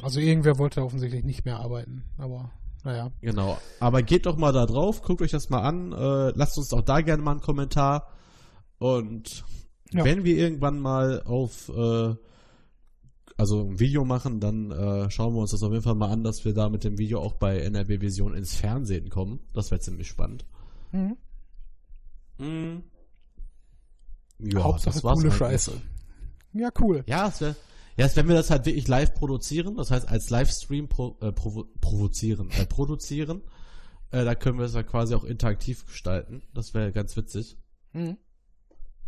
also 0.03 0.19
irgendwer 0.21 0.59
wollte 0.59 0.83
offensichtlich 0.83 1.25
nicht 1.25 1.45
mehr 1.45 1.59
arbeiten, 1.59 2.05
aber 2.17 2.51
Naja. 2.85 3.13
Genau. 3.21 3.59
Aber 3.79 4.03
geht 4.03 4.25
doch 4.25 4.37
mal 4.39 4.53
da 4.53 4.65
drauf, 4.65 5.03
guckt 5.03 5.21
euch 5.21 5.33
das 5.33 5.51
mal 5.51 5.61
an, 5.61 5.93
äh, 5.93 6.31
lasst 6.35 6.57
uns 6.57 6.73
auch 6.73 6.81
da 6.81 7.03
gerne 7.03 7.23
mal 7.23 7.33
einen 7.33 7.41
Kommentar. 7.43 8.09
Und 8.79 9.45
Ja. 9.93 10.05
wenn 10.05 10.25
wir 10.25 10.37
irgendwann 10.39 10.81
mal 10.81 11.23
auf 11.25 11.69
äh, 11.69 12.15
also 13.41 13.63
ein 13.69 13.81
Video 13.81 14.05
machen, 14.05 14.39
dann 14.41 14.71
äh, 14.71 15.11
schauen 15.11 15.35
wir 15.35 15.41
uns 15.41 15.51
das 15.51 15.63
auf 15.63 15.73
jeden 15.73 15.83
Fall 15.83 15.95
mal 15.97 16.11
an, 16.11 16.23
dass 16.23 16.45
wir 16.45 16.55
da 16.55 16.69
mit 16.69 16.85
dem 16.85 16.99
Video 16.99 17.21
auch 17.21 17.35
bei 17.35 17.59
NRB 17.59 18.01
Vision 18.01 18.35
ins 18.35 18.55
Fernsehen 18.55 19.09
kommen. 19.11 19.41
Das 19.53 19.71
wäre 19.71 19.81
ziemlich 19.81 20.09
spannend. 20.09 20.45
Mhm. 20.93 21.17
Ja, 24.39 24.63
Hauptsache 24.63 24.95
das 24.95 25.05
war's 25.05 25.17
coole 25.19 25.27
eigentlich. 25.29 25.39
Scheiße. 25.39 25.73
Ja, 26.53 26.71
cool. 26.81 27.03
Ja, 27.07 27.29
es 27.29 27.41
wäre, 27.41 27.57
ja, 27.97 28.07
es- 28.07 28.17
wenn 28.17 28.29
wir 28.29 28.35
das 28.35 28.51
halt 28.51 28.67
wirklich 28.67 28.89
live 28.89 29.15
produzieren, 29.15 29.77
das 29.77 29.91
heißt 29.91 30.09
als 30.09 30.31
Livestream 30.31 30.89
pro, 30.89 31.17
äh, 31.21 31.33
provo 31.33 31.65
provozieren, 31.81 32.51
äh, 32.51 32.67
produzieren, 32.67 33.43
äh, 34.11 34.25
da 34.25 34.35
können 34.35 34.59
wir 34.59 34.65
es 34.67 34.75
ja 34.75 34.83
quasi 34.83 35.15
auch 35.15 35.25
interaktiv 35.25 35.85
gestalten. 35.87 36.43
Das 36.55 36.75
wäre 36.75 36.93
ganz 36.93 37.17
witzig. 37.17 37.59
Mhm. 37.93 38.17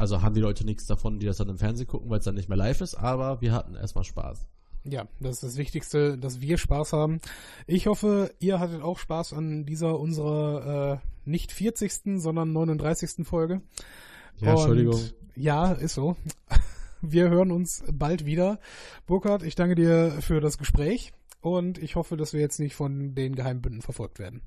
Also 0.03 0.21
haben 0.21 0.35
die 0.35 0.41
Leute 0.41 0.65
nichts 0.65 0.89
davon, 0.89 1.21
die 1.21 1.27
das 1.27 1.37
dann 1.37 1.49
im 1.49 1.59
Fernsehen 1.59 1.87
gucken, 1.87 2.11
weil 2.11 2.19
es 2.19 2.25
dann 2.25 2.35
nicht 2.35 2.49
mehr 2.49 2.59
live 2.59 2.81
ist, 2.81 2.97
aber 2.97 3.41
wir 3.41 3.53
hatten 3.53 3.77
erstmal 3.77 4.03
Spaß. 4.03 4.49
Ja, 4.83 5.07
das 5.21 5.35
ist 5.35 5.43
das 5.45 5.57
Wichtigste, 5.59 6.19
dass 6.19 6.41
wir 6.41 6.59
Spaß 6.59 6.93
haben. 6.93 7.21
Ich 7.69 7.87
hoffe, 7.87 8.35
ihr 8.41 8.59
hattet 8.59 8.83
auch 8.83 8.99
Spaß 8.99 9.33
an 9.33 9.65
dieser 9.65 10.01
unserer 10.01 10.95
äh, 10.95 10.99
nicht 11.25 11.53
40., 11.53 12.21
sondern 12.21 12.53
39. 12.53 13.25
Folge. 13.25 13.63
Ja, 14.39 14.51
Entschuldigung. 14.51 15.01
Ja, 15.37 15.71
ist 15.71 15.95
so. 15.95 16.17
Wir 17.01 17.31
hören 17.31 17.53
uns 17.53 17.85
bald 17.93 18.27
wieder. 18.27 18.59
Burkhard, 19.07 19.45
ich 19.45 19.55
danke 19.55 19.77
dir 19.77 20.11
für 20.21 20.41
das 20.41 20.59
Gespräch 20.59 21.13
und 21.41 21.79
ich 21.79 21.95
hoffe, 21.95 22.17
dass 22.17 22.33
wir 22.33 22.41
jetzt 22.41 22.59
nicht 22.59 22.75
von 22.75 23.15
den 23.15 23.37
Geheimbünden 23.37 23.83
verfolgt 23.83 24.19
werden. 24.19 24.43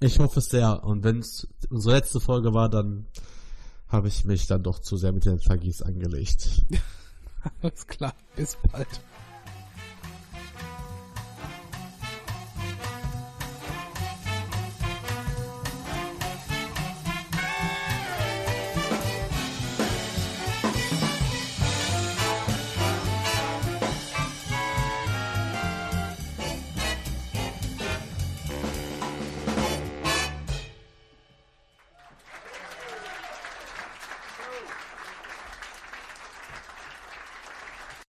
Ich 0.00 0.18
hoffe 0.18 0.40
es 0.40 0.46
sehr. 0.46 0.84
Und 0.84 1.02
wenn 1.02 1.20
es 1.20 1.48
unsere 1.70 1.96
letzte 1.96 2.20
Folge 2.20 2.52
war, 2.52 2.68
dann 2.68 3.06
habe 3.92 4.08
ich 4.08 4.24
mich 4.24 4.46
dann 4.46 4.62
doch 4.62 4.78
zu 4.78 4.96
sehr 4.96 5.12
mit 5.12 5.26
den 5.26 5.38
Thuggies 5.38 5.82
angelegt. 5.82 6.64
Alles 7.62 7.86
klar, 7.86 8.14
bis 8.36 8.56
bald. 8.70 8.88